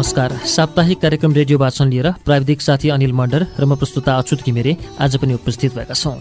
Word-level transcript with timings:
नमस्कार। 0.00 0.32
साप्ताहिक 0.48 1.00
कार्यक्रम 1.00 1.32
रेडियो 1.34 1.58
वाचन 1.58 1.88
लिएर 1.88 2.10
प्राविधिक 2.24 2.60
साथी 2.62 2.88
अनिल 2.88 3.12
मण्डर 3.12 3.44
र 3.60 3.64
म 3.68 3.76
प्रस्तुता 3.76 4.12
अछुत 4.16 4.42
घिमिरे 4.48 4.72
आज 4.96 5.16
पनि 5.20 5.34
उपस्थित 5.36 5.74
भएका 5.76 5.94
छौँ। 5.94 6.16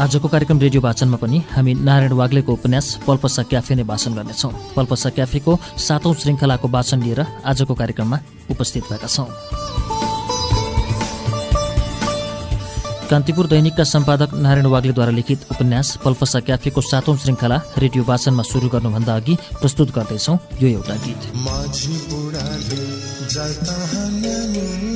आजको 0.00 0.28
कार्यक्रम 0.28 0.58
रेडियो 0.58 0.80
वाचनमा 0.80 1.16
पनि 1.20 1.42
हामी 1.52 1.74
नारायण 1.84 2.12
वाग्लेको 2.16 2.52
उपन्यास 2.52 3.04
पल्पसा 3.06 3.42
क्याफे 3.52 3.74
नै 3.76 3.84
वाचन 3.84 4.16
गर्नेछौँ। 4.16 4.52
पल्पसा 4.72 5.10
क्याफेको 5.20 5.58
सातौं 5.76 6.14
श्रृङ्खलाको 6.16 6.68
वाचन 6.72 7.02
लिएर 7.04 7.20
आजको 7.44 7.74
कार्यक्रममा 7.76 8.18
उपस्थित 8.56 8.88
भएका 8.88 9.06
छौँ। 9.06 9.28
कान्तिपुर 13.12 13.46
दैनिकका 13.46 13.84
सम्पादक 13.84 14.30
नारायण 14.44 14.66
वाग्लेद्वारा 14.72 15.12
लिखित 15.12 15.40
उपन्यास 15.52 15.88
पल्पसा 16.04 16.40
क्याफेको 16.48 16.80
सातौं 16.80 17.16
श्रृङ्खला 17.22 17.56
रेडियो 17.84 18.02
वाचनमा 18.08 18.44
सुरु 18.50 18.68
गर्नुभन्दा 18.74 19.16
अघि 19.20 19.34
प्रस्तुत 19.60 19.88
गर्दैछौ 19.96 20.34
यो 20.62 20.68
एउटा 20.68 20.96
गीत। 21.04 21.20
माझी 21.44 21.96
बुढाले 22.08 22.82
जल्ता 23.34 23.76
हान्यानी 23.92 24.92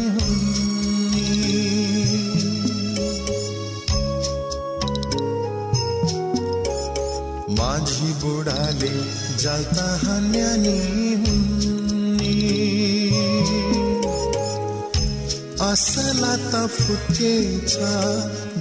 असला 15.76 16.36
त 16.36 16.70
फुटेछ 16.70 17.72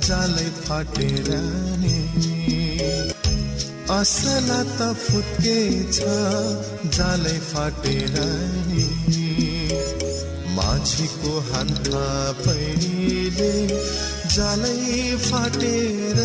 जालै 0.07 0.49
फाटेर 0.65 1.27
नि। 1.81 1.99
असला 3.89 4.63
त 4.63 4.95
फुटेछ 4.95 5.99
जालै 6.97 7.39
फाटेर 7.39 8.15
नि। 8.67 8.83
माझीको 10.55 11.39
हान्था 11.39 12.31
पहिले 12.31 13.79
जालै 14.35 15.15
फाटेर 15.17 16.19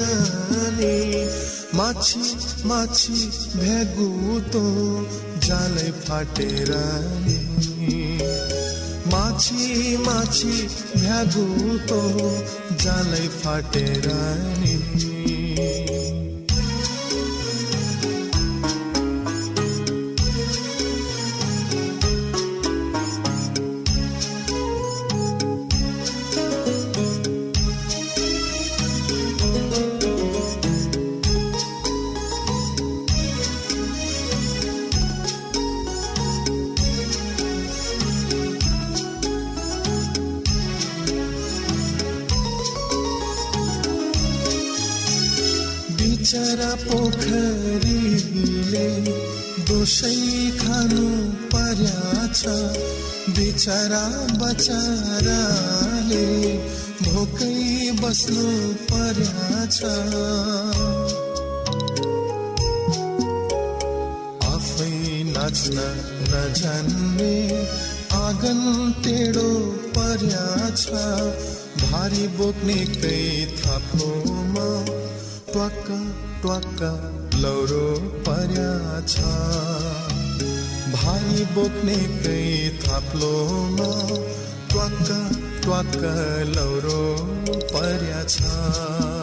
नि। 0.79 1.27
माछी 1.75 2.35
माछी 2.65 3.31
भ्यागुतो 3.57 4.67
जालै 5.47 5.91
फाटेर 5.91 6.75
नि। 7.27 8.60
माछी 9.13 9.97
माछी 9.97 10.69
भ्यागुतो 10.97 12.03
जालै 12.77 13.29
फाटेर 13.29 14.09
नि। 14.61 14.80
बिचरा 53.29 54.05
बचाराले 54.41 56.27
भोकै 57.03 57.57
बस्नु 58.01 58.53
पर्या 58.91 59.65
छ 59.75 59.91
आफै 64.51 64.97
नाच्न 65.35 65.85
नजान्ने 66.31 67.35
आँगन 68.21 68.63
टेढो 69.05 69.49
पर्या 69.99 70.47
छ 70.85 71.05
भारी 71.85 72.27
बोक्ने 72.39 72.79
कै 72.97 73.21
थाप्लोमा 73.61 74.69
ट्वाक्क 75.53 75.93
ट्वाक्क 76.43 76.81
लौरो 77.45 77.85
पर्या 78.29 78.73
छ 80.91 80.95
भारी 80.95 81.45
बोक्ने 81.55 81.97
कै 82.23 82.41
थाप्लोमा 82.83 83.91
ट्वाक्क 84.71 85.11
ट्वाक्क 85.63 86.03
लौरो 86.57 87.03
पर्या 87.73 88.23
छ। 88.25 89.20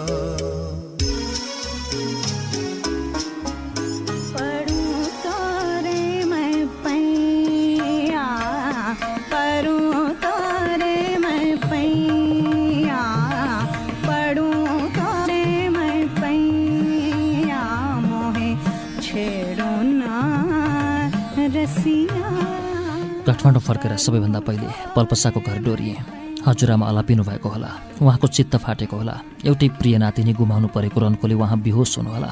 काठमाडौँ 23.47 23.63
फर्केर 23.63 23.95
सबैभन्दा 23.95 24.39
पहिले 24.43 24.67
पल्पसाको 24.91 25.39
घर 25.39 25.57
डोरिए। 25.63 25.95
हजुरआमा 26.43 26.83
अलापिनु 26.83 27.23
भएको 27.23 27.47
होला। 27.47 27.71
उहाँको 28.03 28.27
चित्त 28.27 28.55
फाटेको 28.59 28.95
होला। 28.99 29.15
एउटै 29.47 29.67
प्रिय 29.79 29.95
नातिनी 30.03 30.33
गुमाउनु 30.35 30.67
परेको 30.75 30.99
रन्कोले 30.99 31.35
उहाँ 31.39 31.59
बिहोस 31.63 31.97
हुनुहोला 31.97 32.31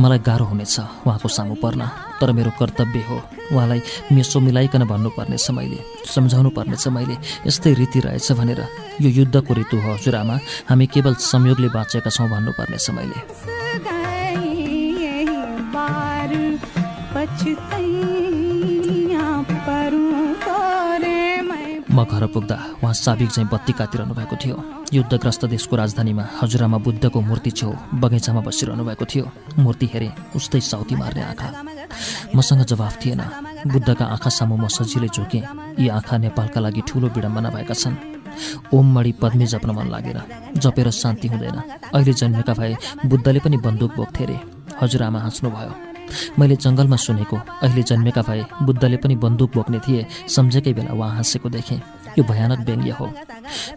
मलाई 0.00 0.18
गाह्रो 0.24 0.44
हुनेछ 0.48 1.04
उहाँको 1.04 1.28
सामु 1.28 1.54
पर्न 1.60 1.82
तर 2.20 2.32
मेरो 2.32 2.50
कर्तव्य 2.56 3.04
हो 3.08 3.16
उहाँलाई 3.52 3.80
मेसो 4.16 4.40
मिलाइकन 4.40 4.82
भन्नुपर्नेछ 4.88 5.46
मैले 5.52 5.78
सम्झाउनु 6.08 6.50
पर्नेछ 6.56 6.88
मैले 6.88 7.16
यस्तै 7.46 7.72
रीति 7.76 8.00
रहेछ 8.00 8.32
भनेर। 8.40 8.60
यो 9.04 9.08
युद्धको 9.20 9.52
ऋतु 9.60 9.76
हो 9.76 9.88
हजुरआमा 9.92 10.36
हामी 10.70 10.86
केवल 10.88 11.14
संयोगले 11.20 11.68
बाँचेका 11.68 12.10
छौँ 12.10 12.28
भन्नुपर्नेछ 12.32 12.86
मैले। 12.96 13.18
म 21.90 22.04
घर 22.04 22.26
पुग्दा 22.26 22.56
उहाँ 22.82 22.92
साबिक 22.94 23.30
चाहिँ 23.30 23.48
बत्ती 23.50 23.72
काटिरहनु 23.72 24.14
भएको 24.14 24.36
थियो। 24.36 24.56
युद्धग्रस्त 24.92 25.44
देशको 25.50 25.76
राजधानीमा 25.76 26.24
हजुरआमा 26.40 26.78
बुद्धको 26.78 27.20
मूर्ति 27.20 27.50
छेउ 27.50 27.72
बगैँचामा 27.94 28.40
बसिरहनु 28.40 28.84
भएको 28.84 29.04
थियो। 29.04 29.24
मूर्ति 29.58 29.86
हेरे 29.92 30.10
उस्तै 30.36 30.60
साउती 30.60 30.94
मार्ने 30.96 31.22
आँखा। 31.22 31.48
मसँग 32.34 32.62
जवाफ 32.70 32.94
थिएन। 33.04 33.22
बुद्धका 33.66 34.04
आँखा 34.06 34.30
सामु 34.30 34.56
म 34.56 34.68
सजिलै 34.68 35.08
झुकेँ। 35.08 35.42
यी 35.78 35.88
आँखा 35.90 36.16
नेपालका 36.16 36.60
लागि 36.60 36.82
ठुलो 36.86 37.08
विडम्बना 37.10 37.50
भएका 37.50 37.74
छन्। 37.74 37.96
ओम 38.74 38.94
मणि 38.94 39.12
पद्मी 39.12 39.46
जप्न 39.46 39.70
मन 39.74 39.90
लागेर 39.90 40.18
जपेर 40.56 40.90
शान्ति 40.94 41.28
हुँदैन। 41.28 41.58
अहिले 41.90 42.12
जन्मेका 42.14 42.54
भए 42.54 42.76
बुद्धले 43.06 43.40
पनि 43.42 43.56
बन्दुक 43.66 43.96
बोक्थे 43.96 44.24
अरे 44.24 44.38
हजुरआमा 44.80 45.18
हाँस्नुभयो। 45.20 45.89
मैले 46.38 46.56
जङ्गलमा 46.56 46.96
सुनेको। 46.96 47.36
अहिले 47.62 47.82
जन्मेका 47.82 48.22
भए 48.22 48.44
बुद्धले 48.62 48.96
पनि 48.96 49.14
बन्दुक 49.16 49.50
बोक्ने 49.54 49.78
थिए 49.78 50.06
सम्झेकै 50.28 50.72
बेला 50.72 50.92
उहाँ 50.92 51.10
हाँसेको 51.14 51.48
देखेँ। 51.48 51.80
यो 52.18 52.22
भयानक 52.24 52.60
व्यङ्ग्य 52.66 52.90
हो। 52.90 53.06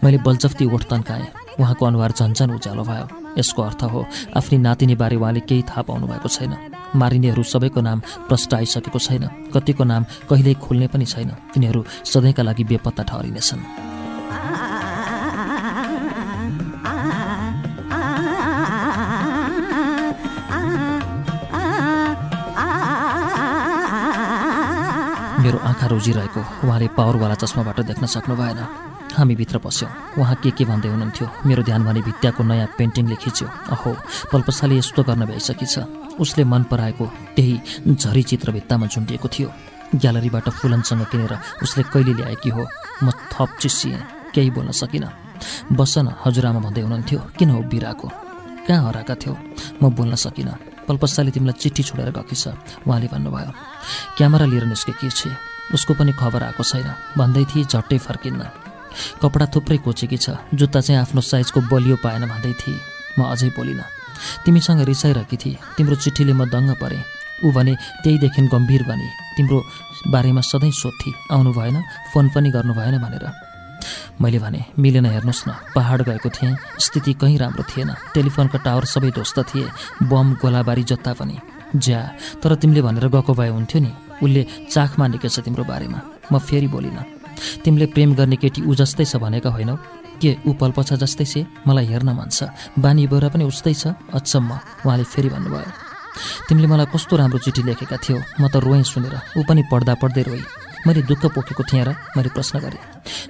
मैले 0.04 0.18
बलजफ्ती 0.26 0.66
ओठ 0.66 0.84
तन्काएँ। 0.90 1.28
उहाँको 1.60 1.86
अनुहार 1.86 2.12
झन्झन 2.12 2.52
उज्यालो 2.52 2.84
भयो। 2.84 3.08
यसको 3.38 3.62
अर्थ 3.62 3.84
हो 3.84 4.06
आफ्नी 4.38 4.58
नातिनीबारे 4.58 5.16
उहाँले 5.16 5.40
केही 5.50 5.62
थाहा 5.70 5.82
पाउनु 5.82 6.08
भएको 6.08 6.30
छैन। 6.30 6.54
मारिनेहरू 6.96 7.44
सबैको 7.44 7.82
नाम 7.82 8.00
प्रष्ट 8.30 8.54
आइसकेको 8.54 9.00
छैन। 9.00 9.24
कतिको 9.54 9.84
नाम 9.84 10.04
कहिल्यै 10.30 10.54
खुल्ने 10.62 10.88
पनि 10.88 11.06
छैन। 11.06 11.30
तिनीहरू 11.54 11.86
सधैँका 12.06 12.44
लागि 12.44 12.64
बेपत्ता 12.64 13.04
ठहरिनेछन्। 13.04 13.62
मेरो 25.44 25.60
आँखा 25.60 25.88
रोजिरहेको। 25.92 26.42
उहाँले 26.64 26.88
पावरवाला 26.96 27.36
चस्माबाट 27.36 27.80
देख्न 27.92 28.06
सक्नु 28.08 28.36
भएन। 28.40 28.60
हामी 29.12 29.36
भित्र 29.36 29.58
पस्यौँ। 29.60 29.92
उहाँ 30.18 30.36
के 30.40 30.52
के 30.56 30.64
भन्दै 30.66 30.88
हुनुहुन्थ्यो? 30.88 31.28
मेरो 31.46 31.64
ध्यान 31.68 31.84
भने 31.84 32.02
भित्ताको 32.08 32.44
नयाँ 32.44 32.68
पेन्टिङले 32.80 33.16
खिच्यो। 33.20 33.48
अहो 33.76 33.92
पल्पसाले 34.32 34.76
यस्तो 34.80 35.04
गर्न 35.04 35.26
भइसकेछ 35.28 35.76
उसले 36.24 36.44
मन 36.48 36.64
पराएको 36.72 37.06
त्यही 37.36 37.94
झरी 37.94 38.24
चित्र 38.24 38.52
भित्तामा 38.56 38.88
झुन्डिएको 38.88 39.28
थियो। 39.28 39.50
ग्यालरीबाट 40.00 40.50
फुलनसँग 40.50 41.04
किनेर 41.12 41.34
उसले 41.64 41.84
कहिले 41.92 42.14
ल्याएकी 42.18 42.50
हो? 42.50 42.64
म 43.04 43.12
थप 43.36 43.50
चिसिएँ 43.60 44.00
केही 44.34 44.50
बोल्न 44.56 44.72
सकिनँ। 44.72 45.12
बस 45.76 45.94
न 45.98 46.08
हजुरआमा 46.24 46.60
भन्दै 46.66 46.82
हुनुहुन्थ्यो। 46.82 47.20
किन 47.38 47.50
उभिरहेको? 47.60 48.08
कहाँ 48.66 48.82
हराएका 48.88 49.16
थियौ? 49.22 49.36
म 49.84 49.92
बोल्न 49.92 50.16
सकिनँ। 50.16 50.73
पल्पस्साले 50.88 51.32
तिमीलाई 51.32 51.60
चिठी 51.60 51.84
छोडेर 51.84 52.10
गएकी 52.12 52.36
छ। 52.36 52.54
उहाँले 52.88 53.08
भन्नुभयो 53.14 53.52
क्यामेरा 54.18 54.46
लिएर 54.46 54.66
निस्केकी 54.66 55.10
छे। 55.10 55.30
उसको 55.74 55.94
पनि 55.94 56.12
खबर 56.14 56.44
आएको 56.44 56.64
छैन। 56.64 56.90
भन्दै 57.18 57.44
थिए 57.50 57.64
झट्टै 57.66 57.98
फर्किन्न। 57.98 58.42
कपडा 59.22 59.46
थुप्रै 59.54 59.78
कोचेकी 59.82 60.18
छ। 60.18 60.38
जुत्ता 60.54 60.80
चाहिँ 60.82 61.02
आफ्नो 61.02 61.22
साइजको 61.22 61.60
बलियो 61.72 61.96
पाएन 62.04 62.24
भन्दै 62.30 62.54
थिए। 62.62 62.78
म 63.18 63.30
अझै 63.32 63.50
बोलिनँ 63.58 63.88
तिमीसँग 64.46 64.82
रिसाइरहेकी 64.82 65.38
थिए। 65.38 65.58
तिम्रो 65.78 65.96
चिठीले 65.96 66.34
म 66.34 66.46
दङ्ग 66.46 66.76
परेँ। 66.82 67.04
ऊ 67.44 67.52
भने 67.52 67.74
त्यहीदेखि 68.04 68.42
गम्भीर 68.48 68.84
बने। 68.84 69.08
तिम्रो 69.36 69.58
बारेमा 70.14 70.42
सधैँ 70.42 70.72
सोध्थे। 70.72 71.12
आउनु 71.34 71.52
भएन। 71.54 71.78
फोन 72.14 72.30
पनि 72.30 72.50
गर्नु 72.52 72.74
भएन 72.74 72.98
भनेर। 73.04 73.53
मैले 74.22 74.40
भने 74.40 74.62
मिलेन 74.80 75.06
हेर्नुहोस् 75.06 75.48
न 75.48 75.52
पहाड 75.76 76.02
गएको 76.10 76.30
थिएँ 76.30 76.56
स्थिति 76.80 77.14
कहीँ 77.22 77.38
राम्रो 77.38 77.64
थिएन 77.72 77.90
टेलिफोनका 78.14 78.60
टावर 78.66 78.86
सबै 78.86 79.12
ध्वस्त 79.12 79.40
थिए 79.50 79.68
बम 80.04 80.34
गोलाबारी 80.42 80.84
जता 80.84 81.14
पनि। 81.14 81.38
ज्या 81.76 82.00
तर 82.44 82.56
तिमीले 82.56 82.82
भनेर 82.82 83.08
गएको 83.10 83.34
भए 83.34 83.50
हुन्थ्यो 83.50 83.82
नि 83.82 83.92
उसले 84.22 84.42
चाख 84.70 85.00
मानेको 85.00 85.28
छ 85.28 85.40
तिम्रो 85.42 85.64
बारेमा 85.64 86.00
म 86.32 86.40
फेरि 86.40 86.68
बोलिनँ। 86.68 87.06
तिमीले 87.64 87.86
प्रेम 87.94 88.14
गर्ने 88.16 88.36
केटी 88.38 88.62
ऊ 88.62 88.74
जस्तै 88.76 89.06
छ 89.06 89.18
भनेका 89.18 89.50
होइनौ। 89.50 89.76
के 90.22 90.38
ऊ 90.48 90.54
पल्पछ 90.54 90.94
जस्तै 91.02 91.26
छ? 91.26 91.36
मलाई 91.68 91.86
हेर्न 91.90 92.10
मन 92.14 92.30
छ। 92.30 92.48
बानी 92.78 93.08
बेहोरा 93.10 93.30
पनि 93.34 93.44
उस्तै 93.44 93.74
छ? 93.74 93.98
अचम्म 94.14 94.52
उहाँले 94.86 95.04
फेरि 95.04 95.30
भन्नुभयो। 95.34 95.72
तिमीले 96.48 96.68
मलाई 96.70 96.88
कस्तो 96.94 97.14
राम्रो 97.18 97.40
चिठी 97.42 97.62
लेखेका 97.66 97.98
थियौ 97.98 98.18
म 98.40 98.48
त 98.48 98.62
रोएँ 98.62 98.86
सुनेर 98.86 99.16
ऊ 99.38 99.42
पनि 99.44 99.62
पढ्दा 99.72 99.94
पढ्दै 99.98 100.24
रोएँ 100.24 100.46
मैले 100.88 101.02
दुःख 101.08 101.26
पोखेको 101.36 101.64
थिएँ 101.64 101.84
र 101.84 101.96
मैले 102.18 102.30
प्रश्न 102.36 102.60
गरेँ। 102.60 102.82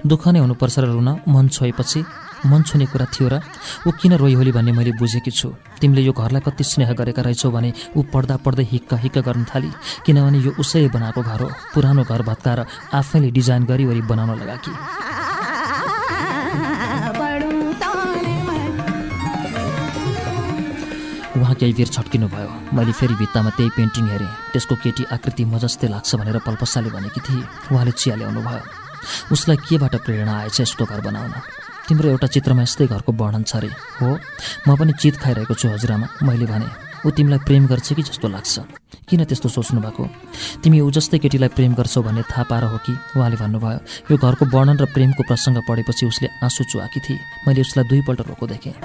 दुःख 0.07 0.27
नै 0.27 0.39
हुनुपर्छ 0.39 0.75
र 0.79 0.85
रुन 0.89 1.09
मन 1.27 1.47
छोएपछि 1.47 1.99
मन 2.45 2.61
छुने 2.63 2.85
कुरा 2.91 3.05
थियो 3.13 3.27
र 3.29 3.39
ऊ 3.87 3.91
किन 3.95 4.13
रोइ 4.19 4.33
होली 4.33 4.51
भन्ने 4.51 4.71
मैले 4.71 4.91
बुझेकी 4.99 5.31
छु। 5.31 5.53
तिमीले 5.79 6.01
यो 6.01 6.11
घरलाई 6.11 6.41
कति 6.43 6.63
स्नेह 6.63 6.91
गरेका 6.91 7.21
रहेछौ 7.21 7.49
भने 7.51 7.69
ऊ 7.95 8.03
पढ्दा 8.13 8.35
पढ्दै 8.43 8.63
हिक्क 8.67 8.93
हिक्क 8.99 9.17
गर्न 9.23 9.43
थाली 9.47 9.71
किनभने 10.05 10.37
यो 10.43 10.51
उसैले 10.59 10.89
बनाएको 10.91 11.21
घर 11.21 11.41
हो। 11.41 11.49
पुरानो 11.73 12.03
घर 12.03 12.21
भत्काएर 12.21 12.59
आफैले 12.91 13.31
डिजाइन 13.31 13.63
गरी 13.63 13.85
वरि 13.85 14.01
बनाउन 14.11 14.31
लगाकी। 14.41 14.71
उहाँ 21.37 21.55
केही 21.55 21.73
बेर 21.73 21.87
छट्किनु 21.87 22.27
भयो। 22.29 22.49
मैले 22.77 22.91
फेरि 22.93 23.15
भित्तामा 23.17 23.49
त्यही 23.57 23.69
पेन्टिङ 23.77 24.05
हेरेँ। 24.07 24.31
त्यसको 24.53 24.75
केटी 24.83 25.03
आकृति 25.11 25.43
म 25.45 25.57
जस्तै 25.57 25.87
लाग्छ 25.89 26.15
भनेर 26.15 26.37
पल्पसाले 26.45 26.89
भनेकी 26.93 27.21
थिए। 27.25 27.43
उहाँले 27.73 27.91
चिया 27.91 28.15
ल्याउनु 28.15 28.41
भयो। 28.41 28.61
उसलाई 29.33 29.57
केबाट 29.65 29.95
प्रेरणा 30.05 30.33
आएछ 30.45 30.61
यस्तो 30.61 30.85
घर 30.85 31.01
बनाउन? 31.01 31.33
तिम्रो 31.89 32.09
एउटा 32.09 32.27
चित्रमा 32.27 32.61
यस्तै 32.63 32.85
घरको 32.87 33.11
वर्णन 33.11 33.43
छ 33.43 33.55
अरे 33.57 33.69
हो? 33.99 34.09
म 34.67 34.75
पनि 34.77 34.93
चित 34.93 35.15
खाइरहेको 35.17 35.53
छु 35.57 35.67
हजुरआमा 35.73 36.07
मैले 36.21 36.45
भने। 36.45 36.67
ऊ 37.03 37.09
तिमीलाई 37.11 37.39
प्रेम 37.43 37.67
गर्छ 37.67 37.93
कि 37.97 38.03
जस्तो 38.07 38.27
लाग्छ? 38.29 38.55
किन 39.09 39.25
त्यस्तो 39.27 39.49
सोच्नु 39.49 39.81
भएको? 39.81 40.03
तिमी 40.63 40.79
ऊ 40.79 40.89
जस्तै 40.93 41.17
केटीलाई 41.19 41.51
प्रेम 41.51 41.73
गर्छौ 41.75 42.01
भन्ने 42.05 42.23
थाहा 42.29 42.43
पाएर 42.47 42.63
हो 42.71 42.77
कि? 42.85 42.93
उहाँले 43.17 43.35
भन्नुभयो 43.41 43.79
यो 44.07 44.15
घरको 44.15 44.45
वर्णन 44.53 44.77
र 44.79 44.85
प्रेमको 44.93 45.23
प्रसङ्ग 45.27 45.57
पढेपछि 45.67 46.05
उसले 46.07 46.27
आँसु 46.45 46.63
चुहाकी 46.71 46.99
थिए। 47.03 47.19
मैले 47.43 47.61
उसलाई 47.61 47.85
दुईपल्ट 47.89 48.21
रोको 48.31 48.47
देखेँ। 48.47 48.77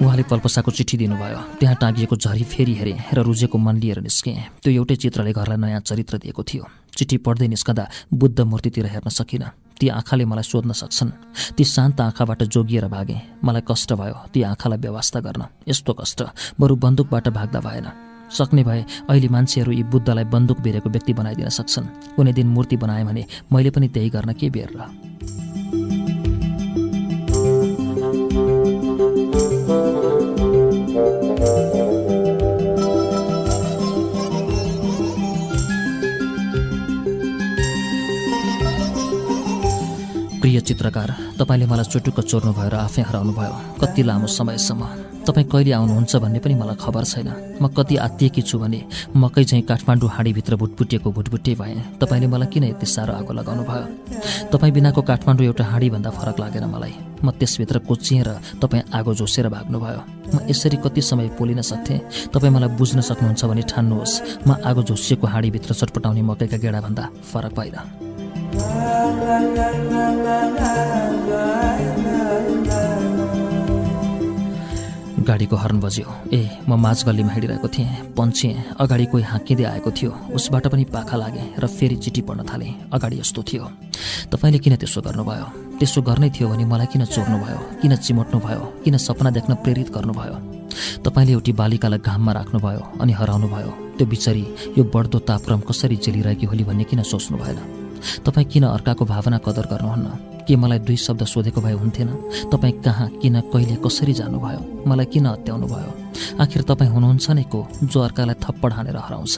उहाँले 0.00 0.22
पल्पसाको 0.22 0.70
चिठी 0.70 0.96
दिनुभयो। 0.96 1.60
त्यहाँ 1.60 1.76
टाँगिएको 1.76 2.16
झरी 2.16 2.44
फेरि 2.44 2.74
हेरेँ 2.74 2.98
र 3.12 3.18
रुजेको 3.20 3.58
मन 3.58 3.76
लिएर 3.76 4.00
निस्केँ। 4.00 4.64
त्यो 4.64 4.72
एउटै 4.72 4.96
चित्रले 4.96 5.32
घरलाई 5.32 5.56
नयाँ 5.60 5.80
चरित्र 5.80 6.18
दिएको 6.18 6.42
थियो। 6.42 6.64
चिठी 6.96 7.16
पढ्दै 7.20 7.48
निस्कँदा 7.48 7.84
बुद्ध 8.08 8.40
मूर्तितिर 8.40 8.86
हेर्न 8.86 9.08
सकिनँ। 9.10 9.50
ती 9.76 9.88
आँखाले 9.88 10.24
मलाई 10.24 10.42
सोध्न 10.42 10.72
सक्छन्। 10.72 11.10
ती 11.56 11.64
शान्त 11.64 12.00
आँखाबाट 12.00 12.42
जोगिएर 12.44 12.88
भागेँ। 12.88 13.20
मलाई 13.44 13.62
कष्ट 13.68 13.92
भयो 13.92 14.16
ती 14.32 14.42
आँखालाई 14.42 14.78
व्यवस्था 14.78 15.20
गर्न। 15.20 15.42
यस्तो 15.68 15.92
कष्ट 15.92 16.22
बरु 16.60 16.76
बन्दुकबाट 16.76 17.28
भाग्दा 17.28 17.60
भएन। 17.60 17.86
सक्ने 18.32 18.62
भए 18.64 18.84
अहिले 19.10 19.28
मान्छेहरू 19.28 19.72
यी 19.72 19.82
बुद्धलाई 19.84 20.24
बन्दुक 20.24 20.60
बेरेको 20.60 20.88
व्यक्ति 20.90 21.12
बनाइदिन 21.12 21.48
सक्छन्। 21.50 22.16
कुनै 22.16 22.32
दिन 22.32 22.48
मूर्ति 22.48 22.76
बनाएँ 22.76 23.04
भने 23.04 23.24
मैले 23.52 23.70
पनि 23.70 23.88
त्यही 23.88 24.10
गर्न 24.10 24.32
के 24.32 24.50
बेर 24.50 24.70
चित्रकार 40.60 41.08
तपाईँले 41.38 41.66
मलाई 41.66 41.90
चुटुक्क 41.92 42.20
चोर्नुभयो 42.20 42.68
र 42.68 42.74
आफै 42.86 43.02
हराउनुभयो 43.02 43.54
कति 43.80 44.02
लामो 44.02 44.26
समयसम्म 44.28 44.82
तपाईँ 45.20 45.46
कहिले 45.52 45.72
आउनुहुन्छ 45.72 46.16
भन्ने 46.16 46.38
पनि 46.40 46.54
मलाई 46.56 46.76
खबर 46.80 47.04
छैन। 47.04 47.28
म 47.60 47.68
कति 47.76 47.96
आत्तिएकी 47.96 48.42
छु 48.42 48.58
भने 48.58 48.80
मकै 49.14 49.44
चाहिँ 49.44 49.64
काठमाडौँ 49.68 50.08
हाँडीभित्र 50.08 50.56
भुटभुटिएको 50.56 51.12
भुटभुटे 51.12 51.54
भएँ। 51.60 52.00
तपाईँले 52.00 52.26
मलाई 52.26 52.48
किन 52.48 52.64
यति 52.64 52.86
साह्रो 52.86 53.12
आगो 53.20 53.32
लगाउनु 53.36 53.62
भयो? 53.68 53.84
तपाईँ 54.48 54.72
बिनाको 54.72 55.02
काठमाडौँ 55.02 55.46
एउटा 55.46 55.64
हाँडीभन्दा 55.64 56.10
फरक 56.10 56.40
लागेन 56.40 56.64
मलाई। 56.72 56.94
म 57.20 57.30
त्यसभित्र 57.36 57.78
कोचिएँ 57.84 58.24
र 58.24 58.40
तपाईँ 58.64 58.82
आगो 58.96 59.14
झोसेर 59.14 59.48
भाग्नुभयो 59.52 60.00
म 60.34 60.36
यसरी 60.48 60.76
कति 60.80 61.00
समय 61.04 61.28
पोलिन 61.36 61.60
सक्थेँ? 61.62 62.00
तपाईँ 62.32 62.52
मलाई 62.56 62.76
बुझ्न 62.80 63.00
सक्नुहुन्छ 63.04 63.44
भने 63.44 63.62
ठान्नुहोस्। 63.68 64.14
म 64.48 64.56
आगो 64.64 64.82
झोसिएको 64.88 65.26
हाँडीभित्र 65.26 65.74
चटपटाउने 65.74 66.22
मकैका 66.22 66.56
गेडाभन्दा 66.56 67.04
फरक 67.28 67.52
भएर 67.54 67.76
गाडीको 75.30 75.56
हर्न 75.56 75.78
बज्यो। 75.80 76.06
ए 76.34 76.66
म 76.66 76.74
माझ 76.74 76.98
गल्लीमा 77.06 77.32
हिँडिरहेको 77.32 77.68
थिएँ। 77.68 78.18
पन्छेँ 78.18 78.74
अगाडि 78.82 79.06
कोही 79.06 79.22
हाँकिँदै 79.22 79.64
आएको 79.64 79.90
थियो। 79.94 80.10
उसबाट 80.34 80.66
पनि 80.66 80.84
पाखा 80.90 81.16
लागेँ 81.16 81.54
र 81.62 81.66
फेरि 81.70 81.96
चिठी 82.02 82.22
पढ्न 82.26 82.42
थालेँ। 82.50 82.90
अगाडि 82.90 83.16
यस्तो 83.22 83.42
थियो। 83.46 83.64
तपाईँले 84.34 84.58
किन 84.58 84.74
त्यसो 84.82 85.00
गर्नुभयो? 85.06 85.46
त्यसो 85.78 86.02
गर्नै 86.02 86.30
थियो 86.34 86.48
भने 86.50 86.64
मलाई 86.66 86.86
किन 86.90 87.04
चोर्नुभयो? 87.06 87.58
किन 87.78 87.96
चिमोट्नुभयो? 88.02 88.82
किन 88.82 88.96
सपना 88.98 89.30
देख्न 89.30 89.54
प्रेरित 89.62 89.94
गर्नुभयो? 89.94 90.36
तपाईँले 91.06 91.32
एउटी 91.32 91.52
बालिकालाई 91.54 92.02
घाममा 92.02 92.32
राख्नुभयो 92.32 92.82
अनि 92.98 93.12
हराउनुभयो। 93.14 93.70
त्यो 93.94 94.06
बिचरी 94.10 94.44
यो 94.78 94.82
बढ्दो 94.90 95.18
तापक्रम 95.22 95.60
कसरी 95.70 95.96
झेलिरहेकी 96.02 96.46
होली 96.50 96.64
भन्ने 96.64 96.84
किन 96.90 97.02
सोच्नु 97.06 97.38
भएन 97.38 97.79
तपाईँ 98.24 98.46
किन 98.46 98.64
अर्काको 98.64 99.04
भावना 99.04 99.38
कदर 99.38 99.66
गर्नुहुन्न? 99.72 100.08
के 100.48 100.56
मलाई 100.56 100.78
दुई 100.78 100.96
शब्द 100.96 101.24
सोधेको 101.24 101.60
भए 101.60 101.72
हुन्थेन? 101.72 102.08
तपाईँ 102.52 102.80
कहाँ 102.82 103.08
किन 103.22 103.40
कहिले 103.52 103.76
कसरी 103.84 104.12
जानुभयो? 104.12 104.60
मलाई 104.86 105.06
किन 105.06 105.26
हत्याउनु 105.26 105.66
भयो? 105.66 105.92
आखिर 106.40 106.62
तपाईँ 106.62 106.90
हुनुहुन्छ 106.90 107.30
नै 107.30 107.42
को 107.42 107.66
जो 107.84 108.00
अर्कालाई 108.00 108.34
थप्पड 108.42 108.72
हानेर 108.72 108.96
हराउँछ? 108.96 109.36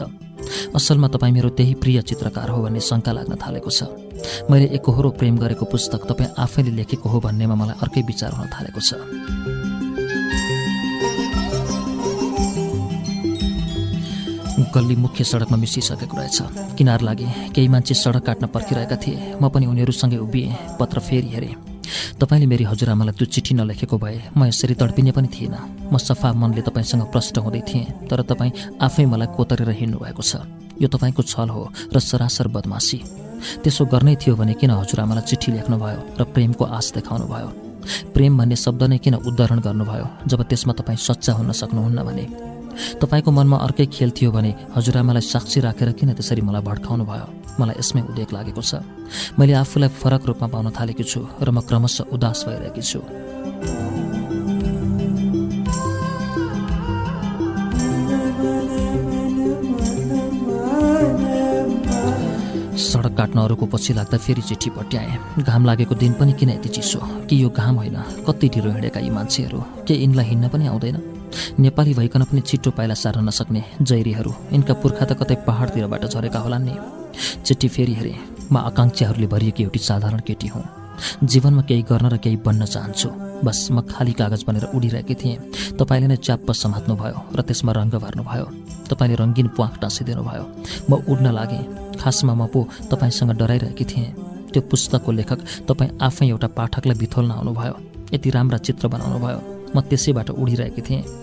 असलमा 0.75 1.09
तपाईँ 1.09 1.33
मेरो 1.33 1.49
त्यही 1.59 1.75
प्रिय 1.75 2.03
चित्रकार 2.03 2.49
हो 2.51 2.63
भन्ने 2.63 2.81
शङ्का 2.81 3.13
लाग्न 3.13 3.35
थालेको 3.37 3.71
छ। 3.71 3.83
मैले 4.51 4.67
एकहोरो 4.79 5.11
प्रेम 5.19 5.37
गरेको 5.39 5.65
पुस्तक 5.67 6.07
तपाईँ 6.09 6.35
आफैले 6.39 6.71
लेखेको 6.71 7.09
हो 7.09 7.21
भन्नेमा 7.21 7.55
मलाई 7.55 7.77
अर्कै 7.83 8.03
विचार 8.07 8.33
हुन 8.33 8.47
थालेको 8.49 8.81
छ। 8.81 8.95
गल्ली 14.75 14.97
मुख्य 14.97 15.25
सडकमा 15.25 15.57
मिसिसकेको 15.57 16.17
रहेछ। 16.17 16.39
किनार 16.79 17.01
लागे 17.01 17.27
केही 17.55 17.69
मान्छे 17.69 17.95
सडक 17.95 18.25
काट्न 18.27 18.47
पर्खिरहेका 18.55 18.97
थिए। 18.97 19.37
म 19.41 19.49
पनि 19.49 19.67
उनीहरूसँगै 19.67 20.19
उभिएँ 20.27 20.79
पत्र 20.81 20.99
फेरि 21.01 21.29
हेरेँ। 21.35 21.55
तपाईँले 22.21 22.47
मेरी 22.47 22.65
हजुरआमालाई 22.65 23.15
त्यो 23.19 23.27
चिठी 23.27 23.53
नलेखेको 23.55 23.97
भए 23.99 24.33
म 24.37 24.45
यसरी 24.49 24.75
तडपिने 24.81 25.13
पनि 25.13 25.29
थिएन 25.29 25.57
म 25.93 25.97
सफा 25.99 26.33
मनले 26.33 26.63
तपाईँसँग 26.63 27.05
प्रष्ट 27.13 27.39
हुँदै 27.39 27.63
थिएँ 27.69 28.09
तर 28.09 28.23
तपाईँ 28.23 28.81
आफै 28.81 29.05
मलाई 29.05 29.29
कोतरेर 29.37 29.71
हिँड्नु 29.71 29.99
भएको 29.99 30.23
छ। 30.23 30.33
यो 30.81 30.89
तपाईँको 30.89 31.23
छल 31.23 31.49
हो 31.49 31.63
र 31.93 31.99
सरासर 32.01 32.49
बदमासी। 32.49 32.99
त्यसो 33.63 33.85
गर्नै 33.93 34.15
थियो 34.17 34.35
भने 34.39 34.55
किन 34.55 34.71
हजुरआमालाई 34.71 35.27
चिठी 35.29 35.53
लेख्नुभयो 35.53 36.01
र 36.17 36.23
प्रेमको 36.33 36.65
आश 36.65 36.87
देखाउनु 36.97 37.27
भयो? 37.27 37.49
प्रेम 38.15 38.39
भन्ने 38.39 38.57
शब्द 38.57 38.83
नै 38.89 38.99
किन 39.03 39.15
उद्धरण 39.27 39.59
गर्नुभयो 39.61 40.07
जब 40.31 40.41
त्यसमा 40.47 40.73
तपाईँ 40.79 40.97
सच्चा 40.97 41.33
हुन 41.35 41.51
सक्नुहुन्न 41.53 41.99
भने? 42.07 42.25
तपाईँको 43.01 43.31
मनमा 43.31 43.57
अर्कै 43.57 43.87
खेल 43.87 44.11
थियो 44.17 44.31
भने 44.33 44.55
हजुरआमालाई 44.77 45.23
साक्षी 45.23 45.61
राखेर 45.61 45.93
किन 45.93 46.13
त्यसरी 46.15 46.43
मलाई 46.43 46.63
भड्काउनु 46.63 47.05
भयो? 47.05 47.27
मलाई 47.61 47.77
यसमै 47.79 48.03
उदेक 48.11 48.33
लागेको 48.33 48.63
छ। 48.63 48.81
मैले 49.39 49.53
आफूलाई 49.53 49.89
फरक 50.01 50.23
रूपमा 50.27 50.49
पाउन 50.49 50.71
थालेकी 50.73 51.05
छु 51.05 51.21
र 51.43 51.49
म 51.51 51.61
क्रमशः 51.61 52.09
उदास 52.13 52.45
भइरहेकी 52.49 52.83
छु। 52.83 53.01
सडक 62.83 63.15
काट्न 63.17 63.39
अरूको 63.41 63.67
पछि 63.73 63.93
लाग्दा 63.95 64.19
फेरि 64.19 64.43
चिठी 64.43 64.71
पट्याएँ। 64.71 65.45
घाम 65.45 65.65
लागेको 65.65 65.95
दिन 65.95 66.13
पनि 66.13 66.33
किन 66.33 66.51
यति 66.51 66.69
चिसो? 66.69 67.01
कि 67.29 67.35
यो 67.43 67.49
घाम 67.49 67.75
होइन? 67.77 67.97
कति 68.29 68.49
ढिलो 68.49 68.71
हिँडेका 68.71 69.01
यी 69.01 69.11
मान्छेहरू? 69.11 69.61
के 69.89 69.95
यिनलाई 69.95 70.25
हिँड्न 70.25 70.49
पनि 70.49 70.67
आउँदैन? 70.67 70.97
नेपाली 71.59 71.95
भइकन 71.95 72.23
पनि 72.25 72.41
छिट्टो 72.41 72.71
पाइला 72.77 72.95
सार्न 72.95 73.25
नसक्ने 73.29 73.63
जैरीहरू 73.83 74.33
यिनका 74.53 74.75
पुर्खा 74.83 75.05
त 75.05 75.13
कतै 75.21 75.37
पहाडतिरबाट 75.47 76.05
झरेका 76.07 76.39
होलान् 76.39 76.65
नि। 76.65 76.75
चिठी 77.47 77.69
फेरि 77.69 77.95
हेरेँ 77.95 78.19
म 78.53 78.57
आकाङ्क्षाहरूले 78.69 79.27
भरिएकी 79.27 79.63
एउटी 79.63 79.79
साधारण 79.79 80.21
केटी 80.29 80.49
हुँ। 80.55 80.65
जीवनमा 81.25 81.63
केही 81.69 81.83
गर्न 81.91 82.07
र 82.13 82.17
केही 82.25 82.37
बन्न 82.47 82.65
चाहन्छु। 82.65 83.09
बस 83.45 83.59
म 83.73 83.81
खाली 83.91 84.13
कागज 84.13 84.43
बनेर 84.47 84.65
उडिरहेकी 84.77 85.15
थिएँ। 85.15 85.39
तपाईँले 85.79 86.07
नै 86.07 86.17
च्याप्प 86.17 86.51
समात्नुभयो 86.53 87.19
र 87.37 87.41
त्यसमा 87.49 87.73
रङ्ग 87.73 87.95
भर्नुभयो 88.05 88.47
तपाईँले 88.91 89.17
रङ्गीन 89.23 89.49
प्वाख 89.57 89.73
टाँसिदिनु 89.83 90.23
भयो। 90.23 90.45
म 90.89 90.93
उड्न 91.11 91.27
लागेँ। 91.39 91.65
खासमा 92.01 92.35
म 92.35 92.47
पो 92.53 92.61
तपाईँसँग 92.91 93.33
डराइरहेकी 93.41 93.85
थिएँ। 93.85 94.15
त्यो 94.53 94.61
पुस्तकको 94.71 95.11
लेखक 95.13 95.41
तपाईँ 95.69 95.97
आफै 96.07 96.27
एउटा 96.29 96.49
पाठकलाई 96.59 96.97
बिथोल्न 97.03 97.31
आउनुभयो। 97.41 97.75
यति 98.15 98.29
राम्रा 98.31 98.59
चित्र 98.67 98.89
बनाउनु 98.93 99.19
भयो 99.25 99.41
म 99.75 99.81
त्यसैबाट 99.81 100.31
उडिरहेकी 100.31 100.83
थिएँ। 100.83 101.22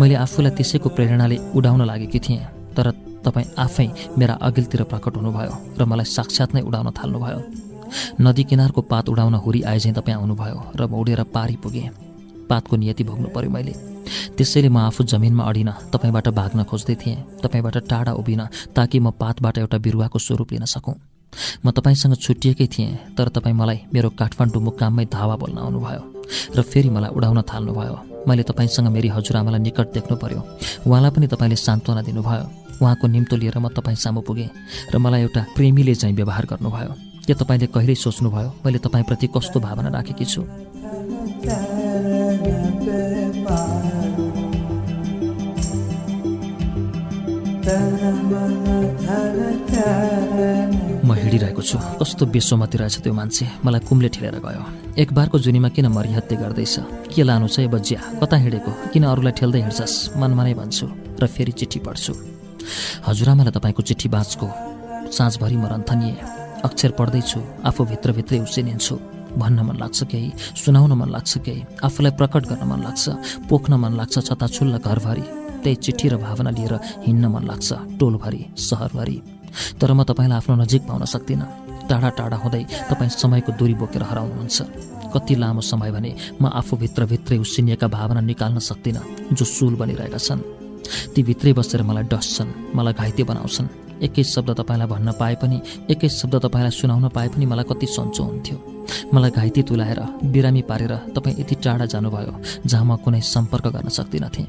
मैले 0.00 0.14
आफूलाई 0.24 0.52
त्यसैको 0.56 0.88
प्रेरणाले 0.96 1.36
उडाउन 1.56 1.80
लागेकी 1.86 2.18
थिएँ 2.18 2.44
तर 2.76 2.86
तपाईँ 3.24 3.52
आफै 3.58 3.88
मेरा 4.18 4.34
अघिल्तिर 4.46 4.82
प्रकट 4.90 5.16
हुनुभयो 5.16 5.54
र 5.78 5.84
मलाई 5.84 6.06
साक्षात् 6.06 6.54
नै 6.54 6.62
उडाउन 6.62 6.90
थाल्नुभयो। 6.98 7.40
नदी 8.20 8.42
किनारको 8.44 8.80
पात 8.90 9.08
उडाउन 9.08 9.34
हुरी 9.44 9.60
आए 9.62 9.78
चाहिँ 9.78 9.94
तपाईँ 9.98 10.16
आउनुभयो 10.16 10.58
र 10.78 10.86
म 10.86 10.92
उडेर 11.00 11.22
पारी 11.34 11.56
पुगेँ। 11.62 11.90
पातको 12.50 12.76
नियति 12.76 13.04
भोग्नु 13.04 13.28
पर्यो 13.34 13.50
मैले। 13.50 13.74
त्यसैले 14.38 14.68
म 14.68 14.78
आफू 14.86 15.04
जमिनमा 15.04 15.42
अडिन 15.42 15.70
तपाईँबाट 15.90 16.28
भाग्न 16.30 16.62
खोज्दै 16.70 16.94
थिएँ। 16.94 17.42
तपाईँबाट 17.42 17.76
टाढा 17.90 18.12
उभिन 18.14 18.42
ताकि 18.70 18.98
म 19.00 19.10
पातबाट 19.10 19.58
एउटा 19.58 19.78
बिरुवाको 19.78 20.18
स्वरूप 20.18 20.52
लिन 20.52 20.64
सकौँ। 20.64 20.94
म 21.64 21.70
तपाईँसँग 21.70 22.14
छुट्टिएकै 22.14 22.66
थिएँ 22.70 23.18
तर 23.18 23.28
तपाईँ 23.34 23.56
मलाई 23.58 23.78
मेरो 23.90 24.10
काठमाडौँ 24.14 24.62
मुकाममै 24.62 25.04
धावा 25.10 25.36
बोल्न 25.36 25.58
आउनुभयो 25.58 26.02
र 26.54 26.62
फेरि 26.62 26.90
मलाई 26.90 27.10
उडाउन 27.10 27.42
थाल्नुभयो। 27.42 28.15
मैले 28.28 28.42
तपाईँसँग 28.42 28.88
मेरी 28.90 29.08
हजुरआमालाई 29.08 29.60
निकट 29.60 29.86
देख्नु 29.94 30.16
पर्यो। 30.16 30.40
उहाँलाई 30.86 31.10
पनि 31.10 31.26
तपाईँले 31.26 31.56
सान्त्वना 31.56 32.02
दिनुभयो। 32.02 32.44
उहाँको 32.82 33.06
निम्तो 33.06 33.36
लिएर 33.36 33.58
म 33.58 33.68
तपाईँ 33.70 33.96
सामु 33.96 34.20
पुगेँ 34.20 34.50
र 34.92 34.98
मलाई 34.98 35.20
एउटा 35.22 35.40
प्रेमीले 35.56 35.94
चाहिँ 35.94 36.14
व्यवहार 36.16 36.44
गर्नुभयो। 36.50 36.92
के 37.26 37.34
तपाईँले 37.34 37.66
कहिल्यै 37.74 37.94
सोच्नुभयो 37.94 38.48
मैले 38.66 38.78
तपाईँप्रति 38.78 39.26
कस्तो 39.34 39.58
भावना 39.60 39.88
राखेकी 39.90 40.24
छु? 40.24 40.42
म 51.06 51.14
हिँडिरहेको 51.14 51.62
छु। 51.62 51.78
कस्तो 52.02 52.26
बेसोमती 52.26 52.78
रहेछ 52.78 52.98
त्यो 53.06 53.12
मान्छे। 53.14 53.44
मलाई 53.64 53.80
कुमले 53.86 54.08
ठेलेर 54.10 54.42
गयो। 54.42 54.62
एक 54.98 55.12
बारको 55.14 55.38
जुनीमा 55.38 55.68
किन 55.70 55.86
मरिहत्ते 55.86 56.36
गर्दैछ? 56.36 56.74
के 57.14 57.22
लानु 57.22 57.46
छ 57.46 57.70
बजिया? 57.70 58.00
कता 58.18 58.36
हिँडेको? 58.36 58.70
किन 58.90 59.04
अरूलाई 59.06 59.32
ठेल्दै 59.38 59.60
हिँड्छस्? 59.62 60.18
मनमा 60.18 60.42
नै 60.42 60.54
भन्छु 60.58 60.86
र 61.22 61.26
फेरि 61.30 61.52
चिठी 61.52 61.78
पढ्छु। 61.78 62.12
हजुरआमालाई 63.06 63.52
तपाईँको 63.54 63.82
चिठी 63.86 64.08
बाँचको। 64.10 64.46
साँझभरि 65.14 65.56
म 65.56 65.64
रन्थनिए। 65.70 66.14
अक्षर 66.66 66.90
पढ्दैछु। 66.98 67.40
आफू 67.62 67.84
भित्रभित्रै 67.86 68.38
उसिनिन्छु। 68.42 68.94
भन्न 69.38 69.58
मन 69.62 69.76
लाग्छ 69.78 70.02
केही। 70.10 70.32
सुनाउन 70.58 70.92
मन 70.98 71.08
लाग्छ 71.14 71.38
केही। 71.38 71.62
आफूलाई 71.86 72.12
प्रकट 72.18 72.42
गर्न 72.50 72.66
मन 72.66 72.82
लाग्छ। 72.82 73.04
पोख्न 73.46 73.72
मन 73.78 73.92
लाग्छ 73.94 74.14
छताछुल्ल 74.26 74.78
घरभरि। 74.82 75.24
त्यही 75.62 75.76
चिठी 75.76 76.08
र 76.08 76.16
भावना 76.18 76.50
लिएर 76.50 76.74
हिँड्न 77.06 77.26
मन 77.30 77.44
लाग्छ। 77.46 77.72
टोलभरि 78.00 78.42
सहरभरि। 78.58 79.35
तर 79.80 79.92
म 79.92 80.02
तपाईँलाई 80.04 80.36
आफ्नो 80.38 80.54
नजिक 80.62 80.82
पाउन 80.88 81.04
सक्दिनँ। 81.04 81.46
टाढा 81.88 82.08
टाढा 82.18 82.36
हुँदै 82.36 82.62
तपाईँ 82.90 83.10
समयको 83.12 83.52
दूरी 83.58 83.74
बोकेर 83.80 84.02
हराउनुहुन्छ। 84.02 84.58
कति 85.14 85.34
लामो 85.36 85.60
समय 85.62 85.90
भने 85.90 86.10
म 86.42 86.46
आफू 86.50 86.76
भित्रभित्रै 86.76 87.38
उसिनिएका 87.38 87.88
भावना 87.88 88.20
निकाल्न 88.20 88.58
सक्दिनँ 88.58 89.32
जो 89.32 89.44
सुल 89.46 89.74
बनिरहेका 89.80 90.18
छन्। 90.18 90.40
ती 91.14 91.22
भित्रै 91.22 91.52
बसेर 91.52 91.82
मलाई 91.82 92.04
डस्छन् 92.12 92.76
मलाई 92.76 92.92
घाइते 92.92 93.22
बनाउँछन्। 93.24 93.68
एकै 93.96 94.22
शब्द 94.24 94.50
तपाईँलाई 94.60 94.88
भन्न 94.88 95.12
पाए 95.16 95.34
पनि 95.40 95.56
एकै 95.90 96.08
शब्द 96.10 96.34
तपाईँलाई 96.44 96.70
सुनाउन 96.70 97.08
पाए 97.16 97.28
पनि 97.32 97.46
मलाई 97.46 97.64
कति 97.70 97.86
सन्चो 97.86 98.22
हुन्थ्यो। 98.22 98.56
मलाई 99.14 99.30
घाइते 99.30 99.62
तुलाएर 99.62 100.00
बिरामी 100.26 100.62
पारेर 100.68 100.92
तपाईँ 101.16 101.36
यति 101.40 101.54
टाढा 101.64 101.86
जानुभयो 101.86 102.34
जहाँ 102.66 102.84
म 102.84 102.96
कुनै 103.00 103.20
सम्पर्क 103.24 103.66
गर्न 103.72 103.88
सक्दिनथेँ। 103.88 104.46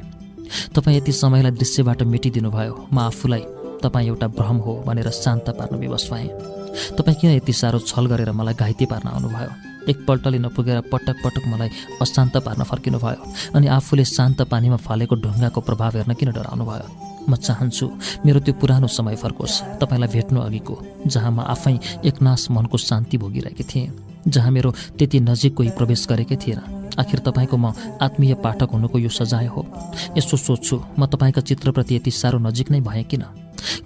तपाईँ 0.75 0.97
यति 0.97 1.11
समयलाई 1.11 1.51
दृश्यबाट 1.53 2.03
मेटिदिनु 2.03 2.49
भयो 2.51 2.73
म 2.91 2.99
आफूलाई 2.99 3.41
तपाईँ 3.83 4.07
एउटा 4.07 4.27
भ्रम 4.37 4.57
हो 4.65 4.73
भनेर 4.87 5.09
शान्त 5.13 5.49
पार्न 5.57 5.75
विवश 5.77 6.09
भएँ। 6.11 6.29
तपाईँ 6.97 7.17
किन 7.19 7.31
यति 7.31 7.53
साह्रो 7.53 7.79
छल 7.79 8.05
गरेर 8.05 8.31
मलाई 8.31 8.53
घाइते 8.53 8.85
पार्न 8.85 9.07
आउनुभयो? 9.07 9.51
एकपल्टले 9.87 10.39
नपुगेर 10.39 10.79
पटक 10.91 11.15
पटक 11.23 11.43
मलाई 11.47 11.69
अशान्त 12.01 12.37
पार्न 12.45 12.63
फर्किनु 12.63 12.99
भयो 12.99 13.55
अनि 13.55 13.67
आफूले 13.67 14.05
शान्त 14.05 14.41
पानीमा 14.51 14.77
फालेको 14.83 15.15
ढुङ्गाको 15.15 15.61
प्रभाव 15.61 15.91
हेर्न 15.97 16.13
किन 16.19 16.31
डराउनु 16.35 16.65
भयो 16.65 16.87
म 17.29 17.35
चाहन्छु 17.37 17.85
मेरो 18.25 18.39
त्यो 18.39 18.53
पुरानो 18.59 18.87
समय 18.87 19.15
फर्कोस्। 19.15 19.79
तपाईँलाई 19.79 20.09
भेट्नु 20.11 20.39
अघिको 20.41 20.75
जहाँ 21.07 21.31
म 21.31 21.39
आफै 21.47 22.03
एकनाश 22.03 22.47
मनको 22.51 22.77
शान्ति 22.77 23.17
भोगिरहेकी 23.17 23.63
थिएँ 23.63 23.91
जहाँ 24.27 24.51
मेरो 24.51 24.71
त्यति 24.99 25.19
नजिक 25.23 25.55
कोही 25.55 25.69
प्रवेश 25.71 26.07
गरेकै 26.09 26.35
थिएन। 26.35 26.59
आखिर 26.99 27.19
तपाईँको 27.23 27.57
म 27.57 27.71
आत्मीय 28.01 28.33
पाठक 28.43 28.69
हुनुको 28.75 28.99
यो 28.99 29.09
सजाय 29.09 29.47
हो। 29.47 29.61
यसो 30.17 30.37
सोध्छु 30.37 30.75
म 30.99 31.05
तपाईँका 31.07 31.41
चित्रप्रति 31.41 31.95
यति 31.95 32.11
साह्रो 32.11 32.39
नजिक 32.39 32.71
नै 32.71 32.79
भएँ 32.83 33.03
किन? 33.03 33.23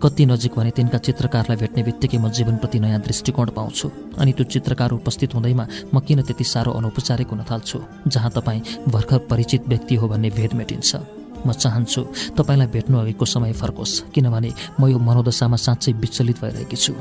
कति 0.03 0.25
नजिक 0.25 0.55
भने 0.57 0.71
तिनका 0.71 0.97
चित्रकारलाई 0.97 1.57
भेट्ने 1.57 1.83
बित्तिकै 1.83 2.17
म 2.17 2.29
जीवनप्रति 2.29 2.79
नयाँ 2.79 3.01
दृष्टिकोण 3.01 3.49
पाउँछु। 3.51 3.87
अनि 4.17 4.31
त्यो 4.33 4.45
चित्रकार 4.53 4.91
उपस्थित 4.91 5.33
हुँदैमा 5.35 5.67
म 5.93 5.99
किन 5.99 6.21
त्यति 6.21 6.43
साह्रो 6.43 6.71
अनौपचारिक 6.71 7.29
हुन 7.29 7.43
थाल्छु 7.51 7.79
जहाँ 8.07 8.31
तपाईँ 8.31 8.61
भर्खर 8.87 9.17
परिचित 9.29 9.67
व्यक्ति 9.67 9.95
हो 9.95 10.07
भन्ने 10.07 10.29
भेद 10.29 10.53
मेटिन्छ। 10.53 10.95
म 11.41 11.51
चाहन्छु 11.53 12.01
तपाईँलाई 12.37 12.67
भेट्नु 12.67 12.97
अघिको 12.99 13.25
समय 13.25 13.53
फर्कोस् 13.53 13.99
किनभने 14.13 14.51
म 14.79 14.87
यो 14.87 14.97
मनोदशामा 14.99 15.57
साँच्चै 15.57 15.91
विचलित 15.97 16.41
भइरहेकी 16.41 16.77
छु। 16.77 16.93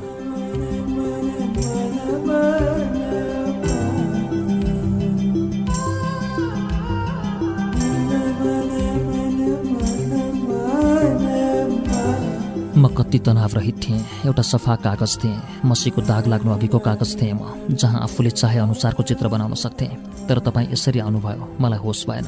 कति 12.91 13.19
तनाव 13.19 13.53
रहित 13.55 13.75
थिएँ। 13.83 13.99
एउटा 14.25 14.41
सफा 14.41 14.75
कागज 14.75 15.17
थिएँ। 15.23 15.41
मसीको 15.65 16.01
दाग 16.01 16.27
लाग्नु 16.27 16.51
अघिको 16.51 16.79
कागज 16.79 17.11
थिएँ 17.21 17.33
म 17.33 17.75
जहाँ 17.75 18.01
आफूले 18.03 18.29
चाहे 18.31 18.59
अनुसारको 18.59 19.03
चित्र 19.03 19.27
बनाउन 19.27 19.53
सक्थेँ। 19.55 20.27
तर 20.27 20.39
तपाईँ 20.39 20.71
यसरी 20.71 20.99
आउनुभयो 20.99 21.57
मलाई 21.59 21.79
होस 21.79 22.05
भएन। 22.09 22.27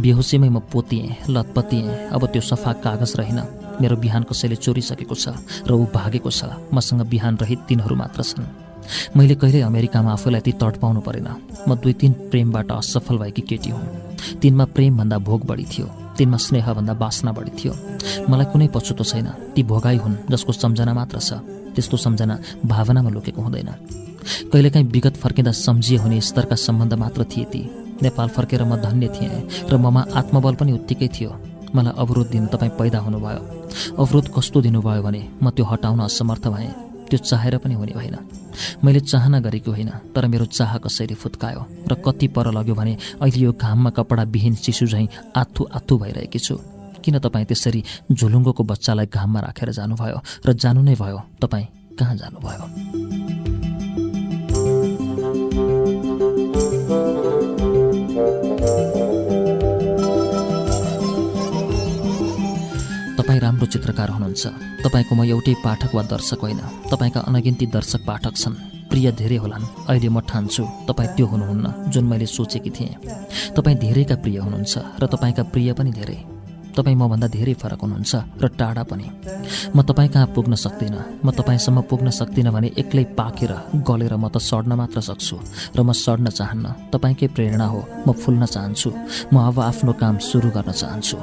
बेहोसीमै 0.00 0.48
म 0.48 0.58
पोतिएँ 0.72 1.30
लतपतिएँ। 1.30 2.10
अब 2.10 2.26
त्यो 2.26 2.42
सफा 2.42 2.72
कागज 2.84 3.14
रहेन। 3.18 3.40
मेरो 3.80 3.96
बिहान 3.96 4.22
कसैले 4.24 4.56
चोरिसकेको 4.56 5.14
छ 5.14 5.28
र 5.68 5.72
ऊ 5.72 5.84
भागेको 5.92 6.30
छ। 6.30 6.44
मसँग 6.72 7.02
बिहान 7.06 7.36
रहित 7.36 7.60
दिनहरू 7.68 7.96
मात्र 7.96 8.22
छन्। 8.22 8.46
मैले 9.16 9.34
कहिल्यै 9.34 9.62
अमेरिकामा 9.62 10.12
आफूलाई 10.12 10.40
ती 10.40 10.52
तड 10.52 10.78
पाउनु 10.78 11.00
परेन। 11.02 11.28
म 11.68 11.74
दुई 11.74 11.92
तिन 11.92 12.12
प्रेमबाट 12.30 12.70
असफल 12.72 13.18
भएकी 13.18 13.42
केटी 13.42 13.70
हुँ। 13.70 14.38
तिनमा 14.40 14.64
प्रेमभन्दा 14.70 15.18
भोग 15.18 15.46
बढी 15.46 15.66
थियो। 15.66 16.05
तिनमा 16.18 16.36
स्नेहभन्दा 16.36 16.94
बासना 16.94 17.32
बढी 17.32 17.52
थियो। 17.58 17.72
मलाई 18.30 18.46
कुनै 18.52 18.68
पछुतो 18.74 19.04
छैन। 19.04 19.28
ती 19.54 19.62
भोगाई 19.62 19.96
हुन् 19.96 20.16
जसको 20.30 20.52
सम्झना 20.52 20.92
मात्र 20.94 21.18
छ। 21.20 21.30
त्यस्तो 21.74 21.96
सम्झना 21.96 22.34
भावनामा 22.64 23.10
लुकेको 23.10 23.42
हुँदैन। 23.42 23.70
कहिलेकाहीँ 24.52 24.88
विगत 24.88 25.16
फर्किँदा 25.16 25.52
सम्झिए 25.52 25.98
हुने 25.98 26.20
स्तरका 26.20 26.56
सम्बन्ध 26.56 26.94
मात्र 26.94 27.24
थिए 27.24 27.44
ती। 27.44 27.62
नेपाल 28.02 28.28
फर्केर 28.28 28.62
म 28.64 28.76
धन्य 28.76 29.08
थिएँ 29.08 29.68
र 29.70 29.76
ममा 29.76 30.02
आत्मबल 30.14 30.54
पनि 30.54 30.72
उत्तिकै 30.72 31.08
थियो। 31.08 31.30
मलाई 31.74 31.94
अवरोध 31.98 32.28
दिन 32.30 32.46
तपाईँ 32.46 32.76
पैदा 32.78 32.98
हुनुभयो। 32.98 33.42
अवरोध 33.98 34.26
कस्तो 34.36 34.60
दिनुभयो 34.60 35.02
भने 35.02 35.22
म 35.42 35.50
त्यो 35.50 35.64
हटाउन 35.64 36.00
असमर्थ 36.00 36.48
भएँ। 36.48 36.85
त्यो 37.10 37.18
चाहेर 37.18 37.56
पनि 37.58 37.74
हुने 37.74 37.92
होइन 37.92 38.16
मैले 38.84 39.00
चाहना 39.00 39.40
गरेको 39.40 39.70
होइन 39.70 39.90
तर 40.14 40.26
मेरो 40.26 40.44
चाह 40.46 40.76
कसैले 40.78 41.14
फुत्कायो 41.14 41.62
र 41.90 41.94
कति 42.04 42.28
पर 42.28 42.50
लग्यो 42.52 42.74
भने 42.74 42.96
अहिले 43.22 43.40
यो 43.40 43.52
घाममा 43.52 43.90
कपडा 43.90 44.22
विहीन 44.34 44.54
शिशु 44.54 44.86
झैँ 44.86 45.06
आथु 45.36 45.68
आथु 45.74 45.98
भइरहेकी 45.98 46.38
छु। 46.38 46.56
किन 47.04 47.18
तपाईँ 47.18 47.46
त्यसरी 47.46 47.84
झुलुङ्गोको 48.12 48.62
बच्चालाई 48.64 49.06
घाममा 49.06 49.40
राखेर 49.40 49.70
जानुभयो 49.72 50.18
र 50.46 50.52
जानु 50.52 50.82
नै 50.82 50.94
भयो? 50.94 51.18
तपाईँ 51.40 51.66
कहाँ 51.98 52.16
जानुभयो? 52.16 52.95
चित्रकार 63.66 64.08
हुनुहुन्छ। 64.10 64.44
तपाईँको 64.84 65.14
म 65.14 65.24
एउटै 65.24 65.54
पाठक 65.64 65.94
वा 65.94 66.02
दर्शक 66.02 66.40
होइन। 66.40 66.60
तपाईँका 66.90 67.20
अनगिन्ती 67.20 67.66
दर्शक 67.66 68.00
पाठक 68.06 68.34
छन्। 68.36 68.54
प्रिय 68.90 69.12
धेरै 69.12 69.36
होलान्। 69.36 69.64
अहिले 69.88 70.08
म 70.08 70.20
ठान्छु। 70.20 70.62
तपाईँ 70.88 71.10
त्यो 71.16 71.26
हुनुहुन्न 71.26 71.90
जुन 71.90 72.04
मैले 72.04 72.26
सोचेकी 72.26 72.70
थिएँ। 72.70 72.94
तपाईँ 73.56 73.76
धेरैका 73.78 74.16
प्रिय 74.22 74.38
हुनुहुन्छ 74.38 74.74
र 75.00 75.06
तपाईँका 75.06 75.42
प्रिय 75.52 75.72
पनि 75.72 75.92
धेरै। 75.92 76.18
तपाईँ 76.76 76.96
मभन्दा 76.96 77.28
धेरै 77.32 77.54
फरक 77.56 77.80
हुनुहुन्छ 77.80 78.12
र 78.42 78.44
टाढा 78.52 78.82
पनि। 78.84 79.06
म 79.72 79.82
तपाईँ 79.82 80.08
कहाँ 80.12 80.28
पुग्न 80.36 80.54
सक्दिनँ? 80.54 81.24
म 81.24 81.30
तपाईँसम्म 81.32 81.80
पुग्न 81.88 82.08
सक्दिनँ 82.10 82.52
भने 82.52 82.68
एक्लै 82.76 83.04
पाकेर 83.16 83.52
गलेर 83.80 84.14
म 84.16 84.28
त 84.28 84.36
सड्न 84.38 84.72
मात्र 84.76 85.00
सक्छु 85.00 85.36
र 85.72 85.80
म 85.80 85.92
सड्न 85.96 86.28
चाहन्न 86.28 86.92
तपाईँकै 86.92 87.28
प्रेरणा 87.32 87.66
हो। 87.66 87.80
म 88.06 88.12
फुल्न 88.12 88.44
चाहन्छु। 88.44 88.90
म 89.32 89.34
अब 89.48 89.56
आफ्नो 89.60 89.92
काम 89.96 90.14
सुरु 90.20 90.48
गर्न 90.52 90.70
चाहन्छु। 90.72 91.16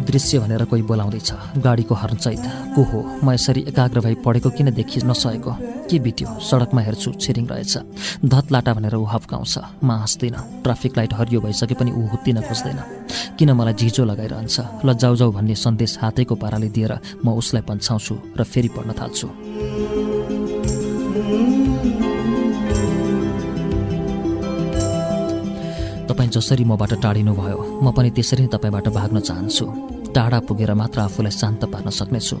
दृश्य 0.00 0.38
भनेर 0.38 0.64
कोही 0.64 0.82
बोलाउँदैछ। 0.82 1.58
गाडीको 1.58 1.94
हर्नसहित 1.94 2.74
को 2.74 2.82
हो? 2.82 2.98
म 3.24 3.32
यसरी 3.32 3.60
एकाग्र 3.68 4.00
भई 4.00 4.14
पढेको 4.24 4.50
किन 4.50 4.70
देखि 4.74 5.00
नसकेको? 5.04 5.52
के 5.90 5.98
बित्यो? 5.98 6.28
सडकमा 6.40 6.80
हेर्छु 6.80 7.12
छिरिङ 7.12 7.46
रहेछ। 7.46 7.76
धत 8.24 8.52
लाटा 8.52 8.74
भनेर 8.74 8.94
ऊ 8.94 9.04
हप्काउँछ। 9.04 9.58
म 9.84 9.90
हाँस्दिनँ। 9.90 10.62
ट्राफिक 10.62 10.96
लाइट 10.96 11.14
हरियो 11.14 11.40
भइसके 11.40 11.74
पनि 11.74 11.90
ऊ 11.92 12.06
हुत्तिन 12.08 12.40
खोज्दैन। 12.42 12.80
किन 13.38 13.50
मलाई 13.52 13.74
झिझो 13.74 14.04
लगाइरहन्छ? 14.04 14.84
ल 14.84 14.92
जाउ 14.94 15.14
जाउ 15.16 15.30
भन्ने 15.32 15.54
सन्देश 15.54 15.98
हातैको 16.02 16.34
पाराले 16.34 16.68
दिएर 16.68 16.92
म 17.24 17.36
उसलाई 17.36 17.62
पन्छाउँछु 17.62 18.14
र 18.38 18.42
फेरि 18.44 18.68
पढ्न 18.68 18.92
थाल्छु। 18.92 19.28
तपाईँ 26.08 26.30
जसरी 26.34 26.64
मबाट 26.64 26.92
टाढिनुभयो 27.04 27.58
म 27.84 27.86
पनि 27.96 28.10
त्यसरी 28.16 28.42
नै 28.42 28.50
तपाईँबाट 28.54 28.86
भाग्न 28.88 29.18
चाहन्छु। 29.28 29.64
टाढा 30.16 30.38
पुगेर 30.48 30.72
मात्र 30.74 30.98
आफूलाई 31.04 31.32
शान्त 31.40 31.62
पार्न 31.72 31.88
सक्नेछु। 31.90 32.36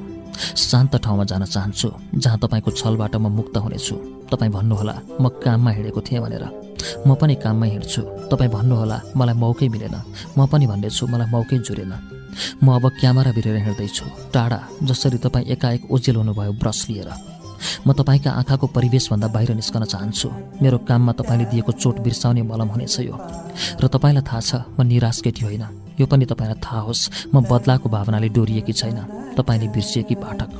शान्त 0.56 0.92
ठाउँमा 1.04 1.24
जान 1.30 1.44
चाहन्छु 1.44 1.88
जहाँ 2.16 2.38
तपाईँको 2.42 2.70
छलबाट 2.80 3.14
म 3.16 3.26
मुक्त 3.28 3.56
हुनेछु। 3.64 3.94
तपाईँ 4.32 4.52
भन्नुहोला 4.56 4.94
म 5.20 5.24
काममा 5.44 5.70
हिँडेको 5.76 6.00
थिएँ 6.00 6.20
भनेर। 6.24 6.44
म 7.06 7.14
पनि 7.20 7.34
काममै 7.44 7.68
हिँड्छु। 7.74 8.02
तपाईँ 8.32 8.50
भन्नुहोला 8.56 8.98
मलाई 9.18 9.36
मौकै 9.42 9.68
मिलेन। 9.68 9.96
म 10.38 10.46
पनि 10.48 10.66
भन्नेछु 10.66 11.04
मलाई 11.12 11.28
मौकै 11.28 11.58
जुरेन। 11.66 11.92
म 12.64 12.66
अब 12.76 12.84
क्यामेरा 13.00 13.30
भिरेर 13.36 13.56
हिँड्दैछु। 13.66 14.04
टाढा 14.32 14.58
जसरी 14.88 15.18
तपाईँ 15.18 15.46
एकाएक 15.54 15.90
ओजेल 15.92 16.16
हुनुभयो 16.16 16.52
ब्रस 16.62 16.80
लिएर। 16.88 17.10
म 17.86 17.92
तपाईँका 17.92 18.30
आँखाको 18.30 18.66
परिवेशभन्दा 18.66 19.28
बाहिर 19.28 19.54
निस्कन 19.54 19.84
चाहन्छु। 19.84 20.28
मेरो 20.62 20.78
काममा 20.88 21.12
तपाईँले 21.18 21.44
दिएको 21.50 21.72
चोट 21.72 21.96
बिर्साउने 22.00 22.42
मलम 22.42 22.68
हुनेछ 22.74 22.96
यो। 23.00 23.16
र 23.80 23.84
तपाईँलाई 23.86 24.22
थाहा 24.22 24.40
छ 24.40 24.50
म 24.78 24.82
निराश 24.86 25.20
केटी 25.24 25.42
होइन। 25.44 25.64
यो 26.00 26.06
पनि 26.06 26.24
तपाईँलाई 26.26 26.58
थाहा 26.62 26.80
होस् 26.86 27.34
म 27.34 27.42
बदलाको 27.42 27.88
भावनाले 27.88 28.28
डोरिएकी 28.30 28.72
छैन। 28.72 28.98
तपाईँले 29.36 29.68
बिर्सिएकी 29.74 30.14
पाठक। 30.14 30.52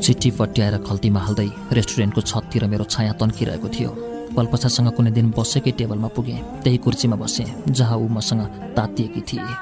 चिठी 0.00 0.30
पट्याएर 0.38 0.76
खल्तीमा 0.86 1.20
हाल्दै 1.20 1.48
रेस्टुरेन्टको 1.72 2.20
छततिर 2.22 2.64
मेरो 2.70 2.84
छाया 2.86 3.12
तन्किरहेको 3.18 3.68
थियो। 3.68 4.15
पल्पछासँग 4.36 4.88
कुनै 4.96 5.10
दिन 5.10 5.26
बसेकै 5.36 5.72
टेबलमा 5.78 6.08
पुगेँ। 6.16 6.40
त्यही 6.62 6.78
कुर्सीमा 6.84 7.16
बसेँ 7.16 7.46
जहाँ 7.68 7.96
ऊ 7.98 8.06
मसँग 8.08 8.42
तातिएकी 8.76 9.20
थिए। 9.28 9.54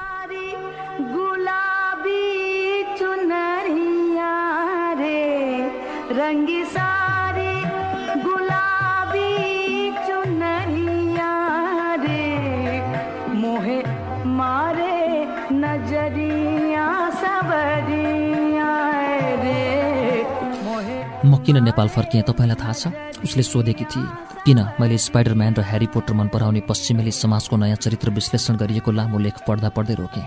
रङ्गी 6.14 6.60
म 6.74 7.03
किन 21.44 21.62
नेपाल 21.62 21.88
फर्किएँ 21.88 22.22
तपाईँलाई 22.24 22.56
थाहा 22.56 22.72
छ? 22.72 22.88
उसले 23.20 23.42
सोधेकी 23.44 23.84
थिए। 23.84 24.04
किन? 24.44 24.58
मैले 24.80 24.96
स्पाइडरम्यान 24.98 25.54
र 25.54 25.60
ह्यारी 25.60 25.86
पोटर 25.92 26.16
मन 26.16 26.28
पराउने 26.32 26.60
पश्चिमेली 26.64 27.12
समाजको 27.12 27.56
नयाँ 27.56 27.76
चरित्र 27.76 28.10
विश्लेषण 28.10 28.56
गरिएको 28.56 28.90
लामो 28.90 29.18
लेख 29.18 29.44
पढ्दा 29.44 29.68
पढ्दै 29.68 29.94
रोकेँ। 30.00 30.24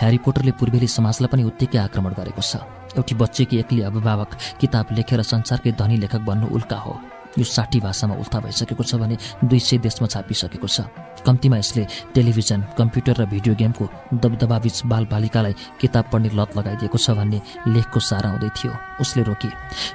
ह्यारी 0.00 0.18
पोटरले 0.24 0.52
पूर्वेली 0.56 0.88
समाजलाई 0.88 1.28
पनि 1.28 1.42
उत्तिकै 1.44 1.78
आक्रमण 1.78 2.12
गरेको 2.16 2.40
छ। 2.40 2.64
एउटी 2.96 3.14
बच्चेकी 3.20 3.56
एक्लै 3.60 3.82
अभिभावक 3.84 4.30
किताब 4.60 4.96
लेखेर 4.96 5.22
संसारकै 5.22 5.72
धनी 5.76 5.96
लेखक 6.00 6.24
बन्नु 6.24 6.48
उल्का 6.48 6.76
हो। 6.76 6.94
यो 7.38 7.44
साठी 7.44 7.80
भाषामा 7.80 8.14
उल्था 8.16 8.40
भइसकेको 8.40 8.84
छ 8.84 8.94
भने 8.96 9.16
दुई 9.44 9.60
सय 9.60 9.78
देशमा 9.78 10.06
छापिसकेको 10.08 10.68
छ। 10.68 10.80
कम्तीमा 11.26 11.56
यसले 11.56 11.86
टेलिभिजन 12.14 12.60
कम्प्युटर 12.78 13.14
र 13.20 13.24
भिडियो 13.26 13.54
गेमको 13.54 13.84
दबदबाबीच 14.14 14.76
बालबालिकालाई 14.86 15.54
किताब 15.80 16.04
पढ्ने 16.12 16.30
लत 16.32 16.56
लगाइदिएको 16.56 16.98
छ 16.98 17.10
भन्ने 17.18 17.38
लेखको 17.68 18.00
सारा 18.00 18.28
हुँदै 18.30 18.50
थियो। 18.56 18.72
उसले 19.00 19.22
रोकी 19.26 19.50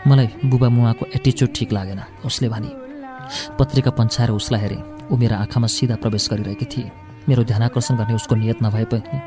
मलाई 0.07 0.27
बुबा 0.45 0.69
मुवाको 0.69 1.05
एटिच्युड 1.15 1.49
ठिक 1.55 1.71
लागेन। 1.71 2.01
उसले 2.25 2.49
भने 2.49 2.69
पत्रिका 3.59 3.91
पन्छाएर 3.95 4.31
उसलाई 4.31 4.61
हेरेँ। 4.61 4.81
ऊ 5.11 5.15
मेरो 5.17 5.35
आँखामा 5.35 5.67
सिधा 5.67 5.95
प्रवेश 6.03 6.27
गरिरहेकी 6.31 6.65
थिए। 6.67 6.91
मेरो 7.29 7.43
ध्यान 7.43 7.63
आकर्षण 7.63 7.95
गर्ने 7.95 8.13
उसको 8.17 8.35
नियत 8.35 8.59
नभए 8.63 8.85
पनि 8.91 9.17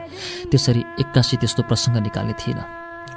त्यसरी 0.51 0.81
एक्कासी 1.01 1.37
त्यस्तो 1.41 1.63
प्रसङ्ग 1.65 1.97
निकाल्ने 2.05 2.35
थिएन। 2.37 2.61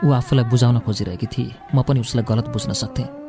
ऊ 0.05 0.11
आफूलाई 0.13 0.45
बुझाउन 0.47 0.79
खोजिरहेकी 0.79 1.27
थिए। 1.27 1.75
म 1.75 1.81
पनि 1.83 1.99
उसलाई 1.99 2.23
गलत 2.23 2.47
बुझ्न 2.53 2.71
सक्थेँ। 2.71 3.26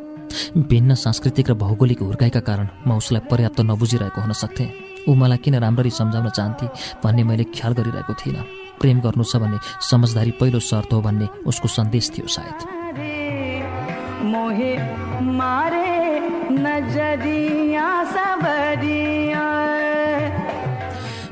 भिन्न 0.56 0.94
सांस्कृतिक 0.94 1.50
र 1.50 1.54
भौगोलिक 1.54 2.00
हुर्काइका 2.02 2.40
कारण 2.40 2.66
म 2.86 2.96
उसलाई 2.96 3.22
पर्याप्त 3.30 3.60
नबुझिरहेको 3.60 4.20
हुन 4.20 4.32
सक्थेँ। 4.32 4.68
ऊ 5.08 5.14
मलाई 5.14 5.38
किन 5.44 5.54
राम्ररी 5.64 5.90
सम्झाउन 5.90 6.28
चाहन्थे 6.28 6.66
भन्ने 7.04 7.22
मैले 7.24 7.44
ख्याल 7.56 7.72
गरिरहेको 7.78 8.14
थिइनँ। 8.14 8.44
प्रेम 8.80 9.00
गर्नु 9.00 9.24
छ 9.24 9.36
भन्ने 9.42 9.58
समझदारी 9.82 10.32
पहिलो 10.40 10.60
शर्त 10.60 10.92
हो 10.92 11.00
भन्ने 11.00 11.26
उसको 11.46 11.68
सन्देश 11.68 12.10
थियो 12.14 12.26
सायद। 12.28 12.58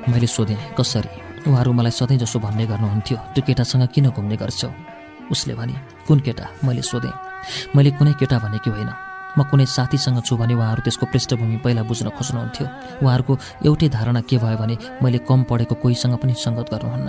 मैले 0.08 0.26
सोधेँ 0.26 0.56
कसरी? 0.78 1.10
उहाँहरू 1.46 1.72
मलाई 1.72 1.90
सधैँ 1.90 2.18
जसो 2.18 2.38
भन्ने 2.40 2.66
गर्नुहुन्थ्यो 2.66 3.16
त्यो 3.34 3.42
केटासँग 3.46 3.86
किन 3.94 4.10
घुम्ने 4.10 4.36
गर्छौ? 4.36 4.70
उसले 5.30 5.54
भने 5.54 5.74
कुन 6.06 6.18
केटा? 6.20 6.46
मैले 6.64 6.82
सोधेँ 6.82 7.25
मैले 7.76 7.90
कुनै 7.90 8.12
केटा 8.20 8.38
भनेकी 8.38 8.70
होइन। 8.70 8.90
म 9.38 9.42
कुनै 9.50 9.66
साथीसँग 9.66 10.20
छु 10.24 10.36
भने 10.36 10.54
उहाँहरू 10.54 10.82
त्यसको 10.82 11.06
पृष्ठभूमि 11.12 11.56
पहिला 11.64 11.82
बुझ्न 11.84 12.08
खोज्नुहुन्थ्यो। 12.08 12.66
उहाँहरूको 13.04 13.32
एउटै 13.68 13.88
धारणा 13.88 14.20
के 14.24 14.36
भयो 14.38 14.56
भने 14.56 14.76
मैले 15.02 15.18
कम 15.28 15.42
पढेको 15.44 15.74
कोहीसँग 15.82 16.16
पनि 16.16 16.32
सङ्गत 16.34 16.66
गर्नुहुन्न। 16.72 17.08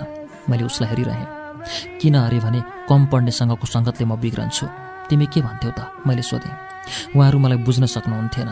मैले 0.50 0.64
उसलाई 0.68 0.88
हेरिरहेँ। 0.92 1.26
किन 2.00 2.14
अरे 2.20 2.38
भने 2.40 2.60
कम 2.88 3.00
पढ्नेसँगको 3.06 3.66
सङ्गतले 3.66 4.04
म 4.04 4.16
बिग्रन्छु। 4.20 4.66
तिमी 5.08 5.26
के 5.32 5.40
भन्थ्यौ 5.40 5.72
त? 5.72 5.80
मैले 6.04 6.22
सोधेँ। 6.22 6.52
उहाँहरू 7.16 7.38
मलाई 7.38 7.58
बुझ्न 7.64 7.86
सक्नुहुन्थेन। 7.88 8.48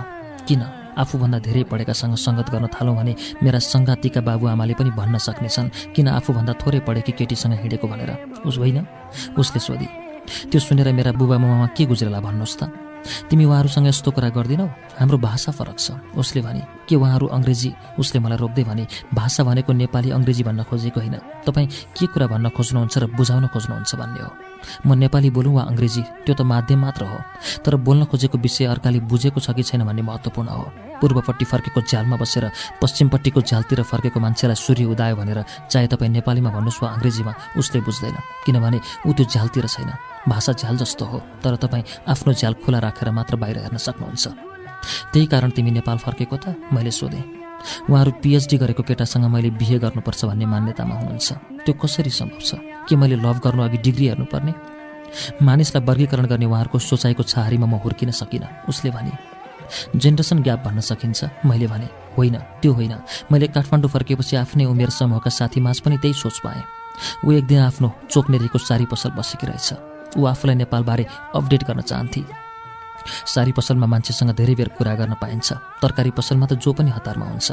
किन? 0.49 0.63
आफूभन्दा 0.97 1.39
धेरै 1.45 1.63
पढेकासँग 1.69 2.17
सङ्गत 2.17 2.49
गर्न 2.49 2.67
थालौँ 2.73 2.97
भने 2.97 3.13
मेरा 3.45 3.59
सङ्गातीका 3.61 4.21
बाबुआमाले 4.25 4.75
पनि 4.81 4.91
भन्न 4.97 5.21
सक्नेछन्। 5.21 5.93
किन 5.93 6.09
आफूभन्दा 6.09 6.53
थोरै 6.57 6.81
पढेकी 6.81 7.13
केटीसँग 7.13 7.61
हिँडेको 7.61 7.87
भनेर? 7.89 8.11
उस 8.49 8.57
होइन? 8.57 8.81
उसले 9.37 9.61
सोधी। 9.61 10.06
त्यो 10.51 10.61
सुनेर 10.61 10.93
मेरा 10.93 11.13
बुबा 11.13 11.39
मामा 11.39 11.67
के 11.77 11.85
गुज्रेला 11.87 12.21
भन्नुहोस् 12.21 12.59
त? 12.59 12.63
तिमी 13.31 13.45
उहाँहरूसँग 13.45 13.87
यस्तो 13.87 14.11
कुरा 14.11 14.29
गर्दिनौ? 14.29 14.67
हाम्रो 14.99 15.19
भाषा 15.19 15.53
फरक 15.53 15.79
छ। 15.79 15.91
उसले 16.17 16.43
भने 16.43 16.63
के 16.89 16.95
उहाँहरू 16.97 17.27
अङ्ग्रेजी? 17.27 17.71
उसले 17.99 18.19
मलाई 18.21 18.39
रोक्दै 18.39 18.65
भने 18.65 18.87
भाषा 19.15 19.45
भनेको 19.45 19.73
नेपाली 19.73 20.11
अङ्ग्रेजी 20.11 20.43
भन्न 20.43 20.63
खोजेको 20.67 21.01
होइन। 21.01 21.17
तपाईँ 21.47 21.67
के 21.67 22.07
कुरा 22.07 22.27
भन्न 22.27 22.49
खोज्नुहुन्छ 22.51 22.99
र 22.99 23.07
बुझाउन 23.07 23.47
खोज्नुहुन्छ 23.47 23.95
भन्ने 23.95 24.21
हो। 24.21 24.31
म 24.87 24.99
नेपाली 24.99 25.31
बोलौँ 25.31 25.55
वा 25.55 25.63
अङ्ग्रेजी? 25.63 26.03
त्यो 26.27 26.35
त 26.35 26.41
माध्यम 26.43 26.81
मात्र 26.83 27.03
हो। 27.07 27.19
तर 27.63 27.77
बोल्न 27.77 28.05
खोजेको 28.11 28.39
विषय 28.39 28.65
अर्काले 28.65 29.01
बुझेको 29.01 29.39
छ 29.41 29.55
कि 29.55 29.63
छैन 29.63 29.87
भन्ने 29.87 30.03
महत्त्वपूर्ण 30.03 30.49
हो। 30.49 30.67
पूर्वपट्टि 31.01 31.45
फर्केको 31.45 31.81
झ्यालमा 31.81 32.17
बसेर 32.17 32.45
पश्चिमपट्टिको 32.83 33.41
झ्यालतिर 33.41 33.83
फर्केको 33.83 34.19
मान्छेलाई 34.21 34.57
सूर्य 34.57 34.85
उदायो 34.93 35.17
भनेर 35.17 35.39
चाहे 35.71 35.87
तपाईँ 35.93 36.11
नेपालीमा 36.17 36.51
भन्नुहोस् 36.51 36.83
वा 36.83 36.89
अङ्ग्रेजीमा 36.97 37.33
उसले 37.59 37.81
बुझ्दैन। 37.87 38.17
किनभने 38.45 38.79
ऊ 39.07 39.13
त्यो 39.13 39.25
झ्यालतिर 39.27 39.67
छैन। 39.67 39.91
भाषा 40.29 40.53
झ्याल 40.53 40.77
जस्तो 40.77 41.05
हो 41.05 41.19
तर 41.43 41.57
तपाईँ 41.63 41.85
आफ्नो 42.09 42.33
झ्याल 42.33 42.55
खुला 42.65 42.79
राखेर 42.79 43.11
मात्र 43.11 43.37
बाहिर 43.37 43.59
हेर्न 43.59 43.77
सक्नुहुन्छ। 43.77 44.27
त्यही 45.13 45.27
कारण 45.27 45.51
तिमी 45.51 45.71
नेपाल 45.71 45.99
फर्केको 45.99 46.37
त 46.37 46.57
मैले 46.73 46.91
सोधेँ। 46.91 47.25
उहाँहरू 47.91 48.11
पिएचडी 48.23 48.57
गरेको 48.63 48.83
केटासँग 48.83 49.25
मैले 49.27 49.51
बिहे 49.59 49.79
गर्नुपर्छ 49.83 50.25
भन्ने 50.25 50.47
मान्यतामा 50.47 50.95
हुनुहुन्छ। 50.95 51.29
त्यो 51.65 51.75
कसरी 51.75 52.11
सम्भव 52.11 52.41
छ? 52.41 52.55
के 52.87 52.95
मैले 52.97 53.17
लभ 53.17 53.39
गर्नु 53.43 53.63
अघि 53.63 53.79
डिग्री 53.83 54.07
हेर्नुपर्ने? 54.09 54.53
मानिसलाई 55.43 55.83
वर्गीकरण 55.87 56.27
गर्ने 56.27 56.47
उहाँहरूको 56.47 56.79
सोचाइको 56.79 57.23
छहारीमा 57.23 57.67
म 57.67 57.75
हुर्किन 57.83 58.11
सकिनँ 58.11 58.69
उसले 58.69 58.91
भने। 58.91 59.13
जेनरेसन 59.97 60.39
ग्याप 60.43 60.65
भन्न 60.65 60.81
सकिन्छ। 60.81 61.25
मैले 61.47 61.67
भने 61.67 61.89
होइन 62.17 62.37
त्यो 62.63 62.73
होइन। 62.73 62.95
मैले 63.33 63.47
काठमाडौँ 63.47 63.91
फर्केपछि 63.91 64.37
आफ्नै 64.37 64.65
उमेर 64.65 64.91
समूहका 64.91 65.31
साथीमाझ 65.31 65.79
पनि 65.81 65.97
त्यही 65.99 66.15
सोच 66.15 66.39
पाएँ। 66.39 66.63
ऊ 67.25 67.33
एक 67.33 67.47
दिन 67.47 67.61
आफ्नो 67.61 67.93
चोकनेरीको 68.11 68.59
सारी 68.59 68.85
पसल 68.87 69.11
बसेकी 69.11 69.47
रहेछ। 69.47 70.17
ऊ 70.17 70.25
आफूलाई 70.25 70.57
नेपालबारे 70.57 71.07
अपडेट 71.35 71.63
गर्न 71.65 71.81
चाहन्थे। 71.81 72.25
सारी 73.07 73.53
पसलमा 73.53 73.87
मान्छेसँग 73.87 74.31
धेरै 74.35 74.55
बेर 74.55 74.69
कुरा 74.75 74.95
गर्न 74.95 75.15
पाइन्छ। 75.21 75.53
तरकारी 75.83 76.11
पसलमा 76.11 76.47
त 76.47 76.59
जो 76.59 76.73
पनि 76.73 76.91
हतारमा 76.91 77.27
हुन्छ। 77.27 77.53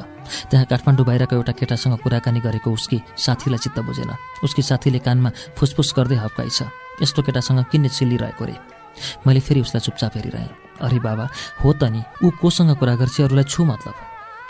त्यहाँ 0.50 0.66
काठमाडौँ 0.66 1.06
बाहिरको 1.06 1.36
एउटा 1.36 1.54
केटासँग 1.54 1.98
कुराकानी 2.02 2.40
गरेको 2.40 2.72
उसकी 2.72 2.98
साथीलाई 3.18 3.60
चित्त 3.62 3.80
बुझेन। 3.86 4.12
उसकी 4.44 4.62
साथीले 4.62 5.00
कानमा 5.00 5.30
फुसफुस 5.54 5.94
गर्दै 5.94 6.16
हप्काइछ। 6.16 6.60
यस्तो 7.02 7.22
केटासँग 7.22 7.70
किन 7.70 7.88
चिल्लिरहेको 7.88 8.46
रे? 8.46 8.73
मैले 9.28 9.40
फेरि 9.40 9.62
उसलाई 9.62 9.82
चुपचाप 9.82 10.12
हेरिरहेँ। 10.18 10.50
अरे 10.82 11.00
बाबा 11.00 11.28
हो 11.64 11.74
त 11.74 11.84
नि 11.90 12.02
ऊ 12.24 12.30
कोसँग 12.42 12.76
कुरा 12.78 12.96
गर्छ 12.96 13.22
अरूलाई 13.22 13.44
छु 13.44 13.66
मतलब? 13.66 13.96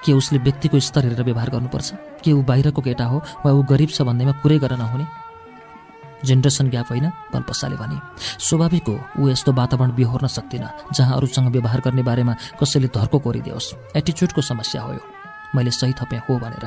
के 0.06 0.14
उसले 0.14 0.40
व्यक्तिको 0.40 0.80
स्तर 0.80 1.04
हेरेर 1.06 1.24
व्यवहार 1.24 1.50
गर्नुपर्छ? 1.50 1.90
के 2.24 2.32
ऊ 2.32 2.42
बाहिरको 2.44 2.82
केटा 2.82 3.06
हो 3.06 3.18
वा 3.46 3.52
ऊ 3.52 3.64
गरिब 3.64 3.90
छ 3.90 4.02
भन्दैमा 4.02 4.32
कुरै 4.44 4.60
गर्न 4.60 4.80
नहुने? 4.80 5.06
जेनेरेसन 6.24 6.70
ग्याप 6.70 6.88
होइन 6.90 7.10
पल्पसाले 7.32 7.76
भने। 7.76 7.98
स्वाभाविक 8.40 8.88
हो 8.88 8.96
ऊ 9.20 9.30
यस्तो 9.30 9.52
वातावरण 9.54 9.92
बिहोर्न 9.96 10.28
सक्दिनँ 10.28 10.92
जहाँ 10.96 11.16
अरूसँग 11.18 11.52
व्यवहार 11.52 11.80
गर्ने 11.86 12.04
बारेमा 12.04 12.34
कसैले 12.60 12.88
धर्को 12.88 13.20
कोरिदियोस्। 13.20 13.96
एटिच्युडको 13.96 14.42
समस्या 14.42 14.82
हो 14.82 14.96
मैले 15.56 15.72
सही 15.72 15.94
थपेँ 15.94 16.20
हो 16.26 16.40
भनेर। 16.40 16.66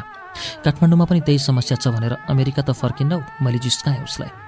काठमाडौँमा 0.65 1.05
पनि 1.05 1.21
त्यही 1.21 1.39
समस्या 1.41 1.77
छ 1.77 1.89
भनेर 1.89 2.17
अमेरिका 2.29 2.63
त 2.63 2.71
फर्किन्नौ 2.77 3.21
मैले 3.43 3.59
जिस्काएँ 3.59 4.05
उसलाई। 4.05 4.46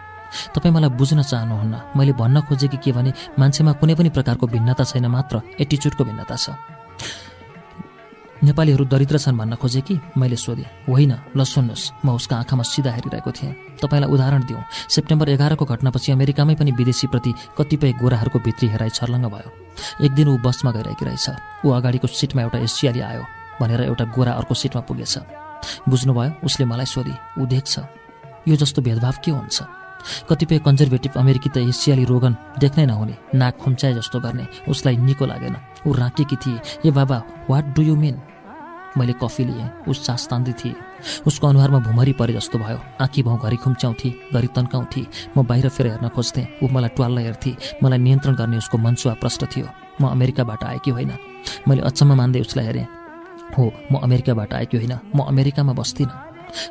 तपाईँ 0.55 0.75
मलाई 0.75 0.91
बुझ्न 0.97 1.23
चाहनुहुन्न। 1.23 1.75
मैले 1.97 2.13
भन्न 2.13 2.41
खोजेँ 2.49 2.69
कि 2.69 2.77
के 2.77 2.93
भने 2.93 3.13
मान्छेमा 3.39 3.73
कुनै 3.81 3.95
पनि 3.95 4.09
प्रकारको 4.11 4.47
भिन्नता 4.47 4.85
छैन 4.85 5.07
मात्र 5.07 5.43
एटिच्युडको 5.61 6.05
भिन्नता 6.05 6.37
छ। 6.37 6.51
नेपालीहरू 8.39 8.85
दरिद्र 8.87 9.19
छन् 9.19 9.35
भन्न 9.35 9.55
खोजेँ 9.59 9.83
कि 9.83 9.99
मैले 10.15 10.37
सोधेँ। 10.37 10.87
होइन 10.87 11.13
ल 11.35 11.43
सुन्नुहोस् 11.43 12.07
म 12.07 12.15
उसको 12.15 12.35
आँखामा 12.35 12.63
सिधा 12.63 12.91
हेरिरहेको 12.95 13.31
थिएँ। 13.35 13.83
तपाईँलाई 13.83 14.11
उदाहरण 14.15 14.43
दिउँ। 14.47 14.63
सेप्टेम्बर 14.95 15.29
एघारको 15.35 15.65
घटनापछि 15.65 16.13
अमेरिकामै 16.13 16.55
पनि 16.55 16.71
विदेशीप्रति 16.71 17.35
कतिपय 17.59 17.93
गोराहरूको 17.99 18.39
भित्री 18.39 18.69
हेराइ 18.71 18.91
छर्लङ्ग 18.95 19.27
भयो। 19.27 19.51
एक 20.07 20.13
दिन 20.15 20.29
ऊ 20.29 20.39
बसमा 20.39 20.71
गइरहेकी 20.71 21.05
रहेछ। 21.05 21.67
ऊ 21.67 21.71
अगाडिको 21.75 22.07
सिटमा 22.07 22.43
एउटा 22.43 22.59
एसियाली 22.63 23.01
आयो 23.01 23.23
भनेर 23.59 23.81
एउटा 23.91 24.05
गोरा 24.15 24.33
अर्को 24.39 24.55
सिटमा 24.55 24.83
पुगेछ। 24.87 25.19
बुझ्नुभयो 25.89 26.47
उसले 26.47 26.65
मलाई 26.71 26.87
सोधी 26.87 27.15
ऊ 27.43 27.47
देख्छ। 27.47 27.75
यो 28.47 28.55
जस्तो 28.55 28.83
भेदभाव 28.87 29.15
के 29.19 29.31
हुन्छ? 29.35 29.57
कतिपय 30.29 30.59
कन्जर्भेटिभ 30.59 31.13
अमेरिकी 31.17 31.49
त 31.49 31.57
एसियाली 31.59 32.05
रोगन 32.05 32.37
देख्नै 32.59 32.87
नहुने 32.87 33.15
नाक 33.35 33.57
खुम्चाए 33.57 33.95
जस्तो 33.95 34.21
गर्ने 34.21 34.47
उसलाई 34.69 34.97
निको 34.97 35.27
लागेन। 35.27 35.57
ऊ 35.87 35.93
राँकेकी 35.93 36.37
थिए। 36.37 36.59
ए 36.87 36.91
बाबा 36.91 37.47
वाट 37.51 37.65
डु 37.75 37.83
यु 37.83 37.97
मिन 37.97 38.17
मैले 38.97 39.13
कफी 39.23 39.45
लिएँ। 39.45 39.69
उस 39.89 40.07
सास 40.07 40.27
तान्दै 40.31 40.53
थिएँ। 40.53 40.75
उसको 41.27 41.47
अनुहारमा 41.47 41.79
भुमरी 41.79 42.13
परे 42.13 42.33
जस्तो 42.35 42.59
भयो। 42.59 42.79
आँखी 43.01 43.23
भाउ 43.23 43.37
घरि 43.39 43.57
खुम्च्याउँथे 43.57 44.11
घरि 44.35 44.47
तन्काउँथे। 44.57 45.03
म 45.37 45.47
बाहिर 45.47 45.69
फेर 45.69 45.87
हेर्न 45.87 46.09
खोज्थेँ। 46.09 46.47
ऊ 46.63 46.69
मलाई 46.73 46.89
ट्वाल्न 46.97 47.19
हेर्थेँ। 47.19 47.57
मलाई 47.83 47.99
नियन्त्रण 47.99 48.35
गर्ने 48.35 48.57
उसको 48.59 48.79
मनसुवा 48.79 49.15
प्रष्ट 49.15 49.45
थियो। 49.55 49.69
म 50.01 50.09
अमेरिकाबाट 50.09 50.65
आएकी 50.65 50.91
होइन। 50.91 51.13
मैले 51.69 51.83
अचम्म 51.83 52.15
मान्दै 52.15 52.41
उसलाई 52.41 52.67
हेरेँ। 52.67 52.87
हो 53.59 53.73
म 53.93 53.95
अमेरिकाबाट 54.03 54.55
आएकी 54.55 54.77
होइन। 54.77 54.95
म 55.15 55.19
अमेरिकामा 55.23 55.73
बस्दिनँ। 55.73 56.15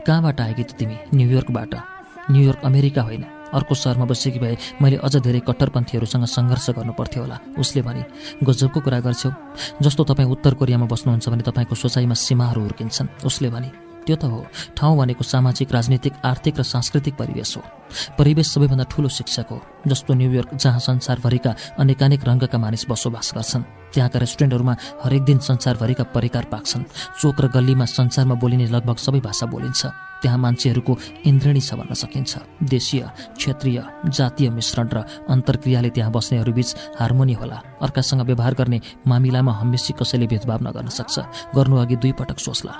कहाँबाट 0.03 0.41
आएकी 0.41 0.63
त 0.63 0.71
तिमी? 0.79 0.95
न्युयोर्कबाट। 1.15 1.96
न्युयोर्क 2.31 2.61
अमेरिका 2.63 3.01
होइन। 3.01 3.23
अर्को 3.47 3.75
सहरमा 3.75 4.05
बसेकी 4.05 4.39
भए 4.39 4.57
मैले 4.81 4.97
अझ 4.99 5.15
धेरै 5.23 5.39
कट्टरपन्थीहरूसँग 5.39 6.25
सङ्घर्ष 6.27 6.69
गर्नुपर्थ्यो 6.75 7.21
होला 7.23 7.37
उसले 7.57 7.81
भने 7.81 8.03
गजबको 8.43 8.79
कुरा 8.83 8.99
गर्छौ। 8.99 9.31
जस्तो 9.81 10.03
तपाईँ 10.03 10.27
उत्तर 10.27 10.53
कोरियामा 10.59 10.85
बस्नुहुन्छ 10.85 11.29
भने 11.29 11.43
तपाईँको 11.47 11.75
सोचाइमा 11.75 12.13
सीमाहरू 12.13 12.61
हुर्किन्छन्। 12.61 13.07
उसले 13.23 13.49
भने 13.49 13.71
त्यो 14.03 14.15
त 14.15 14.23
हो। 14.23 14.43
ठाउँ 14.75 14.97
भनेको 14.97 15.23
सामाजिक 15.23 15.71
राजनीतिक 15.71 16.13
आर्थिक 16.23 16.59
र 16.59 16.63
सांस्कृतिक 16.63 17.15
परिवेश 17.15 17.57
हो। 17.57 17.63
परिवेश 18.19 18.47
सबैभन्दा 18.51 18.83
ठुलो 18.91 19.09
शिक्षक 19.09 19.47
हो। 19.51 19.59
जस्तो 19.87 20.13
न्युयोर्क 20.13 20.55
जहाँ 20.55 20.79
संसारभरिका 20.79 21.51
अनेकानेक 21.79 22.23
रङ्गका 22.23 22.57
मानिस 22.57 22.87
बसोबास 22.87 23.31
गर्छन् 23.35 23.63
त्यहाँका 23.93 24.19
रेस्टुरेन्टहरूमा 24.19 24.75
हरेक 25.03 25.23
दिन 25.23 25.39
संसारभरिका 25.39 26.03
परिकार 26.15 26.45
पाक्छन्। 26.51 26.83
चोक 27.19 27.35
र 27.41 27.47
गल्लीमा 27.47 27.85
संसारमा 27.85 28.35
बोलिने 28.35 28.67
लगभग 28.67 28.95
सबै 28.95 29.19
भाषा 29.19 29.45
बोलिन्छ। 29.47 30.06
त्यहाँ 30.21 30.37
मान्छेहरूको 30.37 30.93
इन्द्रणी 31.25 31.61
छ 31.61 31.73
भन्न 31.79 31.93
सकिन्छ। 31.93 32.31
देशीय 32.63 33.01
क्षेत्रीय 33.37 33.79
जातीय 34.09 34.49
मिश्रण 34.49 34.87
र 34.93 34.97
अन्तर्क्रियाले 35.29 35.89
त्यहाँ 35.89 36.11
बस्नेहरूबीच 36.11 36.69
हार्मोनी 36.99 37.33
होला। 37.33 37.57
अर्कासँग 37.81 38.21
व्यवहार 38.21 38.53
गर्ने 38.59 38.79
मामिलामा 39.07 39.51
हमेसी 39.61 39.93
कसैले 39.93 40.27
भेदभाव 40.27 40.59
नगर्न 40.67 40.89
सक्छ। 40.89 41.15
गर्नु 41.55 41.75
अघि 41.77 41.95
दुई 42.01 42.11
पटक 42.17 42.39
सोच्ला। 42.39 42.73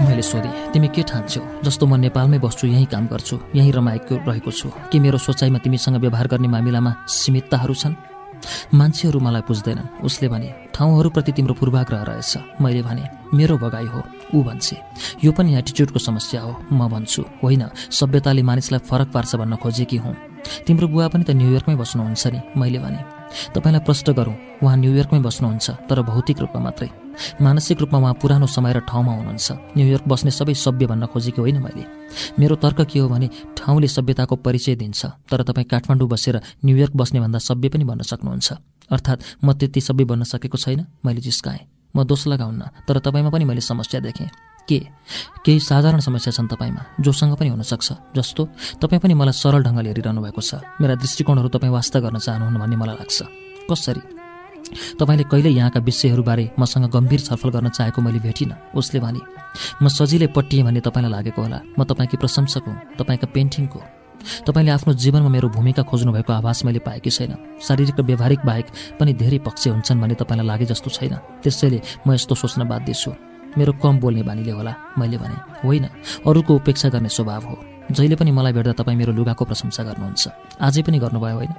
मैले 0.00 0.22
सोधेँ 0.22 0.72
तिमी 0.72 0.88
के 0.88 1.02
ठान्छौ? 1.02 1.40
जस्तो 1.64 1.86
म 1.86 1.94
नेपालमै 2.00 2.38
बस्छु 2.40 2.66
यहीँ 2.66 2.86
काम 2.86 3.06
गर्छु 3.06 3.36
यहीँ 3.54 3.72
रमाएको 3.72 4.14
रहेको 4.26 4.50
छु। 4.50 4.68
के 4.90 4.98
मेरो 4.98 5.18
सोचाइमा 5.18 5.58
तिमीसँग 5.58 5.96
व्यवहार 5.96 6.26
गर्ने 6.26 6.48
मामिलामा 6.48 6.92
सीमितताहरू 7.06 7.74
छन्? 7.74 7.94
मान्छेहरू 8.74 9.20
मलाई 9.20 9.42
बुझ्दैनन् 9.48 10.04
उसले 10.04 10.28
भने 10.28 10.48
ठाउँहरूप्रति 10.74 11.32
तिम्रो 11.32 11.54
पूर्वाग्रह 11.54 12.02
रहेछ। 12.02 12.60
मैले 12.60 12.82
भने 12.82 13.04
मेरो 13.34 13.58
भगाइ 13.58 13.86
हो। 13.86 14.02
ऊ 14.34 14.42
भन्छे 14.42 14.76
यो 15.24 15.32
पनि 15.32 15.56
एटिच्युडको 15.58 15.98
समस्या 15.98 16.40
हो। 16.42 16.52
म 16.72 16.88
भन्छु 16.88 17.22
होइन 17.42 17.64
सभ्यताले 17.90 18.42
मानिसलाई 18.42 18.80
फरक 18.80 19.08
पार्छ 19.12 19.36
भन्न 19.36 19.56
खोजेकी 19.56 19.96
हुँ। 19.96 20.14
तिम्रो 20.66 20.88
बुवा 20.88 21.08
पनि 21.08 21.24
त 21.24 21.30
न्युयोर्कमै 21.30 21.76
बस्नुहुन्छ 21.76 22.26
नि। 22.26 22.40
मैले 22.56 22.78
भने 22.78 23.19
तपाईँलाई 23.54 23.82
प्रश्न 23.86 24.12
गरौँ 24.12 24.34
उहाँ 24.62 24.76
न्युयोर्कमै 24.76 25.20
बस्नुहुन्छ 25.20 25.70
तर 25.88 26.02
भौतिक 26.02 26.38
रूपमा 26.40 26.60
मात्रै। 26.60 26.88
मानसिक 27.40 27.80
रूपमा 27.80 27.98
उहाँ 27.98 28.14
पुरानो 28.22 28.46
समय 28.46 28.72
र 28.72 28.80
ठाउँमा 28.88 29.12
हुनुहुन्छ। 29.12 29.48
न्युयोर्क 29.76 30.04
बस्ने 30.08 30.30
सबै 30.30 30.54
सभ्य 30.54 30.86
भन्न 30.86 31.06
खोजेको 31.06 31.40
होइन 31.42 31.58
मैले। 31.58 31.84
मेरो 32.38 32.54
तर्क 32.56 32.80
के 32.86 32.98
हो 32.98 33.08
भने 33.08 33.28
ठाउँले 33.56 33.88
सभ्यताको 33.88 34.36
परिचय 34.36 34.74
दिन्छ 34.76 35.00
तर 35.30 35.42
तपाईँ 35.42 35.66
काठमाडौँ 35.66 36.08
बसेर 36.08 36.40
न्युयोर्क 36.64 36.96
बस्नेभन्दा 36.96 37.38
सभ्य 37.38 37.68
पनि 37.68 37.84
भन्न 37.84 38.02
सक्नुहुन्छ। 38.02 38.48
अर्थात् 38.90 39.44
म 39.44 39.52
त्यति 39.52 39.80
सभ्य 39.80 40.04
बन्न 40.04 40.22
सकेको 40.24 40.58
छैन 40.58 40.86
मैले 41.06 41.20
जिस्काएँ। 41.20 41.62
म 41.96 42.04
दोष 42.04 42.26
लगाउन्न 42.26 42.62
तर 42.88 42.98
तपाईँमा 42.98 43.30
पनि 43.30 43.44
मैले 43.44 43.60
समस्या 43.60 44.00
देखेँ। 44.00 44.49
के 44.70 44.78
केही 45.44 45.60
साधारण 45.60 46.00
समस्या 46.00 46.30
छन् 46.30 46.48
तपाईँमा 46.48 46.82
जोसँग 47.02 47.34
पनि 47.34 47.48
हुनसक्छ। 47.50 47.88
जस्तो 48.14 48.42
तपाईँ 48.78 49.00
पनि 49.02 49.14
मलाई 49.14 49.34
सरल 49.34 49.62
ढङ्गले 49.66 49.88
हेरिरहनु 49.90 50.20
भएको 50.22 50.40
छ। 50.40 50.62
मेरा 50.78 50.94
दृष्टिकोणहरू 51.02 51.48
तपाईँ 51.50 51.72
वास्ता 51.74 51.98
गर्न 52.00 52.18
चाहनुहुन्न 52.22 52.58
भन्ने 52.62 52.76
मलाई 52.78 52.96
लाग्छ। 53.02 53.18
कसरी? 53.66 54.02
तपाईँले 54.70 55.24
कहिले 55.26 55.50
यहाँका 55.50 55.80
विषयहरूबारे 55.80 56.44
मसँग 56.58 56.86
गम्भीर 56.94 57.20
छलफल 57.26 57.50
गर्न 57.50 57.68
चाहेको 57.74 57.98
मैले 58.02 58.18
भेटिनँ 58.22 58.56
उसले 58.78 59.00
भने 59.00 59.20
म 59.82 59.88
सजिलै 59.88 60.28
पट्टिएँ 60.30 60.62
भन्ने 60.62 60.80
तपाईँलाई 60.86 61.10
लागेको 61.10 61.42
होला। 61.42 61.58
म 61.74 61.82
तपाईँकी 61.82 62.16
प्रशंसक 62.22 62.64
हुँ 62.68 62.76
तपाईँका 62.98 63.26
पेन्टिङको 63.34 63.80
तपाईँले 64.46 64.70
आफ्नो 64.70 64.92
जीवनमा 64.94 65.28
मेरो 65.32 65.48
भूमिका 65.48 65.82
खोज्नुभएको 65.82 66.32
आभास 66.32 66.64
मैले 66.64 66.78
पाएकी 66.86 67.10
छैन। 67.10 67.34
शारीरिक 67.58 67.98
र 67.98 68.02
व्यवहारिक 68.04 68.40
बाहेक 68.46 68.66
पनि 69.00 69.12
धेरै 69.16 69.38
पक्ष 69.42 69.66
हुन्छन् 69.74 70.00
भन्ने 70.00 70.14
तपाईँलाई 70.14 70.46
लागे 70.46 70.66
जस्तो 70.70 70.90
छैन। 70.92 71.14
त्यसैले 71.42 71.80
म 72.06 72.14
यस्तो 72.14 72.34
सोच्न 72.36 72.68
बाध्य 72.68 72.94
छु। 72.94 73.29
मेरो 73.58 73.72
कम 73.82 73.98
बोल्ने 74.00 74.22
बानीले 74.22 74.52
होला 74.52 74.72
मैले 74.98 75.16
भने 75.18 75.36
होइन 75.64 75.84
अरूको 76.26 76.54
उपेक्षा 76.54 76.88
गर्ने 76.88 77.08
स्वभाव 77.08 77.42
हो। 77.48 77.56
जहिले 77.90 78.16
पनि 78.16 78.30
मलाई 78.30 78.52
भेट्दा 78.52 78.72
तपाईँ 78.78 78.98
मेरो 78.98 79.12
लुगाको 79.12 79.44
प्रशंसा 79.44 79.82
गर्नुहुन्छ। 79.82 80.24
आजै 80.62 80.82
पनि 80.86 80.98
गर्नुभयो 80.98 81.36
होइन? 81.36 81.52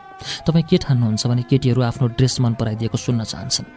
तपाईँ 0.48 0.66
के 0.70 0.78
ठान्नुहुन्छ 0.78 1.28
भने 1.28 1.44
केटीहरू 1.50 1.82
आफ्नो 1.82 2.08
ड्रेस 2.16 2.40
मन 2.40 2.54
पराइदिएको 2.56 2.98
सुन्न 2.98 3.24
चाहन्छन्। 3.24 3.68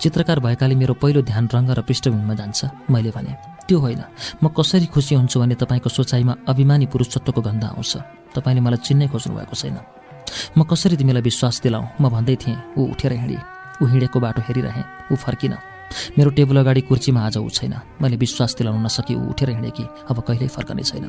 चित्रकार 0.00 0.40
भएकाले 0.40 0.74
मेरो 0.74 0.94
पहिलो 0.96 1.20
ध्यान 1.22 1.48
रङ्ग 1.52 1.70
र 1.76 1.80
पृष्ठभूमिमा 1.84 2.34
जान्छ 2.34 2.88
मैले 2.88 3.10
भने 3.12 3.32
त्यो 3.68 3.78
होइन 3.78 4.02
म 4.42 4.48
कसरी 4.56 4.86
खुसी 4.88 5.14
हुन्छु 5.14 5.40
भने 5.40 5.54
तपाईँको 5.60 5.88
सोचाइमा 5.88 6.32
अभिमानी 6.48 6.86
पुरुषत्वको 6.88 7.40
गन्ध 7.40 7.64
आउँछ। 7.64 7.92
तपाईँले 8.36 8.60
मलाई 8.60 8.80
चिन्नै 8.80 9.06
खोज्नु 9.12 9.36
भएको 9.36 9.54
छैन। 9.56 9.76
म 10.56 10.64
कसरी 10.64 10.96
तिमीलाई 10.96 11.22
विश्वास 11.22 11.60
दिलाउँ? 11.60 12.00
म 12.00 12.08
भन्दै 12.08 12.36
थिएँ 12.36 12.56
ऊ 12.76 12.80
उठेर 12.88 13.12
हिँडेँ 13.12 13.40
ऊ 13.80 13.84
हिँडेको 13.92 14.18
बाटो 14.20 14.40
हेरिरहेँ 14.48 15.12
ऊ 15.12 15.16
फर्किन। 15.16 15.71
मेरो 16.18 16.30
टेबल 16.30 16.56
अगाडि 16.56 16.80
कुर्चीमा 16.80 17.20
आज 17.20 17.36
ऊ 17.38 17.48
छैन। 17.48 17.74
मैले 18.02 18.16
विश्वास 18.16 18.54
दिलाउन 18.58 18.84
नसकी 18.84 19.14
ऊ 19.14 19.30
उठेर 19.30 19.50
हिँडेँ 19.50 19.70
कि 19.70 19.84
अब 20.10 20.20
कहिल्यै 20.20 20.48
फर्कने 20.48 20.82
छैन। 20.82 21.06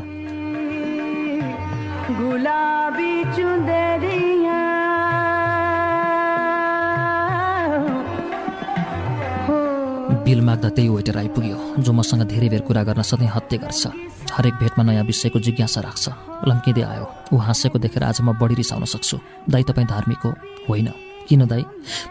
बिल 10.23 10.41
माग्दा 10.41 10.69
त्यही 10.69 10.89
वेटर 10.89 11.17
आइपुग्यो 11.17 11.57
जो 11.83 11.91
मसँग 11.93 12.23
धेरै 12.23 12.49
बेर 12.49 12.61
कुरा 12.67 12.83
गर्न 12.83 13.01
सधैँ 13.01 13.27
हत्या 13.27 13.59
गर्छ। 13.59 13.87
हरेक 14.33 14.53
भेटमा 14.55 14.83
नयाँ 14.83 15.03
विषयको 15.05 15.39
जिज्ञासा 15.39 15.81
राख्छ। 15.81 16.09
लम्किँदै 16.47 16.81
आयो। 16.81 17.05
ऊ 17.33 17.37
हाँसेको 17.37 17.77
देखेर 17.79 18.03
आज 18.03 18.21
म 18.21 18.33
बढी 18.33 18.55
रिसाउन 18.55 18.85
सक्छु। 18.85 19.17
दाई 19.49 19.63
तपाईँ 19.63 19.87
धार्मिक 19.87 20.19
हो 20.25 20.31
होइन? 20.69 20.89
किन 21.27 21.45
दाई? 21.45 21.63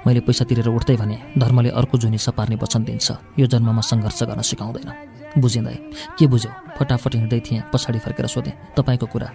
मैले 0.06 0.20
पैसा 0.20 0.44
तिरेर 0.44 0.68
उठ्दै 0.68 0.96
भने 0.96 1.16
धर्मले 1.38 1.70
अर्को 1.70 1.98
जुनी 1.98 2.18
सपार्ने 2.18 2.56
वचन 2.56 2.82
दिन्छ। 2.84 3.38
यो 3.38 3.46
जन्ममा 3.46 3.80
सङ्घर्ष 3.80 4.22
गर्न 4.22 4.42
सिकाउँदैन। 4.42 4.90
बुझिँदै 5.38 5.76
के 6.18 6.26
बुझ्यौ? 6.26 6.52
फटाफट 6.76 7.14
हिँड्दै 7.14 7.40
थिएँ 7.40 7.62
पछाडि 7.72 7.98
फर्केर 7.98 8.26
सोधेँ 8.26 8.52
तपाईँको 8.76 9.06
कुरा? 9.06 9.28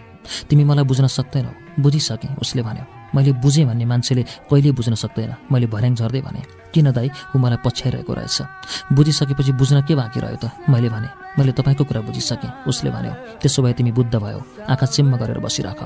तिमी 0.50 0.63
मलाई 0.63 0.86
बुझ्न 0.86 1.08
सक्दैनौ? 1.08 1.52
बुझिसकेँ 1.82 2.36
उसले 2.42 2.62
भन्यो। 2.62 2.86
मैले 3.16 3.32
बुझेँ 3.42 3.66
भन्ने 3.66 3.86
मान्छेले 3.86 4.24
कहिल्यै 4.50 4.74
बुझ्न 4.78 4.94
सक्दैन। 4.94 5.34
मैले 5.52 5.68
भर्याङ 5.68 5.96
झर्दै 5.96 6.22
भने 6.22 6.42
किन 6.74 6.92
दाई? 6.92 7.10
ऊ 7.34 7.38
मलाई 7.40 7.58
पछ्याइरहेको 7.66 8.13
रहेछ। 8.13 8.94
बुझिसकेपछि 8.94 9.52
बुझ्न 9.58 9.82
के 9.88 9.96
बाँकी 9.96 10.20
रह्यो 10.20 10.38
त? 10.38 10.46
मैले 10.70 10.90
भने 10.90 11.10
मैले 11.38 11.52
तपाईँको 11.52 11.84
कुरा 11.86 12.02
बुझिसकेँ। 12.02 12.52
उसले 12.67 12.89
भन्यो 12.89 13.13
त्यसो 13.41 13.62
भए 13.62 13.73
तिमी 13.73 13.91
बुद्ध 13.91 14.15
भयो। 14.15 14.39
आँखा 14.69 14.86
चिम्म 14.86 15.17
गरेर 15.17 15.39
बसिराख। 15.39 15.82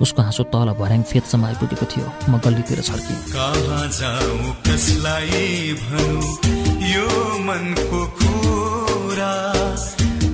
उसको 0.00 0.22
हाँसो 0.22 0.42
तल 0.48 0.68
भर्याङ 0.80 1.02
फेदसम्म 1.04 1.44
आइपुगेको 1.44 1.86
थियो। 1.86 2.06
म 2.30 2.40
गल्लीतिर 2.40 2.80
छर्केँ 2.80 3.16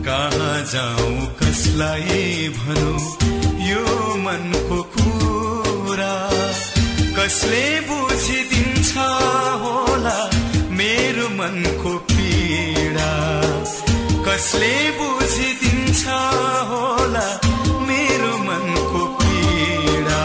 कहाँ 0.03 0.61
जाउँ 0.67 1.27
कसलाई 1.39 2.49
भनौँ? 2.59 3.03
यो 3.71 3.85
मनको 4.25 4.83
कुरा। 4.83 6.15
कसले 7.19 7.65
बुझिदिन्छ 7.81 8.93
होला? 9.63 10.19
मेरो 10.79 11.29
मनको 11.29 11.92
कसले 14.33 14.75
बुझिदिन्छ 14.99 16.03
होला 16.69 17.25
मेरो 17.89 18.33
मनको 18.47 19.01
पीडा। 19.21 20.23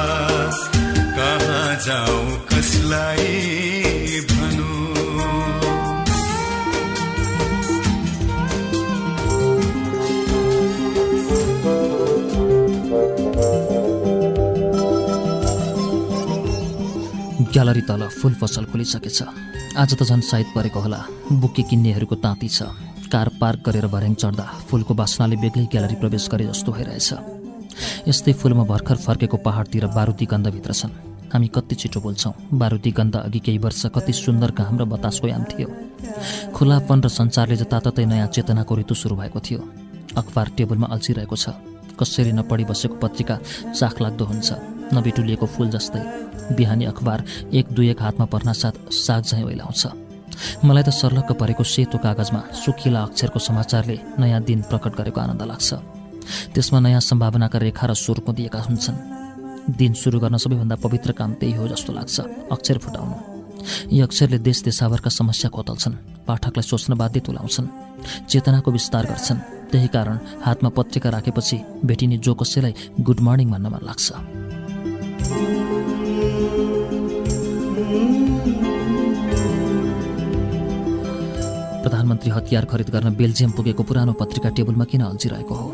कहाँ 1.17 1.67
जाऊ 1.85 2.21
कसलाई 2.51 3.66
ग्यालरी 17.57 17.81
तल 17.81 18.01
फुल 18.13 18.33
पसल 18.37 18.65
खोलिसकेछ। 18.69 19.19
आज 19.81 19.91
त 19.97 20.05
झन् 20.05 20.21
सायद 20.21 20.47
परेको 20.53 20.77
होला। 20.77 21.01
बुके 21.41 21.63
किन्नेहरूको 21.65 22.15
ताँती 22.21 22.49
छ। 22.53 22.69
कार 23.09 23.29
पार्क 23.41 23.59
गरेर 23.65 23.87
भर्याङ 23.89 24.13
चढ्दा 24.13 24.45
फुलको 24.69 24.93
बासनाले 24.93 25.41
बेग्लै 25.41 25.65
ग्यालरी 25.65 25.95
प्रवेश 25.97 26.27
गरे 26.29 26.45
जस्तो 26.53 26.69
भइरहेछ। 26.69 27.09
यस्तै 28.05 28.33
फुलमा 28.37 28.61
भर्खर 28.61 28.97
फर्केको 29.01 29.37
पहाडतिर 29.41 29.85
बारुदी 29.89 30.25
गन्धभित्र 30.29 30.71
छन्। 30.71 30.93
हामी 31.33 31.47
कति 31.49 31.75
छिटो 31.81 31.99
बोल्छौँ। 32.05 32.33
बारुदी 32.53 32.91
गन्ध 32.93 33.15
अघि 33.25 33.39
केही 33.41 33.57
वर्ष 33.57 33.89
कति 33.89 34.13
सुन्दर 34.13 34.51
घाम 34.53 34.77
र 34.77 34.85
बतासको 34.93 35.27
याम 35.27 35.43
थियो। 35.49 35.67
खुलापन 36.53 37.01
र 37.01 37.07
सञ्चारले 37.09 37.57
जताततै 37.57 38.05
नयाँ 38.05 38.29
चेतनाको 38.37 38.73
ऋतु 38.77 38.93
सुरु 38.93 39.15
भएको 39.17 39.39
थियो। 39.41 39.59
अखबार 40.13 40.47
टेबलमा 40.53 40.93
अल्झिरहेको 40.93 41.35
छ। 41.35 41.57
कसरी 41.97 42.31
नपढी 42.37 42.69
बसेको 42.69 43.01
पत्रिका 43.01 43.35
चाख 43.73 43.95
लाग्दो 43.97 44.25
हुन्छ। 44.29 44.49
नबेटुलिएको 44.93 45.45
फुल 45.49 45.69
जस्तै। 45.73 46.26
बिहानी 46.55 46.85
अखबार 46.85 47.23
एक 47.53 47.65
दुई 47.71 47.89
एक 47.89 48.01
हातमा 48.01 48.25
पर्नासाथ 48.25 48.75
साग 48.93 49.23
झैँ 49.23 49.43
ओइलाउँछ 49.43 49.83
मलाई 50.63 50.83
त 50.83 50.89
सर्लक्क 50.91 51.31
परेको 51.33 51.63
सेतो 51.63 51.97
कागजमा 51.97 52.41
सुकिला 52.55 53.01
अक्षरको 53.03 53.39
समाचारले 53.39 53.97
नयाँ 54.19 54.41
दिन 54.43 54.61
प्रकट 54.69 54.93
गरेको 54.95 55.19
आनन्द 55.21 55.41
लाग्छ। 55.41 55.73
त्यसमा 56.53 56.79
नयाँ 56.79 57.01
सम्भावनाका 57.01 57.57
रेखा 57.59 57.85
र 57.87 57.93
स्वर 57.95 58.19
दिएका 58.29 58.59
हुन्छन्। 58.61 58.97
दिन 59.77 59.93
सुरु 59.93 60.19
गर्न 60.19 60.37
सबैभन्दा 60.37 60.75
पवित्र 60.83 61.11
काम 61.11 61.33
त्यही 61.39 61.53
हो 61.57 61.67
जस्तो 61.67 61.93
लाग्छ 61.93 62.19
अक्षर 62.51 62.77
फुटाउनु। 62.77 63.15
यी 63.91 64.01
अक्षरले 64.01 64.37
देश 64.39 64.63
देशावरका 64.63 65.09
समस्या 65.09 65.49
खोतल्छन् 65.49 65.95
पाठकलाई 66.27 66.63
सोच्न 66.63 66.93
बाध्य 66.95 67.19
तुलाउँछन् 67.19 67.67
चेतनाको 68.29 68.71
विस्तार 68.71 69.05
गर्छन्। 69.05 69.39
त्यही 69.71 69.87
कारण 69.87 70.17
हातमा 70.45 70.69
पत्रिका 70.69 71.09
राखेपछि 71.09 71.57
भेटिने 71.85 72.17
जो 72.17 72.33
कसैलाई 72.35 72.73
गुड 73.01 73.19
मर्निङ 73.19 73.47
भन्न 73.51 73.67
मन 73.67 73.81
लाग्छ। 73.83 74.05
प्रधानमन्त्री 81.87 82.31
हतियार 82.31 82.65
खरिद 82.65 82.89
गर्न 82.89 83.15
बेल्जियम 83.15 83.51
पुगेको 83.55 83.83
पुरानो 83.87 84.13
पत्रिका 84.19 84.49
टेबलमा 84.51 84.85
किन 84.91 85.01
अल्झिरहेको 85.07 85.55
हो? 85.55 85.67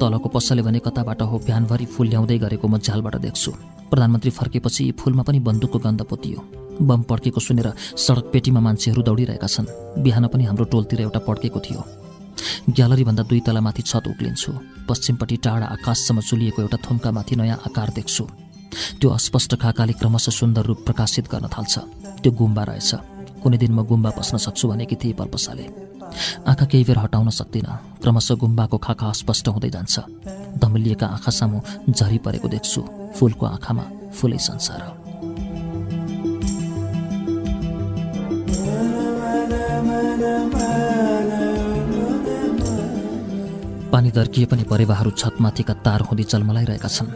तलको 0.00 0.28
पसलले 0.32 0.62
भने 0.64 0.78
कताबाट 0.80 1.22
हो 1.22 1.38
बिहानभरि 1.44 1.86
फुल 1.92 2.08
ल्याउँदै 2.08 2.38
गरेको 2.40 2.68
म 2.68 2.78
झ्यालबाट 2.80 3.16
देख्छु। 3.20 3.52
प्रधानमन्त्री 3.92 4.30
फर्केपछि 4.32 4.84
फुलमा 4.96 5.22
पनि 5.28 5.38
बन्दुकको 5.44 5.78
गन्ध 5.78 6.00
पोतियो। 6.08 6.40
बम 6.88 7.02
पड्केको 7.04 7.40
सुनेर 7.40 7.68
सडक 7.76 8.32
पेटीमा 8.32 8.60
मान्छेहरू 8.64 9.02
दौडिरहेका 9.02 9.46
छन्। 9.46 9.68
बिहान 10.00 10.26
पनि 10.32 10.44
हाम्रो 10.48 10.64
टोलतिर 10.72 11.00
एउटा 11.04 11.20
पड्केको 11.28 11.60
थियो। 11.60 11.84
ग्यालरीभन्दा 12.72 13.22
दुई 13.28 13.40
तलामाथि 13.44 13.82
छत 13.84 14.08
उक्लिन्छु। 14.08 14.52
पश्चिमपट्टि 14.88 15.36
टाढा 15.44 15.66
आकाशसम्म 15.76 16.20
चुलिएको 16.24 16.62
एउटा 16.64 16.78
थुम्कामाथि 16.80 17.36
नयाँ 17.36 17.60
आकार 17.68 17.88
देख्छु। 17.92 18.24
त्यो 19.00 19.08
अस्पष्ट 19.10 19.60
खाकाले 19.60 19.92
क्रमशः 20.00 20.32
सुन्दर 20.32 20.64
रूप 20.64 20.78
प्रकाशित 20.88 21.28
गर्न 21.28 21.46
थाल्छ। 21.52 21.74
त्यो 22.24 22.32
गुम्बा 22.32 22.64
रहेछ। 22.64 23.17
कुनै 23.42 23.58
दिन 23.58 23.72
म 23.72 23.82
गुम्बा 23.84 24.10
पस्न 24.18 24.36
सक्छु 24.36 24.68
भनेकी 24.68 24.96
थिएँ 24.96 25.14
पल्पसाले 25.14 25.66
आँखा 26.50 26.64
केही 26.66 26.84
बेर 26.84 26.98
हटाउन 26.98 27.28
सक्दिनँ। 27.30 28.00
क्रमशः 28.02 28.34
गुम्बाको 28.42 28.76
खाका 28.78 29.06
अस्पष्ट 29.06 29.48
हुँदै 29.48 29.70
जान्छ। 29.70 29.94
धमिलिएका 30.58 31.06
आँखा 31.06 31.30
सामु 31.30 31.58
झरी 31.90 32.18
परेको 32.24 32.48
देख्छु। 32.48 32.80
फुलको 33.16 33.46
आँखामा 33.46 33.84
फुलै 34.16 34.38
संसार। 34.40 34.82
पानी 43.92 44.10
दर्किए 44.10 44.46
पनि 44.46 44.62
परेवाहरू 44.64 45.10
छतमाथिका 45.10 45.74
तार 45.84 46.00
हुँदी 46.08 46.24
चलमलाइरहेका 46.24 46.88
छन्। 46.88 47.08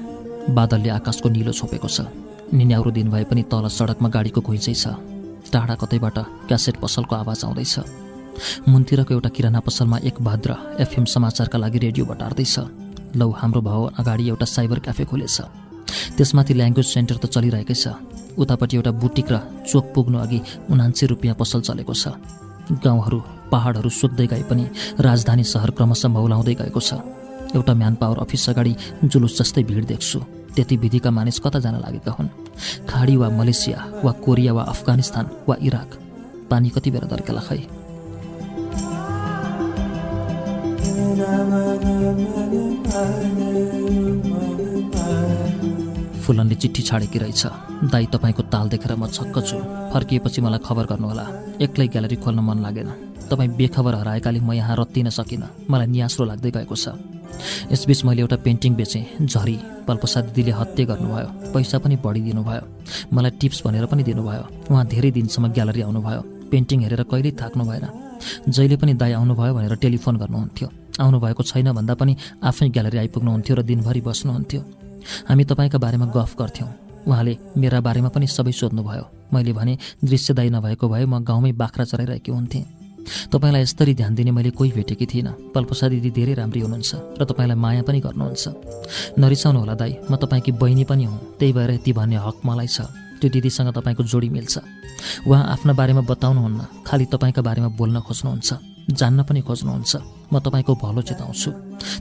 बादलले 0.53 0.89
आकाशको 0.91 1.29
निलो 1.29 1.53
छोपेको 1.53 1.89
छ। 1.89 2.01
निन्याउरो 2.53 2.91
दिन 2.91 3.09
भए 3.11 3.25
पनि 3.25 3.43
तल 3.49 3.69
सडकमा 3.69 4.09
गाडीको 4.09 4.41
घुइँचै 4.41 4.75
छ। 4.75 4.85
टाढा 5.53 5.75
कतैबाट 5.75 6.19
क्यासेट 6.49 6.77
पसलको 6.83 7.15
आवाज 7.17 7.45
आउँदैछ। 7.45 7.75
मुनतिरको 8.69 9.15
एउटा 9.15 9.29
किराना 9.29 9.61
पसलमा 9.61 9.99
एक 10.09 10.17
भद्र 10.21 10.51
एफएम 10.81 11.05
समाचारका 11.05 11.59
लागि 11.59 11.79
रेडियो 11.79 12.05
बटार्दैछ। 12.07 12.57
लौ 13.17 13.29
हाम्रो 13.31 13.61
भाउ 13.61 13.81
अगाडि 14.01 14.29
एउटा 14.29 14.47
साइबर 14.47 14.79
क्याफे 14.81 15.05
खोलेछ। 15.05 15.41
त्यसमाथि 16.17 16.55
ल्याङ्ग्वेज 16.55 16.87
सेन्टर 16.87 17.17
त 17.17 17.27
चलिरहेकै 17.29 17.77
छ। 17.77 17.85
उतापट्टि 18.33 18.77
एउटा 18.77 18.91
बुटिक 18.97 19.29
र 19.29 19.37
चोक 19.69 19.93
पुग्नु 19.95 20.19
अघि 20.19 20.41
उनान्से 20.73 21.07
रुपियाँ 21.13 21.37
पसल 21.37 21.61
चलेको 21.61 21.93
छ। 21.93 22.17
गाउँहरू 22.81 23.19
पहाडहरू 23.53 23.91
सुक्दै 23.91 24.27
गए 24.33 24.43
पनि 24.49 24.65
राजधानी 24.97 25.45
सहर 25.45 25.71
क्रमशः 25.77 26.09
मौलाउँदै 26.09 26.55
गएको 26.57 26.81
छ। 26.81 26.91
एउटा 27.53 27.73
म्यान 27.77 27.95
पावर 28.01 28.19
अफिस 28.25 28.49
अगाडि 28.49 28.73
जुलुस 29.05 29.33
जस्तै 29.39 29.63
भिड 29.69 29.85
देख्छु। 29.85 30.19
त्यति 30.55 30.77
विधिका 30.77 31.11
मानिस 31.11 31.39
कता 31.41 31.59
जान 31.59 31.81
लागेका 31.81 32.13
हुन्? 32.13 32.29
खाडी 32.89 33.17
वा 33.17 33.29
मलेसिया 33.31 33.79
वा 34.05 34.13
कोरिया 34.25 34.53
वा 34.53 34.63
अफगानिस्तान 34.63 35.31
वा 35.49 35.57
इराक? 35.63 35.91
पानी 36.51 36.69
कति 36.69 36.91
बेर 36.91 37.05
दर्केला 37.05 37.41
खै? 37.41 37.61
फुलनले 46.23 46.55
चिठी 46.55 46.83
छाडेकी 46.83 47.19
रहेछ। 47.19 47.43
दाई 47.93 48.07
तपाईँको 48.13 48.43
ताल 48.53 48.69
देखेर 48.69 48.95
म 48.95 49.07
छक्क 49.09 49.37
छु। 49.43 49.57
फर्किएपछि 49.93 50.41
मलाई 50.41 50.61
खबर 50.65 50.85
गर्नुहोला। 50.87 51.25
एक्लै 51.61 51.87
ग्यालेरी 51.89 52.17
खोल्न 52.23 52.41
मन 52.41 52.59
लागेन। 52.63 52.89
तपाईँ 53.31 53.51
बेखबर 53.59 53.95
हराएकाले 53.95 54.41
म 54.41 54.53
यहाँ 54.53 54.77
रत्तिन 54.77 55.09
सकिनँ। 55.11 55.67
मलाई 55.71 55.87
नियास्रो 55.87 56.25
लाग्दै 56.25 56.51
गएको 56.51 56.77
छ। 56.77 56.95
यसबीच 57.73 58.05
मैले 58.05 58.21
एउटा 58.23 58.37
पेन्टिङ 58.47 58.73
बेचेँ 58.81 59.05
झरी 59.27 59.57
पल्पसा 59.89 60.21
दिदीले 60.27 60.53
हत्या 60.61 60.85
गर्नुभयो 60.91 61.29
पैसा 61.55 61.79
पनि 61.85 61.97
बढिदिनु 62.05 62.43
भयो 62.49 62.65
मलाई 63.15 63.33
टिप्स 63.41 63.59
भनेर 63.67 63.87
पनि 63.93 64.03
दिनुभयो 64.09 64.45
उहाँ 64.71 64.85
धेरै 64.93 65.11
दिनसम्म 65.19 65.53
ग्यालरी 65.57 65.83
आउनुभयो 65.89 66.21
पेन्टिङ 66.53 66.79
हेरेर 66.85 67.03
कहिल्यै 67.13 67.33
थाक्नु 67.41 67.65
भएन 67.71 67.87
जहिले 68.55 68.77
पनि 68.83 68.93
दाई 69.03 69.13
आउनुभयो 69.21 69.53
भनेर 69.57 69.75
टेलिफोन 69.85 70.17
गर्नुहुन्थ्यो 70.23 70.69
आउनुभएको 71.05 71.43
छैन 71.51 71.73
भन्दा 71.79 71.95
पनि 72.01 72.13
आफै 72.51 72.69
ग्यालरी 72.77 72.99
आइपुग्नुहुन्थ्यो 73.03 73.55
र 73.59 73.63
दिनभरि 73.71 74.01
बस्नुहुन्थ्यो। 74.09 74.61
हामी 75.29 75.45
तपाईँका 75.51 75.79
बारेमा 75.85 76.07
गफ 76.17 76.37
गर्थ्यौँ 76.41 76.71
उहाँले 77.09 77.35
मेरा 77.63 77.81
बारेमा 77.87 78.09
पनि 78.15 78.27
सबै 78.37 78.53
सोध्नुभयो 78.61 79.05
मैले 79.35 79.53
भने 79.59 79.75
दृश्यदायी 80.05 80.51
नभएको 80.57 80.89
भए 80.93 81.05
म 81.05 81.19
गाउँमै 81.25 81.53
बाख्रा 81.63 81.85
चराइरहेकी 81.91 82.31
हुन्थेँ। 82.33 82.82
तपाईँलाई 83.33 83.63
यसरी 83.63 83.95
ध्यान 83.95 84.15
दिने 84.15 84.31
मैले 84.31 84.51
कोही 84.51 84.71
भेटेकी 84.73 85.07
थिइनँ। 85.07 85.53
पल्पसा 85.55 85.89
दिदी 85.89 86.11
धेरै 86.11 86.35
राम्री 86.35 86.61
हुनुहुन्छ 86.61 86.91
र 87.19 87.25
तपाईँलाई 87.25 87.57
माया 87.57 87.83
पनि 87.83 88.01
गर्नुहुन्छ। 88.01 88.45
नरिसाउनु 89.19 89.59
होला 89.59 89.75
दाई 89.75 89.93
म 90.11 90.17
तपाईँकी 90.17 90.53
बहिनी 90.53 90.85
पनि 90.85 91.05
हुँ। 91.05 91.37
त्यही 91.39 91.53
भएर 91.53 91.71
यति 91.71 91.93
भन्ने 91.93 92.17
हक 92.17 92.37
मलाई 92.45 92.67
छ। 92.67 92.81
त्यो 93.21 93.31
दिदीसँग 93.31 93.71
तपाईँको 93.73 94.03
जोडी 94.03 94.29
मिल्छ। 94.29 94.55
उहाँ 95.27 95.45
आफ्ना 95.53 95.73
बारेमा 95.73 96.01
बताउनुहुन्न। 96.01 96.61
खालि 96.87 97.05
तपाईँका 97.07 97.43
बारेमा 97.43 97.69
बोल्न 97.79 98.01
खोज्नुहुन्छ। 98.01 98.51
जान्न 98.91 99.23
पनि 99.23 99.41
खोज्नुहुन्छ। 99.41 99.93
म 100.33 100.39
तपाईँको 100.39 100.75
भलो 100.75 101.03
चिताउँछु। 101.03 101.51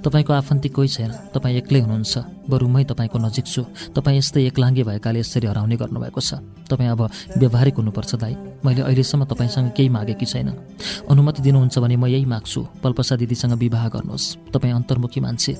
तपाईँको 0.03 0.33
आफन्ती 0.33 0.69
कोही 0.69 0.87
छैन। 0.87 1.11
तपाईँ 1.33 1.57
एक्लै 1.57 1.79
हुनुहुन्छ। 1.79 2.13
बरु 2.49 2.67
मै 2.67 2.83
तपाईँको 2.83 3.17
नजिक 3.17 3.45
छु। 3.45 3.61
तपाईँ 3.95 4.17
यस्तै 4.17 4.45
एक्लाङ्गे 4.47 4.83
भएकाले 4.83 5.19
यसरी 5.19 5.47
हराउने 5.47 5.75
गर्नुभएको 5.75 6.21
छ। 6.21 6.33
तपाईँ 6.69 6.89
अब 6.89 7.01
व्यवहारिक 7.37 7.75
हुनुपर्छ 7.75 8.11
दाई। 8.15 8.35
मैले 8.65 8.81
अहिलेसम्म 8.81 9.23
तपाईँसँग 9.25 9.71
केही 9.71 9.89
मागेकी 9.89 10.25
छैन। 10.25 10.49
अनुमति 11.09 11.41
दिनुहुन्छ 11.41 11.79
भने 11.79 11.95
म 11.95 12.05
यही 12.07 12.25
माग्छु। 12.25 12.61
पल्पसा 12.83 13.15
दिदीसँग 13.15 13.53
विवाह 13.53 13.87
गर्नुहोस्। 13.89 14.51
तपाईँ 14.53 14.73
अन्तर्मुखी 14.73 15.19
मान्छे। 15.19 15.53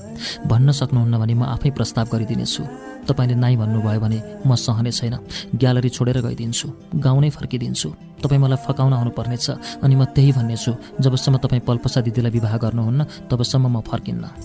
भन्न 0.46 0.72
सक्नुहुन्न 0.72 1.14
भने 1.18 1.34
म 1.34 1.42
आफै 1.44 1.70
प्रस्ताव 1.70 2.06
गरिदिनेछु। 2.12 2.62
तपाईँले 3.08 3.34
नाइ 3.34 3.56
भन्नुभयो 3.56 4.00
भने 4.00 4.18
म 4.46 4.54
सहने 4.54 4.92
छैन। 4.92 5.14
ग्यालरी 5.54 5.88
छोडेर 5.88 6.18
गइदिन्छु। 6.22 6.66
गाउँ 6.96 7.20
नै 7.20 7.30
फर्किदिन्छु। 7.30 7.88
तपाईँ 8.22 8.40
मलाई 8.40 8.58
फकाउन 8.62 8.92
आउनुपर्नेछ। 8.92 9.46
अनि 9.82 9.94
म 9.94 10.04
त्यही 10.14 10.32
भन्नेछु। 10.32 10.72
जबसम्म 11.02 11.36
तपाईँ 11.42 11.66
पल्पसा 11.66 12.00
दिदीलाई 12.06 12.30
विवाह 12.30 12.54
गर्नुहुन्न 12.56 13.00
तबसम्म 13.30 13.66
म 13.66 13.80
फर्किन्न 14.12 14.40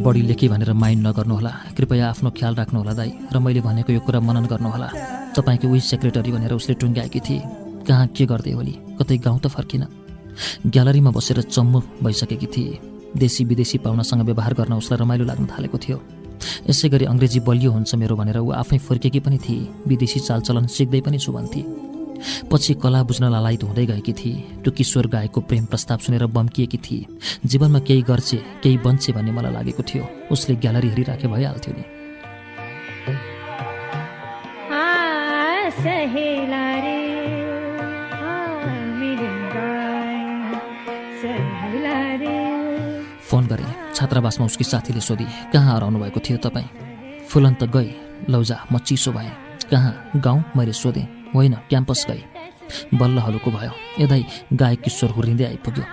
बढी 0.00 0.22
लेखे 0.22 0.48
भनेर 0.48 0.72
माइन्ड 0.72 1.06
नगर्नुहोला। 1.06 1.50
कृपया 1.76 2.08
आफ्नो 2.08 2.30
ख्याल 2.30 2.54
राख्नुहोला 2.54 2.92
दाई 2.96 3.10
र 3.32 3.38
मैले 3.38 3.60
भनेको 3.60 3.92
यो 3.92 4.00
कुरा 4.00 4.20
मनन 4.20 4.46
गर्नुहोला। 4.48 4.88
तपाईँको 5.36 5.68
उही 5.68 5.80
सेक्रेटरी 5.80 6.32
भनेर 6.32 6.52
उसले 6.56 6.74
टुङ्ग्याएकी 6.80 7.20
थिए। 7.20 7.40
कहाँ 7.84 8.06
के 8.16 8.24
गर्दै 8.26 8.52
होली? 8.52 8.74
कतै 8.98 9.16
गाउँ 9.18 9.38
त 9.40 9.46
फर्किन। 9.52 9.84
ग्यालरीमा 10.66 11.10
बसेर 11.12 11.42
चम्मु 11.52 11.80
भइसकेकी 12.02 12.46
थिए। 12.46 12.78
देशी 13.12 13.44
विदेशी 13.44 13.78
पाहुनासँग 13.84 14.22
व्यवहार 14.24 14.54
गर्न 14.54 14.72
उसलाई 14.80 14.98
रमाइलो 15.04 15.24
लाग्न 15.24 15.46
थालेको 15.52 15.78
थियो। 15.78 15.98
यसै 16.70 16.88
गरी 16.88 17.04
अङ्ग्रेजी 17.04 17.40
बलियो 17.44 17.70
हुन्छ 17.72 17.94
मेरो 18.00 18.16
भनेर 18.16 18.38
ऊ 18.40 18.50
आफै 18.56 18.78
फर्केकी 18.78 19.20
पनि 19.20 19.38
थिए। 19.38 19.68
विदेशी 19.86 20.20
चालचलन 20.20 20.66
सिक्दै 20.66 21.00
पनि 21.04 21.18
छु 21.20 21.32
भन्थे 21.32 21.89
पछि 22.52 22.74
कला 22.74 23.02
बुझ्न 23.02 23.24
लालायित 23.30 23.62
हुँदै 23.64 23.86
गएकी 23.86 24.12
थिए। 24.12 24.36
त्यो 24.62 24.70
किशोर 24.72 25.06
गायकको 25.06 25.40
प्रेम 25.40 25.64
प्रस्ताव 25.66 25.98
सुनेर 25.98 26.26
बम्किएकी 26.26 26.78
थिए। 26.78 27.06
जीवनमा 27.46 27.78
केही 27.78 28.02
गर्छे 28.02 28.38
केही 28.62 28.76
बन्छे 28.78 29.12
भन्ने 29.12 29.32
मलाई 29.32 29.52
लागेको 29.52 29.82
थियो। 29.82 30.04
उसले 30.32 30.54
ग्यालरी 30.56 30.88
हेरिराखे 30.88 31.28
भइहाल्थ्यो 31.28 31.74
नि। 31.76 31.84
फोन 43.30 43.46
गरे। 43.46 43.64
छात्रावासमा 43.94 44.46
उसकी 44.46 44.64
साथीले 44.64 45.00
सोधी 45.00 45.24
कहाँ 45.52 45.74
हराउनु 45.76 45.98
भएको 45.98 46.20
थियो 46.20 46.38
तपाईँ? 46.42 46.68
फुलन 47.30 47.54
त 47.54 47.70
गए 47.70 47.94
लौजा 48.28 48.66
म 48.72 48.78
चिसो 48.78 49.12
भएँ। 49.12 49.30
कहाँ? 49.70 50.10
गाउँ 50.16 50.42
मैले 50.56 50.72
सोधेँ। 50.72 51.19
होइन 51.34 51.54
क्याम्पस 51.70 52.06
गएँ। 52.08 52.22
बल्ल 52.94 53.18
हलुको 53.18 53.50
भयो। 53.50 53.72
यदै 53.98 54.22
गायक 54.52 54.80
किशोर 54.82 55.10
हुर्रिँदै 55.10 55.44
आइपुग्यो। 55.44 55.84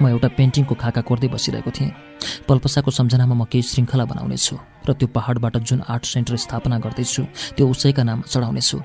म 0.00 0.08
एउटा 0.12 0.28
पेन्टिङको 0.36 0.74
खाका 0.76 1.00
कोर्दै 1.08 1.28
बसिरहेको 1.32 1.70
थिएँ। 1.70 1.96
पल्पसाको 2.48 2.90
सम्झनामा 2.90 3.34
म 3.34 3.44
केही 3.48 3.62
श्रृङ्खला 3.62 4.04
बनाउनेछु 4.04 4.54
र 4.88 4.92
त्यो 4.92 5.08
पहाडबाट 5.16 5.56
जुन 5.64 5.80
आर्ट 5.88 6.04
सेन्टर 6.04 6.36
स्थापना 6.36 6.76
गर्दैछु 6.84 7.22
त्यो 7.56 7.64
उसैका 7.64 8.02
नाममा 8.04 8.28
चढाउनेछु। 8.28 8.78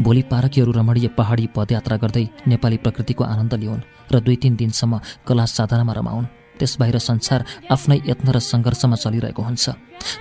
भोलि 0.00 0.22
पारकीहरू 0.32 0.72
रमणीय 0.72 1.08
पहाडी 1.16 1.46
पदयात्रा 1.56 1.96
गर्दै 1.96 2.24
नेपाली 2.48 2.76
प्रकृतिको 2.84 3.22
आनन्द 3.24 3.54
लिउन् 3.60 3.86
र 4.12 4.20
दुई 4.20 4.36
तिन 4.36 4.56
दिनसम्म 4.56 5.00
कला 5.28 5.44
साधनामा 5.44 5.92
रमाउन्। 5.92 6.26
त्यस 6.58 6.76
बाहिर 6.80 6.98
संसार 6.98 7.40
आफ्नै 7.70 7.98
यत्न 8.06 8.28
र 8.32 8.38
सङ्घर्षमा 8.40 8.96
चलिरहेको 8.96 9.42
हुन्छ। 9.42 9.64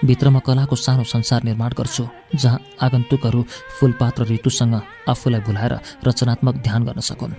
भित्रमा 0.05 0.39
कलाको 0.47 0.75
सानो 0.75 1.03
संसार 1.03 1.43
निर्माण 1.43 1.71
गर्छु 1.79 2.03
जहाँ 2.35 2.59
आगन्तुकहरू 2.81 3.41
फुलपात 3.79 4.19
र 4.19 4.23
ऋतुसँग 4.31 4.75
आफूलाई 5.09 5.41
भुलाएर 5.47 5.73
रचनात्मक 6.07 6.55
ध्यान 6.65 6.81
गर्न 6.85 6.99
सकुन्। 6.99 7.33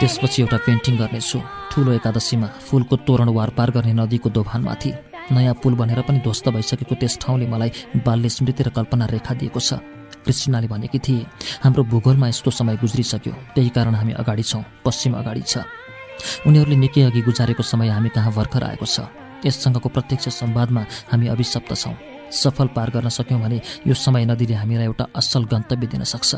त्यसपछि 0.00 0.42
एउटा 0.42 0.58
पेन्टिङ 0.66 0.94
गर्नेछु। 0.98 1.38
ठुलो 1.70 1.90
एकादशीमा 1.92 2.48
फुलको 2.66 2.96
तोरण 3.06 3.28
वारपार 3.38 3.70
गर्ने 3.70 3.92
नदीको 3.94 4.28
दोभानमाथि। 4.34 4.90
नयाँ 5.30 5.54
पुल 5.62 5.74
बनेर 5.78 6.00
पनि 6.02 6.18
ध्वस्त 6.26 6.48
भइसकेको 6.50 6.94
त्यस 6.98 7.18
ठाउँले 7.22 7.46
मलाई 7.46 7.70
बाल्य 8.02 8.28
स्मृति 8.28 8.62
र 8.62 8.68
कल्पना 8.76 9.06
रेखा 9.06 9.34
दिएको 9.38 9.60
छ। 9.60 9.78
क्रिस्टिनाले 10.24 10.68
भनेकी 10.68 10.98
थिए 10.98 11.26
हाम्रो 11.62 11.82
भूगोलमा 11.92 12.28
यस्तो 12.28 12.50
समय 12.50 12.76
गुज्रिसक्यो। 12.82 13.32
त्यही 13.54 13.70
कारण 13.76 13.94
हामी 13.94 14.12
अगाडि 14.22 14.42
छौँ 14.42 14.62
पश्चिम 14.84 15.12
अगाडि 15.20 15.42
छ। 15.42 15.66
उनीहरूले 16.46 16.76
निकै 16.76 17.02
अघि 17.02 17.20
गुजारेको 17.22 17.62
समय 17.62 17.88
हामी 17.88 18.08
कहाँ 18.14 18.32
भर्खर 18.32 18.62
आएको 18.64 18.86
छ। 18.86 19.06
यससँगको 19.46 19.88
प्रत्यक्ष 19.88 20.28
संवादमा 20.30 20.82
हामी 21.10 21.26
अभिशप्त 21.34 21.74
छौँ। 21.74 21.94
सफल 22.32 22.66
पार 22.76 22.90
गर्न 22.90 23.08
सक्यौँ 23.08 23.40
भने 23.40 23.58
यो 23.86 23.94
समय 23.94 24.24
नदीले 24.24 24.54
हामीलाई 24.54 24.86
एउटा 24.86 25.04
असल 25.16 25.44
गन्तव्य 25.52 25.86
दिन 25.86 26.04
सक्छ। 26.06 26.30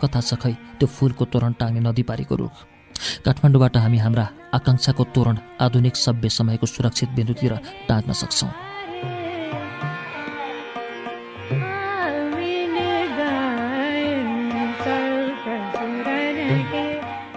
कथा 0.00 0.20
छ 0.20 0.34
खै 0.38 0.52
त्यो 0.78 0.86
फुलको 0.86 1.24
तोरण 1.26 1.52
टाङ्ने 1.60 1.80
नदी 1.82 2.02
पारीको 2.02 2.34
रुख। 2.34 2.54
काठमाडौँबाट 3.24 3.76
हामी 3.76 3.98
हाम्रा 3.98 4.24
आकाङ्क्षाको 4.54 5.04
तोरण 5.14 5.36
आधुनिक 5.60 5.96
सभ्य 5.96 6.28
समयको 6.28 6.66
सुरक्षित 6.66 7.10
बिन्दुतिर 7.16 7.52
टाँग्न 7.88 8.12
सक्छौँ। 8.12 8.50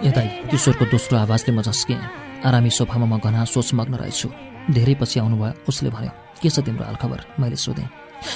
यतै 0.04 0.52
किशोरको 0.52 0.84
दोस्रो 0.92 1.16
आवाजले 1.24 1.52
म 1.56 1.64
झस्केँ। 1.64 2.44
आरामी 2.44 2.70
सोफामा 2.70 3.06
म 3.08 3.16
घना 3.16 3.48
सोचमग्न 3.48 3.94
रहेछु। 3.96 4.28
धेरै 4.76 4.94
पछि 5.00 5.16
आउनुभयो 5.24 5.64
उसले 5.68 5.88
भन्यो 5.88 6.12
के 6.42 6.48
छ 6.52 6.60
तिम्रो 6.60 6.84
हालखबर 6.84 7.20
मैले 7.40 7.56
सोधेँ। 7.56 7.88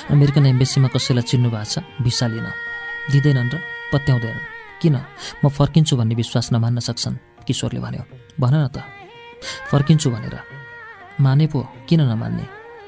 अमेरिकन 0.09 0.47
एम्बेसीमा 0.57 0.89
कसैलाई 0.89 1.25
चिन्नु 1.29 1.49
भएको 1.53 1.69
छ? 1.69 1.85
भिसा 2.01 2.27
लिन। 2.33 2.49
दिँदैनन् 3.13 3.53
र 3.53 3.57
पत्याउँदैनन्। 3.93 4.49
किन? 4.81 4.97
म 5.45 5.45
फर्किन्छु 5.53 5.95
भन्ने 6.01 6.15
विश्वास 6.17 6.47
नमान्न 6.57 6.81
सक्छन्। 6.81 7.45
किशोरले 7.45 7.81
भन्यो 7.85 8.03
भन 8.41 8.55
न 8.57 8.65
त। 8.73 8.81
फर्किन्छु 9.69 10.09
भनेर। 10.09 10.37
माने 11.21 11.47
पो 11.53 11.61
किन 11.85 12.01
नमान्ने? 12.09 12.45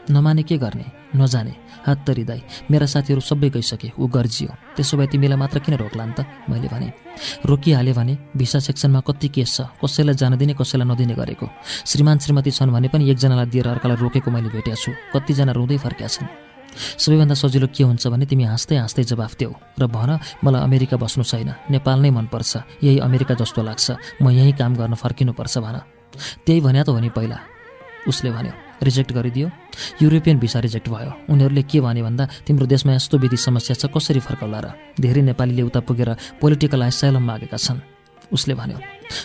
नमाने 0.09 0.43
के 0.49 0.57
गर्ने? 0.57 1.02
नजाने। 1.17 1.55
हात 1.87 1.99
तरिदाई 2.07 2.43
मेरा 2.71 2.87
साथीहरू 2.87 3.21
सबै 3.21 3.51
गइसके 3.51 3.93
ऊ 3.99 4.07
गर्जियो। 4.07 4.51
त्यसो 4.77 4.97
भए 4.97 5.07
तिमीलाई 5.07 5.39
मात्र 5.39 5.59
किन 5.59 5.75
रोक्ला 5.77 6.05
नि 6.07 6.15
त? 6.17 6.27
मैले 6.49 6.69
भने। 6.69 6.89
रोकिहालेँ 7.47 7.95
भने 7.95 8.15
भिसा 8.37 8.59
सेक्सनमा 8.59 9.01
कति 9.01 9.29
केस 9.29 9.51
छ? 9.57 9.61
कसैलाई 9.83 10.15
जान 10.15 10.37
दिने 10.37 10.55
कसैलाई 10.55 10.87
नदिने 10.89 11.15
गरेको। 11.15 11.47
श्रीमान 11.87 12.19
श्रीमती 12.19 12.51
छन् 12.51 12.71
भने 12.71 12.89
पनि 12.89 13.11
एकजनालाई 13.11 13.47
दिएर 13.47 13.69
अर्कालाई 13.69 13.97
रोकेको 13.97 14.31
मैले 14.31 14.49
भेटेको 14.49 14.77
छु। 14.77 14.91
कतिजना 15.13 15.53
रुँदै 15.53 15.77
फर्केका 15.79 16.09
छन्। 16.09 16.29
सबैभन्दा 16.73 17.35
सजिलो 17.37 17.69
के 17.69 17.85
हुन्छ 17.85 18.09
भने 18.09 18.25
तिमी 18.25 18.45
हाँस्दै 18.49 18.77
हाँस्दै 18.81 19.05
जवाफ 19.05 19.37
देऊ 19.37 19.53
र 19.77 19.87
भन 19.93 20.11
मलाई 20.41 20.63
अमेरिका 20.65 20.97
बस्नु 20.97 21.25
छैन। 21.25 21.69
नेपाल 21.69 21.99
नै 22.01 22.11
मनपर्छ। 22.11 22.81
यही 22.81 22.99
अमेरिका 23.05 23.35
जस्तो 23.37 23.61
लाग्छ। 23.61 23.87
म 24.23 24.31
यहीँ 24.33 24.57
काम 24.57 24.73
गर्न 24.81 24.95
फर्किनुपर्छ 24.97 25.59
भन। 25.59 25.77
त्यही 26.47 26.61
भन्या 26.65 26.83
त 26.85 26.89
हो 26.89 27.01
नि 27.01 27.09
पहिला। 27.13 27.39
उसले 28.09 28.31
भन्यो। 28.33 28.72
रिजेक्ट 28.83 29.13
गरिदियो। 29.13 29.47
युरोपियन 30.03 30.39
भिसा 30.39 30.59
रिजेक्ट 30.61 30.89
भयो। 30.89 31.13
उनीहरूले 31.31 31.63
के 31.63 31.81
भने 31.81 32.03
भन्दा 32.03 32.25
तिम्रो 32.47 32.67
देशमा 32.67 32.93
यस्तो 32.95 33.19
विधि 33.19 33.37
समस्या 33.37 33.75
छ 33.79 33.87
कसरी 33.87 34.21
फर्काउला 34.21 34.61
र? 34.61 34.67
धेरै 35.01 35.23
नेपालीले 35.23 35.63
उता 35.63 35.81
पुगेर 35.87 36.11
पोलिटिकल 36.41 36.83
आइसाइलम 36.83 37.23
मागेका 37.23 37.57
छन्। 37.57 37.81
उसले 38.33 38.55
भन्यो 38.55 38.79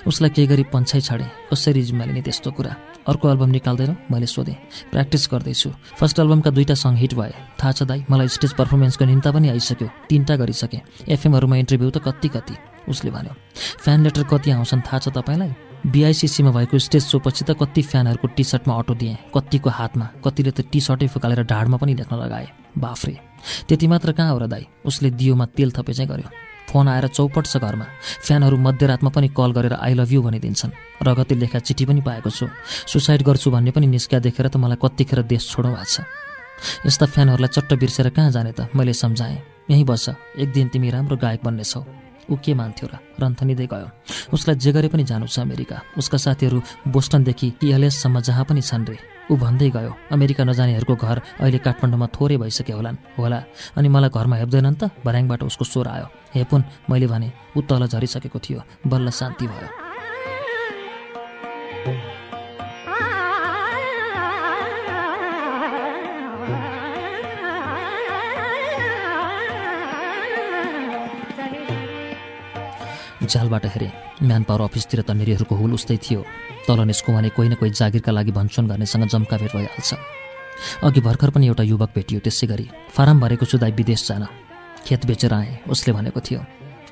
उसलाई 0.03 0.29
केही 0.35 0.47
गरी 0.47 0.63
पन्छाइ 0.67 1.01
छाडे। 1.01 1.25
कसरी 1.47 1.81
जिम्मा 1.81 2.05
लिने 2.05 2.21
त्यस्तो 2.21 2.51
कुरा? 2.51 2.71
अर्को 3.07 3.25
एल्बम 3.31 3.49
निकाल्दैनौ? 3.55 3.95
मैले 4.11 4.27
सोधेँ। 4.27 4.55
प्र्याक्टिस 4.91 5.27
गर्दैछु। 5.31 5.69
फर्स्ट 5.95 6.19
एल्बमका 6.19 6.51
दुईवटा 6.51 6.75
सङ 6.75 6.93
हिट 6.99 7.13
भए। 7.15 7.31
थाहा 7.55 7.71
छ 7.71 7.83
दाई 7.87 8.03
मलाई 8.11 8.27
स्टेज 8.27 8.51
पर्फर्मेन्सको 8.59 9.05
निम्ता 9.07 9.31
पनि 9.31 9.47
आइसक्यो। 9.55 9.87
तिनवटा 10.11 10.35
गरिसकेँ। 10.35 10.81
एफएमहरूमा 11.07 11.55
इन्टरभ्यू 11.55 11.89
त 11.89 11.97
कति 12.03 12.27
कति? 12.35 12.55
उसले 12.91 13.11
भन्यो 13.11 13.33
फ्यान 13.79 14.03
लेटर 14.03 14.23
कति 14.27 14.51
आउँछन्? 14.51 14.81
थाहा 14.83 14.99
छ 14.99 15.07
तपाईँलाई? 15.15 15.66
बिआइसिसीमा 15.85 16.51
भएको 16.51 16.79
स्टेज 16.79 17.03
सोपछि 17.03 17.43
त 17.45 17.53
कति 17.53 17.81
फ्यानहरूको 17.81 18.27
टी 18.27 18.43
सर्टमा 18.43 18.73
अटो 18.75 18.93
दिएँ 18.95 19.15
कतिको 19.35 19.69
हातमा 19.69 20.05
कतिले 20.25 20.51
त 20.51 20.65
टी 20.71 20.79
सर्टै 20.81 21.07
फुकालेर 21.07 21.43
ढाडमा 21.45 21.77
पनि 21.77 21.93
लेख्न 21.93 22.15
लगाए। 22.17 22.47
बाफ्रे 22.77 23.15
त्यति 23.67 23.87
मात्र 23.87 24.11
कहाँ 24.11 24.31
हो 24.33 24.39
र 24.39 24.47
दाई? 24.47 24.65
उसले 24.85 25.09
दियोमा 25.13 25.45
तेल 25.53 25.71
थपे 25.71 25.93
चाहिँ 25.93 26.09
गर्यो। 26.09 26.29
फोन 26.67 26.87
आएर 26.87 27.07
चौपट 27.07 27.45
छ 27.45 27.57
घरमा। 27.57 27.85
फ्यानहरू 28.25 28.57
मध्यरातमा 28.57 29.09
पनि 29.09 29.27
कल 29.31 29.51
गरेर 29.53 29.73
आई 29.73 29.93
लभ 29.93 30.11
यु 30.11 30.21
भनिदिन्छन्। 30.21 30.71
रगतले 30.99 31.39
लेखा 31.39 31.59
चिठी 31.59 31.85
पनि 31.85 32.01
पाएको 32.01 32.29
छु। 32.29 32.47
सुसाइड 32.91 33.21
गर्छु 33.23 33.51
भन्ने 33.51 33.71
पनि 33.71 33.87
निस्किया 33.87 34.19
देखेर 34.19 34.47
त 34.49 34.57
मलाई 34.57 34.81
कतिखेर 34.81 35.21
देश 35.23 35.47
छोडौँ 35.47 35.71
भएको 35.71 35.85
छ। 35.85 36.03
यस्ता 36.85 37.05
फ्यानहरूलाई 37.05 37.53
चट्ट 37.53 37.73
बिर्सेर 37.79 38.09
कहाँ 38.09 38.31
जाने 38.31 38.51
त? 38.51 38.67
मैले 38.75 38.93
सम्झाएँ। 38.93 39.69
यहीँ 39.69 39.85
बस्छ 39.85 40.09
एक 40.41 40.51
दिन 40.51 40.67
तिमी 40.67 40.89
राम्रो 40.89 41.15
गायक 41.15 41.43
बन्नेछौ। 41.43 42.06
ऊ 42.29 42.35
के 42.43 42.53
मान्थ्यो 42.53 42.87
र 42.91 42.99
रन्थनिँदै 43.19 43.67
गयो। 43.67 43.87
उसलाई 44.33 44.55
जे 44.55 44.71
गरे 44.71 44.87
पनि 44.87 45.03
जानु 45.03 45.27
छ 45.27 45.39
अमेरिका। 45.39 45.77
उसका 45.97 46.17
साथीहरू 46.17 46.61
बोस्टनदेखि 46.87 47.47
इएलएससम्म 47.63 48.19
जहाँ 48.21 48.45
पनि 48.45 48.61
छन् 48.61 48.87
रे। 48.87 48.97
ऊ 49.31 49.35
भन्दै 49.35 49.69
गयो 49.71 49.91
अमेरिका 50.11 50.43
नजानेहरूको 50.43 50.95
घर 50.95 51.17
अहिले 51.43 51.59
काठमाडौँमा 51.59 52.07
थोरै 52.15 52.37
भइसके 52.37 52.73
होलान्। 52.73 52.97
होला 53.17 53.39
अनि 53.77 53.87
मलाई 53.89 54.09
घरमा 54.09 54.35
हेप्दैनन् 54.37 54.79
त? 54.79 54.83
भर्याङबाट 55.03 55.43
उसको 55.43 55.63
स्वर 55.65 55.87
आयो। 55.87 56.07
हेपुन् 56.35 56.63
मैले 56.89 57.07
भने 57.07 57.27
ऊ 57.55 57.61
तल 57.67 57.87
झरिसकेको 57.87 58.39
थियो। 58.39 58.59
बल्ल 58.87 59.07
शान्ति 59.11 59.45
भयो। 59.47 59.69
जालबाट 73.27 73.65
हेरेँ। 73.65 73.91
म्यान 74.23 74.43
पावर 74.43 74.61
अफिसतिर 74.61 75.01
त 75.01 75.11
निरीहरूको 75.11 75.55
हुल 75.55 75.73
उस्तै 75.73 75.97
थियो। 75.97 76.21
तल 76.67 76.79
निस्को 76.87 77.13
भने 77.13 77.29
कोही 77.29 77.49
न 77.49 77.53
कोही 77.55 77.71
जागिरका 77.71 78.11
लागि 78.11 78.31
भन्छन् 78.31 78.67
गर्नेसँग 78.67 79.07
जम्का 79.07 79.37
भेट 79.37 79.51
भइहाल्छ। 79.55 79.91
अघि 80.83 81.01
भर्खर 81.01 81.29
पनि 81.29 81.47
एउटा 81.47 81.63
युवक 81.63 81.91
भेटियो 81.95 82.19
त्यसै 82.19 82.47
गरी 82.47 82.65
फारम 82.95 83.19
भरेको 83.19 83.45
छु 83.45 83.57
दाइ 83.57 83.71
विदेश 83.71 84.07
जान। 84.07 84.23
खेत 84.85 85.05
बेचेर 85.05 85.33
आएँ 85.33 85.59
उसले 85.69 85.93
भनेको 85.93 86.19
थियो। 86.19 86.41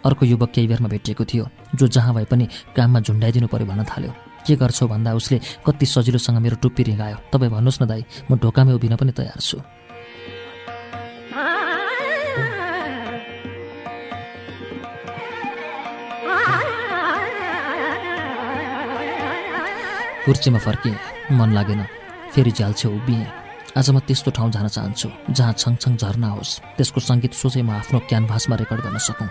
अर्को 0.05 0.25
युवक 0.25 0.51
केही 0.53 0.67
बेरमा 0.67 0.88
भेटिएको 0.88 1.25
थियो 1.25 1.45
जो 1.75 1.88
जहाँ 1.88 2.13
भए 2.13 2.25
पनि 2.29 2.45
काममा 2.75 2.99
झुन्डाइदिनु 2.99 3.47
पऱ्यो 3.47 3.65
भन्न 3.65 3.83
थाल्यो। 3.83 4.11
के 4.45 4.55
गर्छौ? 4.55 4.86
भन्दा 4.88 5.13
उसले 5.17 5.39
कति 5.65 5.86
सजिलोसँग 5.86 6.38
मेरो 6.38 6.55
टुप्पी 6.61 6.83
रिगायो। 6.83 7.17
तपाईँ 7.33 7.51
भन्नुहोस् 7.51 7.81
न 7.81 7.86
दाई 7.89 8.01
म 8.29 8.38
ढोकामै 8.38 8.73
उभिन 8.77 8.95
पनि 8.95 9.11
तयार 9.11 9.41
छु। 9.41 9.57
कुर्चीमा 20.26 20.59
फर्किएँ 20.59 20.97
मन 21.38 21.53
लागेन। 21.53 21.82
फेरि 22.34 22.51
झ्याल्छे 22.51 22.88
उभिएँ 22.89 23.26
आज 23.78 23.89
म 23.93 23.99
त्यस्तो 24.07 24.32
ठाउँ 24.34 24.51
जान 24.51 24.67
चाहन्छु 24.67 25.09
जहाँ 25.30 25.53
छङछङ 25.53 25.95
झर्ना 26.01 26.30
होस्। 26.34 26.59
त्यसको 26.78 26.99
सङ्गीत 26.99 27.34
सोझै 27.38 27.61
म 27.61 27.69
आफ्नो 27.78 27.99
क्यानभासमा 28.09 28.55
रेकर्ड 28.57 28.82
गर्न 28.82 28.97
सकौँ। 28.97 29.30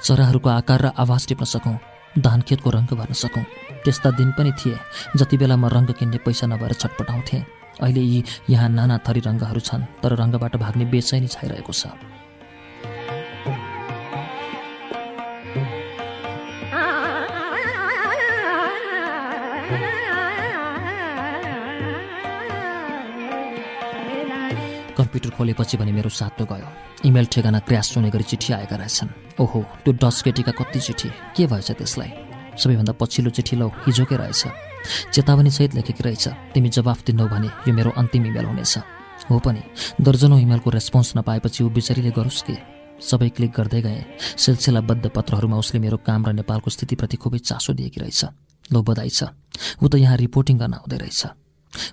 चराहरूको 0.00 0.48
आकार 0.48 0.80
र 0.80 0.86
आवाज 0.96 1.22
टिप्न 1.28 1.44
सकौँ। 1.44 1.76
धानखेतको 2.16 2.68
रङ्ग 2.70 2.90
भर्न 2.96 3.12
सकौँ। 3.12 3.44
त्यस्ता 3.84 4.10
दिन 4.16 4.30
पनि 4.32 4.52
थिए 4.56 4.76
जति 5.20 5.36
बेला 5.36 5.56
म 5.56 5.68
रङ्ग 5.68 5.92
किन्ने 6.00 6.18
पैसा 6.24 6.46
नभएर 6.48 6.72
छटपटाउँथेँ। 6.80 7.44
अहिले 7.84 8.00
यी 8.00 8.24
यहाँ 8.48 8.68
नाना 8.72 8.96
थरी 9.04 9.20
रङ्गहरू 9.20 9.60
छन् 9.60 9.84
तर 10.00 10.16
रङ्गबाट 10.16 10.56
भाग्ने 10.56 10.84
बेचैनी 10.88 11.28
छाइरहेको 11.28 11.72
छ। 11.72 11.92
कम्प्युटर 25.02 25.30
खोलेपछि 25.34 25.76
भने 25.76 25.92
मेरो 25.92 26.08
सातो 26.08 26.46
गयो। 26.46 26.68
इमेल 27.02 27.26
ठेगाना 27.26 27.58
क्र्यास 27.66 27.98
हुने 27.98 28.10
गरी 28.14 28.24
चिठी 28.30 28.52
आएका 28.54 28.76
रहेछन्। 28.78 29.10
ओहो 29.42 29.60
त्यो 29.82 29.92
डस 29.98 30.22
केटीका 30.22 30.52
कति 30.54 30.78
चिठी? 30.78 31.08
के 31.34 31.46
भएछ 31.50 31.70
त्यसलाई? 31.74 32.10
सबैभन्दा 32.54 32.92
पछिल्लो 32.94 33.30
चिठी 33.34 33.56
लौ 33.58 33.68
हिजोकै 33.82 34.16
रहेछ। 34.16 34.42
चेतावनी 35.10 35.50
सहित 35.50 35.74
लेखेकी 35.74 36.02
रहेछ। 36.04 36.54
तिमी 36.54 36.68
जवाफ 36.68 37.02
दिनौ 37.02 37.26
भने 37.26 37.48
यो 37.66 37.72
मेरो 37.74 37.90
अन्तिम 37.98 38.26
इमेल 38.26 38.46
हुनेछ। 38.46 38.78
हो 39.30 39.38
पनि 39.38 39.62
दर्जनौँ 39.98 40.38
इमेलको 40.38 40.70
रेस्पोन्स 40.70 41.12
नपाएपछि 41.16 41.64
ऊ 41.64 41.68
बिचारीले 41.74 42.10
गरोस् 42.10 42.42
के? 42.46 42.56
सबै 43.02 43.28
क्लिक 43.34 43.50
गर्दै 43.50 43.80
गएँ। 43.82 44.04
सिलसिलाबद्ध 44.38 45.10
पत्रहरूमा 45.10 45.56
उसले 45.58 45.80
मेरो 45.80 45.96
काम 46.06 46.26
र 46.26 46.32
नेपालको 46.38 46.70
स्थितिप्रति 46.70 47.16
खुबै 47.18 47.38
चासो 47.42 47.72
दिएकी 47.74 47.98
रहेछ। 47.98 48.70
लो 48.70 48.82
बधाई 48.82 49.10
छ। 49.10 49.34
ऊ 49.82 49.88
त 49.88 49.98
यहाँ 49.98 50.16
रिपोर्टिङ 50.16 50.58
गर्न 50.58 50.74
आउँदै 50.78 50.98
रहेछ। 51.02 51.41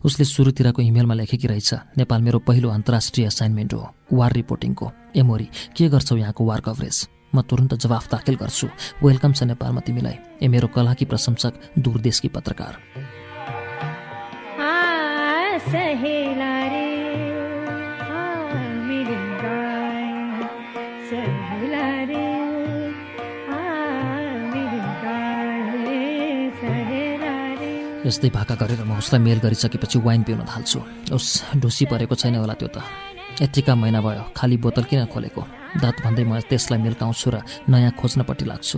उसले 0.06 0.26
सुरुतिरको 0.26 0.82
इमेलमा 0.82 1.14
लेखेकी 1.14 1.48
रहेछ 1.48 1.74
नेपाल 1.98 2.22
मेरो 2.22 2.40
पहिलो 2.40 2.70
अन्तर्राष्ट्रिय 2.70 3.28
असाइनमेन्ट 3.28 3.74
हो 3.74 3.84
वार 4.14 4.32
रिपोर्टिङको 4.34 4.92
एमोरी 5.16 5.48
के 5.78 5.90
गर्छौ 5.90 6.16
यहाँको 6.18 6.46
वार 6.46 6.62
कभरेज 6.62 7.08
म 7.36 7.42
तुरन्त 7.42 7.74
जवाफ 7.76 8.10
दाखिल 8.12 8.36
गर्छु। 8.36 8.68
वेलकम 9.04 9.34
छ 9.34 9.44
नेपालमा 9.44 9.82
तिमीलाई। 9.86 10.18
ए 10.42 10.48
मेरो 10.50 10.68
कलाकी 10.74 11.06
प्रशंसक 11.06 11.54
दूरदेशकी 11.80 12.28
पत्रकार। 12.28 12.74
यस्तै 28.10 28.30
भाका 28.34 28.55
गरेर 28.57 28.82
म 28.84 28.97
उसलाई 28.97 29.22
मेल 29.22 29.39
गरिसकेपछि 29.45 29.97
वाइन 30.01 30.22
पिउन 30.26 30.41
थाल्छु। 30.49 30.80
उस 31.14 31.26
ढुसी 31.62 31.86
परेको 31.86 32.16
छैन 32.18 32.36
होला 32.41 32.57
त्यो 32.57 32.70
त। 32.74 32.82
यतिका 33.41 33.74
महिना 33.78 34.01
भयो 34.01 34.24
खाली 34.34 34.57
बोतल 34.57 34.84
किन 34.89 35.05
खोलेको? 35.14 35.41
दाँत 35.78 35.97
भन्दै 36.01 36.24
म 36.26 36.41
त्यसलाई 36.49 36.80
मिल्काउँछु 36.82 37.28
र 37.30 37.36
नयाँ 37.70 37.93
खोज्नपट्टि 37.93 38.45
लाग्छु। 38.49 38.78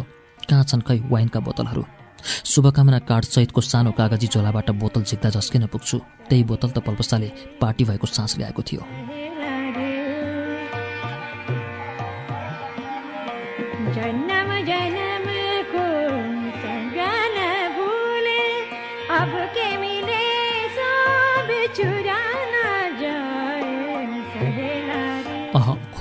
कहाँ 0.49 0.63
छन् 0.67 0.83
खै 0.83 0.97
वाइनका 1.07 1.39
बोतलहरू? 1.39 1.83
शुभकामना 2.21 2.99
कार्ड 3.09 3.25
सहितको 3.25 3.61
सानो 3.61 3.91
कागजी 3.97 4.27
झोलाबाट 4.27 4.69
बोतल 4.77 5.01
झिक्दा 5.09 5.29
झस्किन 5.31 5.65
पुग्छु। 5.73 5.97
त्यही 6.29 6.43
बोतल 6.43 6.69
त 6.75 6.77
पल्पसाले 6.85 7.57
पार्टी 7.61 7.83
भएको 7.89 8.05
सास 8.07 8.37
ल्याएको 8.37 8.61
थियो। 8.61 8.83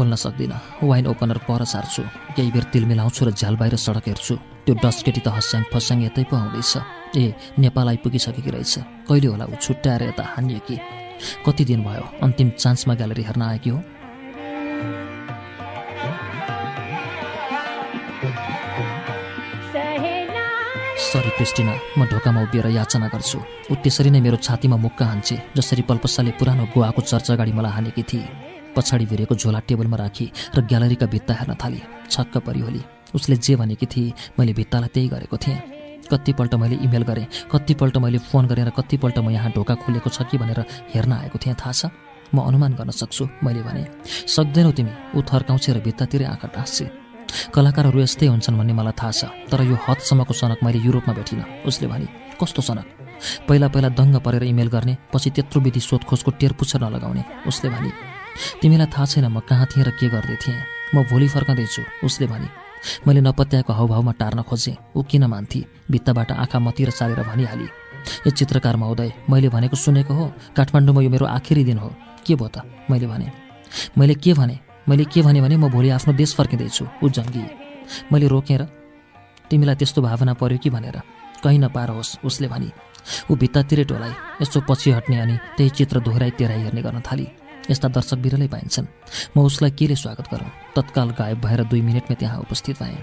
खोल्न 0.00 0.16
सक्दिनँ। 0.16 0.80
वाइन 0.80 1.06
ओपनर 1.12 1.38
पर 1.44 1.60
सार्छु। 1.68 2.02
केही 2.32 2.50
बेर 2.56 2.64
तिल 2.72 2.84
मिलाउँछु 2.88 3.20
र 3.28 3.30
झ्याल 3.36 3.56
बाहिर 3.60 3.76
सडक 3.76 4.08
हेर्छु। 4.08 4.34
त्यो 4.64 4.74
डस्केटी 4.80 5.20
त 5.20 5.28
हस्याङ 5.28 5.62
फस्याङ 5.68 5.98
यतै 6.08 6.24
पो 6.24 6.40
आउँदैछ। 6.40 6.72
ए 7.20 7.36
नेपाल 7.60 7.88
आइपुगिसकेकी 7.92 8.50
रहेछ। 8.50 8.74
कहिले 9.04 9.28
होला 9.28 9.44
ऊ 9.44 9.54
छुट्याएर 9.60 10.02
यता 10.08 10.24
हानियो 10.24 10.60
कि? 10.64 10.76
कति 11.44 11.64
दिन 11.68 11.84
भयो? 11.84 12.04
अन्तिम 12.24 12.48
चान्समा 12.56 12.94
ग्यालेरी 12.96 13.22
हेर्न 13.28 13.42
आएकी 13.44 13.70
हो? 13.70 13.78
सरी 21.10 21.30
क्रिस्टिना 21.36 21.74
म 21.98 22.08
ढोकामा 22.08 22.40
उभिएर 22.48 22.66
याचना 22.72 23.08
गर्छु। 23.12 23.38
ऊ 23.68 23.74
त्यसरी 23.84 24.10
नै 24.10 24.20
मेरो 24.24 24.36
छातीमा 24.40 24.76
मुक्का 24.80 25.04
हान्छे 25.04 25.36
जसरी 25.56 25.82
पल्पसाले 25.84 26.30
पुरानो 26.40 26.64
गोवाको 26.72 27.00
चर्च 27.02 27.30
अगाडि 27.36 27.52
मलाई 27.52 27.72
हानेकी 27.72 28.02
थिए। 28.08 28.48
पछाडि 28.76 29.06
भिरेको 29.06 29.34
झोला 29.34 29.58
टेबलमा 29.68 29.96
राखी 29.96 30.26
र 30.56 30.60
ग्यालरीका 30.62 31.06
भित्ता 31.06 31.34
हेर्न 31.34 31.54
थाली। 31.62 31.80
छक्क 32.10 32.38
परिहोली 32.46 32.82
उसले 33.14 33.36
जे 33.36 33.56
भनेकी 33.56 33.86
थिए 33.86 34.12
मैले 34.38 34.52
भित्तालाई 34.54 34.88
त्यही 34.94 35.08
गरेको 35.08 35.36
थिएँ। 35.36 35.58
कतिपल्ट 36.10 36.54
मैले 36.54 36.76
इमेल 36.86 37.02
गरेँ 37.02 37.26
कतिपल्ट 37.52 37.96
मैले 37.98 38.18
फोन 38.18 38.46
गरेर 38.46 38.70
कतिपल्ट 38.78 39.18
म 39.18 39.30
यहाँ 39.30 39.50
ढोका 39.54 39.74
खुलेको 39.82 40.10
छ 40.10 40.22
कि 40.26 40.38
भनेर 40.38 40.60
हेर्न 40.94 41.12
आएको 41.12 41.38
थिएँ 41.38 41.54
थाहा 41.54 41.72
छ? 41.72 41.86
म 42.34 42.46
अनुमान 42.46 42.74
गर्न 42.78 42.90
सक्छु 42.90 43.24
मैले 43.42 43.62
भने। 43.62 43.86
सक्दैनौ 44.26 44.70
तिमी 44.70 44.92
ऊ 45.14 45.22
थर्काउँछे 45.22 45.72
र 45.72 45.78
भित्तातिरै 45.82 46.26
आँखा 46.34 46.48
टाँस्छे 46.54 46.86
कलाकारहरू 47.54 47.98
यस्तै 48.02 48.26
हुन्छन् 48.26 48.58
भन्ने 48.58 48.74
मलाई 48.74 48.94
थाहा 48.98 49.10
छ 49.10 49.22
तर 49.50 49.62
यो 49.66 49.76
हदसम्मको 49.86 50.34
सनक 50.34 50.58
मैले 50.62 50.78
युरोपमा 50.82 51.14
भेटिनँ 51.14 51.46
उसले 51.66 51.86
भने। 51.86 52.06
कस्तो 52.38 52.62
सनक? 52.62 52.86
पहिला 53.46 53.68
पहिला 53.68 53.88
दङ्ग 53.94 54.16
परेर 54.18 54.42
इमेल 54.50 54.68
गर्ने 54.74 54.94
पछि 55.14 55.30
त्यत्रो 55.30 55.60
विधि 55.60 55.80
सोधखोजको 55.80 56.30
टेरपुच्छर 56.40 56.80
नलगाउने 56.82 57.22
उसले 57.46 57.70
भने। 57.70 57.90
तिमीलाई 58.62 58.86
थाहा 58.86 59.06
छैन 59.06 59.26
म 59.26 59.40
कहाँ 59.40 59.66
थिएँ 59.66 59.84
र 59.84 59.90
के 59.98 60.08
गर्दै 60.08 60.36
थिएँ। 60.36 60.62
म 60.94 61.04
भोलि 61.10 61.28
फर्काउँदैछु 61.28 61.82
उसले 62.04 62.26
भने। 62.26 62.48
मैले 63.06 63.20
नपत्याएको 63.20 63.72
हाउभाउमा 63.72 64.12
टार्न 64.16 64.42
खोजेँ। 64.42 64.76
ऊ 64.96 65.02
किन 65.02 65.24
मान्थे? 65.26 65.60
भित्ताबाट 65.90 66.32
आँखा 66.32 66.58
मतिर 66.58 66.90
सारेर 66.90 67.20
भनिहाली। 67.22 67.68
यो 68.26 68.30
चित्रकार 68.30 68.76
महोदय 68.76 69.12
मैले 69.30 69.48
भनेको 69.48 69.76
सुनेको 69.76 70.14
हो। 70.14 70.32
काठमाडौँमा 70.56 71.00
यो 71.02 71.10
मेरो 71.10 71.26
आखिरी 71.26 71.64
दिन 71.64 71.78
हो। 71.78 71.92
के 72.26 72.34
भयो 72.34 72.48
त? 72.48 72.64
मैले 72.90 73.06
भने। 73.06 73.30
मैले 73.98 74.14
के 74.14 74.32
भने? 74.34 74.58
मैले 74.88 75.04
के 75.04 75.22
भने 75.22 75.40
भने 75.40 75.56
म 75.56 75.68
भोलि 75.68 75.90
आफ्नो 75.90 76.12
देश 76.14 76.34
फर्किँदैछु 76.34 76.84
ऊ 77.04 77.08
जङ्गी। 77.08 77.44
मैले 78.12 78.26
रोकेर 78.28 78.62
तिमीलाई 79.50 79.74
त्यस्तो 79.76 80.02
भावना 80.02 80.34
पर्यो 80.34 80.58
कि? 80.58 80.70
भनेर। 80.70 80.96
कहीँ 81.44 81.58
नपारोस् 81.58 82.24
उसले 82.24 82.48
भनी। 82.48 82.70
ऊ 83.30 83.36
भित्तातिरै 83.36 83.84
टोलाइ 83.84 84.12
यसो 84.42 84.60
पछि 84.68 84.90
हट्ने 84.90 85.20
अनि 85.20 85.36
त्यही 85.56 85.70
चित्र 85.70 86.00
दोहोऱ्याइ 86.00 86.30
तेह्राइ 86.38 86.60
हेर्ने 86.64 86.82
गर्न 86.82 87.00
थाली। 87.00 87.26
यस्ता 87.68 87.88
दर्शक 87.88 88.18
बिरलै 88.24 88.48
पाइन्छन्। 88.48 88.86
म 89.36 89.44
उसलाई 89.44 89.70
केले 89.76 89.96
स्वागत 89.96 90.26
गरौँ? 90.32 90.50
तत्काल 90.76 91.08
गायब 91.18 91.38
भएर 91.44 91.60
दुई 91.68 91.82
मिनटमै 91.82 92.16
त्यहाँ 92.16 92.38
उपस्थित 92.40 92.76
भएँ। 92.80 92.98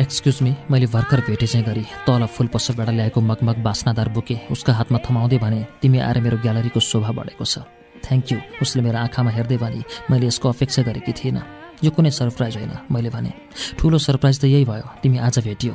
एक्सक्युज 0.00 0.38
मी 0.42 0.52
मैले 0.70 0.86
भर्खर 0.86 1.20
भेटे 1.28 1.46
चाहिँ 1.46 1.66
गरी 1.66 1.84
तल 2.06 2.24
फुल 2.24 2.46
पसलबाट 2.48 2.88
ल्याएको 2.88 3.20
मगमग 3.20 3.56
बास्नादार 3.60 4.08
बुके 4.08 4.36
उसका 4.50 4.72
हातमा 4.72 4.98
थमाउँदै 5.04 5.38
भने 5.38 5.60
तिमी 5.82 5.98
आएर 6.00 6.20
मेरो 6.24 6.36
ग्यालरीको 6.40 6.80
शोभा 6.80 7.12
बढेको 7.12 7.44
छ। 7.44 7.68
थ्याङ्क 8.00 8.32
यू 8.32 8.38
उसले 8.62 8.80
मेरो 8.82 8.98
आँखामा 8.98 9.30
हेर्दै 9.30 9.56
भने 9.60 9.84
मैले 10.10 10.26
यसको 10.26 10.48
अपेक्षा 10.48 10.82
गरेकी 10.88 11.12
थिइनँ। 11.12 11.59
यो 11.82 11.90
कुनै 11.90 12.10
सरप्राइज 12.10 12.56
होइन 12.56 12.72
मैले 12.92 13.10
भने 13.10 13.32
ठुलो 13.78 13.98
सरप्राइज 13.98 14.40
त 14.40 14.44
यही 14.44 14.64
भयो 14.64 14.86
तिमी 15.02 15.18
आज 15.18 15.38
भेटियौ। 15.40 15.74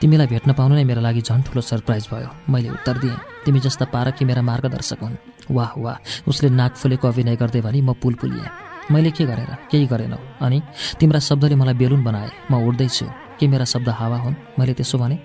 तिमीलाई 0.00 0.26
भेट्न 0.26 0.52
पाउनु 0.52 0.74
नै 0.74 0.84
मेरो 0.84 1.00
लागि 1.02 1.20
झन् 1.20 1.42
ठुलो 1.42 1.60
सरप्राइज 1.60 2.08
भयो। 2.12 2.28
मैले 2.48 2.68
उत्तर 2.70 2.98
दिएँ 2.98 3.16
तिमी 3.44 3.60
जस्ता 3.60 3.84
पारकी 3.90 4.24
मेरा 4.24 4.42
मार्गदर्शक 4.42 5.00
हुन्। 5.02 5.16
वाह 5.50 5.72
वाह 5.76 5.96
उसले 6.30 6.48
नाक 6.50 6.72
फुलेको 6.80 7.08
अभिनय 7.08 7.36
गर्दै 7.36 7.60
भने 7.60 7.80
म 7.82 7.92
पुल 7.98 8.14
पुलिएँ। 8.14 8.48
मैले 8.90 9.10
के 9.10 9.24
गरेर 9.26 9.50
केही 9.70 9.86
गरेनौ। 9.86 10.18
अनि 10.40 10.62
तिम्रा 10.98 11.20
शब्दले 11.20 11.54
मलाई 11.54 11.74
बेलुन 11.74 12.04
बनाए 12.04 12.30
म 12.50 12.62
उड्दैछु। 12.62 13.06
के 13.36 13.46
मेरा 13.46 13.64
शब्द 13.68 13.88
हावा 13.88 14.16
हुन्? 14.16 14.34
मैले 14.58 14.72
त्यसो 14.72 14.96
भने 14.98 15.16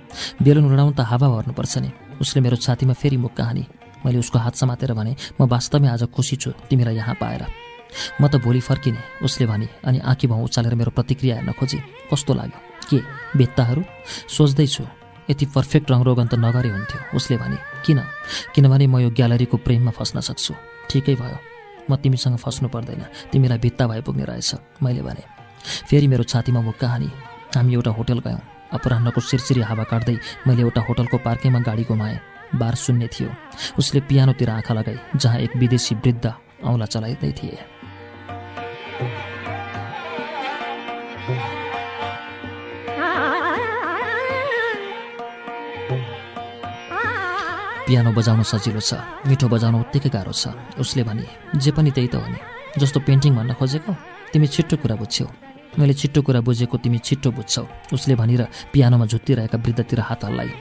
बेलुन 0.41 0.65
उडाउनु 0.67 0.93
त 0.97 1.01
हावा 1.05 1.27
भर्नुपर्छ 1.29 1.77
नि। 1.77 1.89
उसले 2.19 2.41
मेरो 2.41 2.57
छातीमा 2.57 2.93
फेरि 2.93 3.17
मुक्का 3.17 3.43
हानी 3.43 3.63
मैले 4.03 4.19
उसको 4.19 4.39
हात 4.39 4.55
समातेर 4.57 4.93
भने 4.93 5.15
म 5.39 5.47
वास्तवमै 5.47 5.87
आज 5.87 6.03
खुसी 6.11 6.35
छु 6.35 6.51
तिमीलाई 6.67 6.95
यहाँ 6.95 7.15
पाएर। 7.15 7.70
म 8.21 8.27
त 8.27 8.35
भोलि 8.41 8.59
फर्किने 8.59 9.25
उसले 9.25 9.45
भने 9.47 9.67
अनि 9.85 9.99
आँखी 9.99 10.27
भाउ 10.27 10.43
उचालेर 10.43 10.75
मेरो 10.75 10.91
प्रतिक्रिया 10.91 11.35
हेर्न 11.35 11.51
खोजे। 11.59 11.79
कस्तो 12.11 12.33
लाग्यो? 12.33 12.59
के 12.89 12.97
बेत्ताहरू? 13.37 13.83
सोच्दैछु 14.27 14.83
यति 15.29 15.45
पर्फेक्ट 15.55 15.91
रङरोगन 15.91 16.27
त 16.27 16.35
नगरे 16.35 16.69
हुन्थ्यो। 16.69 16.99
उसले 17.15 17.37
भने 17.37 17.57
किन? 17.85 17.99
किनभने 18.55 18.87
म 18.87 18.99
यो 18.99 19.09
ग्यालरीको 19.11 19.57
प्रेममा 19.57 19.91
फस्न 19.91 20.19
सक्छु। 20.19 20.53
ठिकै 20.89 21.15
भयो। 21.15 21.37
म 21.89 21.95
तिमीसँग 21.95 22.37
फस्नु 22.37 22.67
पर्दैन। 22.69 23.31
तिमीलाई 23.31 23.59
भित्ता 23.59 23.87
भए 23.87 24.01
पुग्ने 24.01 24.25
रहेछ। 24.25 24.79
मैले 24.83 25.01
भने 25.01 25.23
फेरि 25.87 26.07
मेरो 26.07 26.23
छातीमा 26.23 26.61
मुक्का 26.61 26.87
हानी 26.87 27.09
हामी 27.55 27.73
एउटा 27.73 27.91
होटल 27.91 28.19
गयौँ। 28.19 28.41
अपराह्नको 28.71 29.21
सिरसिरी 29.21 29.61
हावा 29.61 29.83
काट्दै 29.83 30.15
मैले 30.47 30.61
एउटा 30.61 30.81
होटलको 30.87 31.17
पार्किङमा 31.17 31.59
गाडी 31.59 31.83
घुमाएँ 31.91 32.19
बार 32.55 32.75
सुन्ने 32.75 33.07
थियो। 33.07 33.29
उसले 33.79 33.99
पियानोतिर 34.07 34.49
आँखा 34.49 34.73
लगाई 34.73 34.97
जहाँ 35.15 35.39
एक 35.39 35.55
विदेशी 35.55 35.95
वृद्ध 35.95 36.25
औँला 36.63 36.85
चलाइँदै 36.85 37.31
थिए। 37.31 37.80
पियानो 47.87 48.11
बजाउन 48.15 48.41
सजिलो 48.47 48.79
छ 48.79 48.91
मिठो 49.27 49.47
बजाउन 49.51 49.75
उत्तिकै 49.83 50.09
गाह्रो 50.15 50.31
छ। 50.31 50.55
उसले 50.79 51.03
भने 51.03 51.25
जे 51.59 51.71
पनि 51.75 51.91
त्यही 51.91 52.07
त 52.07 52.15
हो 52.15 52.27
नि। 52.31 52.39
जस्तो 52.79 52.99
पेन्टिङ 53.03 53.31
भन्न 53.35 53.51
खोजेको 53.59 53.91
तिमी 54.31 54.47
छिट्टो 54.47 54.75
कुरा 54.79 54.95
बुझ्छौ 54.95 55.27
मैले 55.79 55.93
छिट्टो 55.99 56.19
कुरा 56.23 56.39
बुझेको 56.47 56.77
तिमी 56.83 56.99
छिट्टो 56.99 57.29
बुझ्छौ। 57.31 57.63
उसले 57.91 58.15
भनेर 58.15 58.41
पियानोमा 58.71 59.05
झुत्तिरहेका 59.11 59.57
वृद्धतिर 59.57 59.99
हात 60.07 60.23
हल्लाई। 60.23 60.51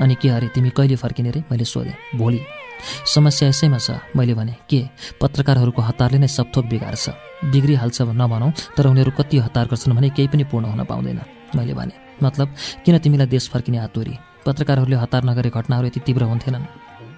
अनि 0.00 0.14
के 0.20 0.28
अरे 0.28 0.48
तिमी 0.54 0.70
कहिले 0.76 0.96
फर्किने 0.96 1.30
रे? 1.30 1.40
मैले 1.50 1.64
सोधेँ। 1.64 1.96
भोलि। 2.16 2.40
समस्या 3.06 3.48
यसैमा 3.48 3.78
छ। 3.78 3.90
मैले 4.16 4.34
भने 4.34 4.54
के? 4.70 4.80
पत्रकारहरूको 5.20 5.82
हतारले 5.82 6.18
नै 6.18 6.28
सबथोक 6.28 6.64
बिगार्छ। 6.66 7.08
बिग्रिहाल्छ 7.44 8.02
नभनौँ 8.02 8.52
तर 8.76 8.86
उनीहरू 8.86 9.10
कति 9.18 9.38
हतार 9.38 9.66
गर्छन् 9.66 9.94
भने 9.94 10.08
केही 10.10 10.28
पनि 10.28 10.44
पूर्ण 10.44 10.66
हुन 10.66 10.84
पाउँदैन। 10.84 11.20
मैले 11.56 11.74
भने 11.74 11.94
मतलब 12.22 12.48
किन 12.84 12.98
तिमीलाई 12.98 13.26
देश 13.26 13.48
फर्किने 13.48 13.78
हातुरी 13.78 14.14
पत्रकारहरूले 14.46 14.96
हतार 14.96 15.22
नगरे 15.24 15.50
घटनाहरू 15.50 15.86
यति 15.86 16.00
तीव्र 16.00 16.22
हुन्थेनन्। 16.24 16.64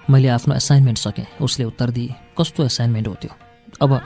मैले 0.09 0.27
आफ्नो 0.29 0.55
एसाइनमेन्ट 0.55 0.97
सकेँ। 0.97 1.25
उसले 1.41 1.65
उत्तर 1.65 1.89
दिए 1.89 2.15
कस्तो 2.37 2.65
एसाइनमेन्ट 2.65 3.07
हो 3.07 3.15
त्यो? 3.21 3.31
अब 3.81 4.01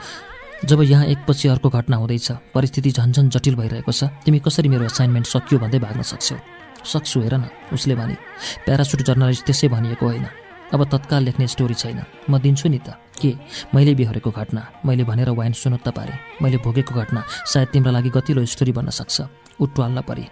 जब 0.64 0.82
यहाँ 0.82 1.04
एकपछि 1.06 1.48
अर्को 1.48 1.68
घटना 1.68 1.96
हुँदैछ 1.96 2.30
परिस्थिति 2.54 2.90
झन्झन 2.90 3.28
जटिल 3.28 3.54
भइरहेको 3.56 3.92
छ 3.92 4.04
तिमी 4.24 4.38
कसरी 4.40 4.68
मेरो 4.68 4.84
एसाइनमेन्ट 4.84 5.26
सकियो 5.26 5.60
भन्दै 5.60 5.78
भाग्न 5.78 6.02
सक्छौ? 6.02 6.36
सक्छु 6.84 7.20
हेर 7.20 7.34
न। 7.34 7.44
उसले 7.72 7.94
भने 7.94 8.16
प्यारासुट 8.64 9.02
जर्नलिस्ट 9.02 9.44
त्यसै 9.46 9.68
भनिएको 9.68 10.06
होइन। 10.06 10.26
अब 10.74 10.84
तत्काल 10.84 11.22
लेख्ने 11.22 11.46
स्टोरी 11.46 11.74
छैन। 11.74 12.02
म 12.30 12.38
दिन्छु 12.38 12.68
नि 12.68 12.78
त। 12.78 12.98
के? 13.20 13.34
मैले 13.74 13.94
बिहोरेको 13.94 14.30
घटना। 14.30 14.82
मैले 14.86 15.04
भनेर 15.04 15.30
वाइन 15.30 15.52
सुनुत्त 15.52 15.88
पारेँ। 15.88 16.18
मैले 16.42 16.58
भोगेको 16.58 16.94
घटना। 16.94 17.24
सायद 17.46 17.68
तिम्रो 17.68 17.90
लागि 17.92 18.10
गतिलो 18.10 18.44
स्टोरी 18.44 18.72
बन्न 18.72 18.90
सक्छ। 18.90 19.16
उट्वाल्न 19.60 20.00
परे। 20.02 20.26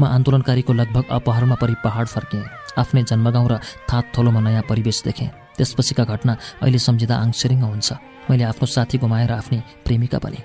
म 0.00 0.04
आन्दोलनकारीको 0.06 0.72
लगभग 0.72 1.04
अपहरमा 1.10 1.56
परि 1.58 1.74
पहाड 1.84 2.06
फर्केँ। 2.06 2.44
आफ्नै 2.78 3.02
जन्मगाउँ 3.02 3.48
र 3.48 3.58
थात 3.90 4.12
थोलोमा 4.14 4.40
नयाँ 4.40 4.64
परिवेश 4.70 5.02
देखेँ। 5.02 5.30
त्यसपछिका 5.56 6.04
घटना 6.04 6.32
अहिले 6.62 6.78
सम्झिँदा 6.78 7.16
आङसेरिङ्ग 7.16 7.64
हुन्छ। 7.64 7.92
मैले 8.30 8.44
आफ्नो 8.44 8.66
साथी 8.66 8.98
गुमाएर 9.02 9.32
आफ्नै 9.32 9.58
प्रेमिका 9.84 10.18
पनि 10.18 10.40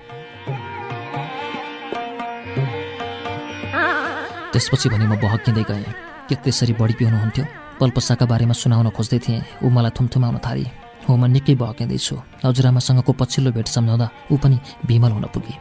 त्यसपछि 4.52 4.90
भने 4.90 5.06
म 5.06 5.16
बहकिँदै 5.22 5.64
गएँ। 5.70 5.86
के 6.28 6.36
त्यसरी 6.36 6.74
बढी 6.74 6.94
पिउनुहुन्थ्यो? 6.98 7.46
पल्पसाका 7.80 8.26
बारेमा 8.26 8.54
सुनाउन 8.54 8.90
खोज्दै 8.90 9.20
थिएँ। 9.20 9.42
ऊ 9.64 9.70
मलाई 9.70 9.92
थुम्थुमाउन 9.98 10.38
थाले। 10.46 10.66
हो 11.08 11.16
म 11.16 11.26
निकै 11.32 11.56
बहकिँदैछु। 11.56 12.16
हजुरआमासँगको 12.46 13.12
पछिल्लो 13.14 13.52
भेट 13.56 13.68
सम्झाउँदा 13.68 14.08
ऊ 14.32 14.36
पनि 14.38 14.58
भिमल 14.86 15.12
हुन 15.12 15.26
पुगे। 15.34 15.54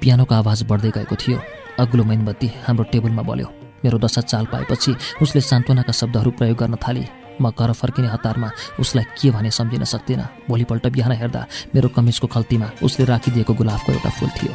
पियानोको 0.00 0.34
आवाज 0.34 0.62
बढ्दै 0.70 0.90
गएको 0.96 1.16
थियो। 1.16 1.38
अग्लो 1.78 2.02
मैनबत्ती 2.04 2.48
हाम्रो 2.66 2.84
टेबलमा 2.92 3.22
बल्यो। 3.22 3.48
मेरो 3.84 3.98
दशा 3.98 4.20
चाल 4.22 4.44
पाएपछि 4.52 4.94
उसले 5.22 5.40
सान्त्वनाका 5.40 5.92
शब्दहरू 5.92 6.30
प्रयोग 6.38 6.58
गर्न 6.58 6.76
थाले। 6.76 7.04
म 7.40 7.50
घर 7.50 7.72
फर्किने 7.72 8.08
हतारमा 8.08 8.50
उसलाई 8.82 9.04
के 9.14 9.30
भने 9.30 9.50
सम्झिन 9.50 9.84
सक्दिनँ। 9.84 10.26
भोलिपल्ट 10.48 10.86
बिहान 10.94 11.12
हेर्दा 11.12 11.46
मेरो 11.74 11.88
कमिजको 11.94 12.26
खल्तीमा 12.26 12.70
उसले 12.82 13.04
राखिदिएको 13.06 13.54
गुलाबको 13.54 13.92
एउटा 13.92 14.10
फुल 14.10 14.30
थियो। 14.38 14.54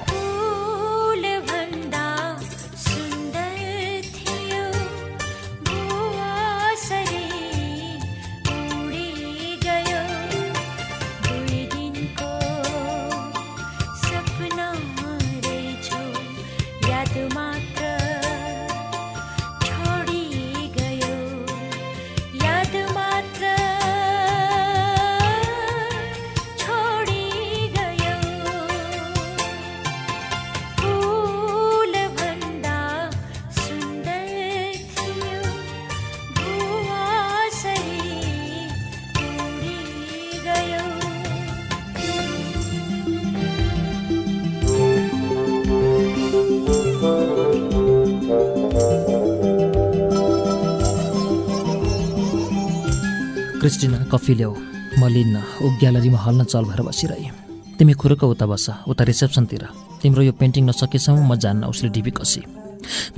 कफी 54.24 54.34
ल्याऊ 54.40 54.56
म 55.00 55.08
लिन्न 55.12 55.36
ऊ 55.36 55.68
ग्यालरीमा 55.84 56.20
हल्न 56.24 56.44
चल 56.48 56.64
भएर 56.64 56.82
बसिरहे। 56.88 57.30
तिमी 57.76 57.94
खुरुक 58.00 58.24
उता 58.24 58.46
बस 58.48 58.88
उता 58.88 59.04
रिसेप्सनतिर। 59.04 59.64
तिम्रो 60.00 60.22
यो 60.24 60.32
पेन्टिङ 60.40 60.64
नसकेसम्म 60.64 61.28
म 61.28 61.36
जान्न 61.36 61.68
उसले 61.68 61.90
डिबी 61.92 62.12
कसी। 62.16 62.42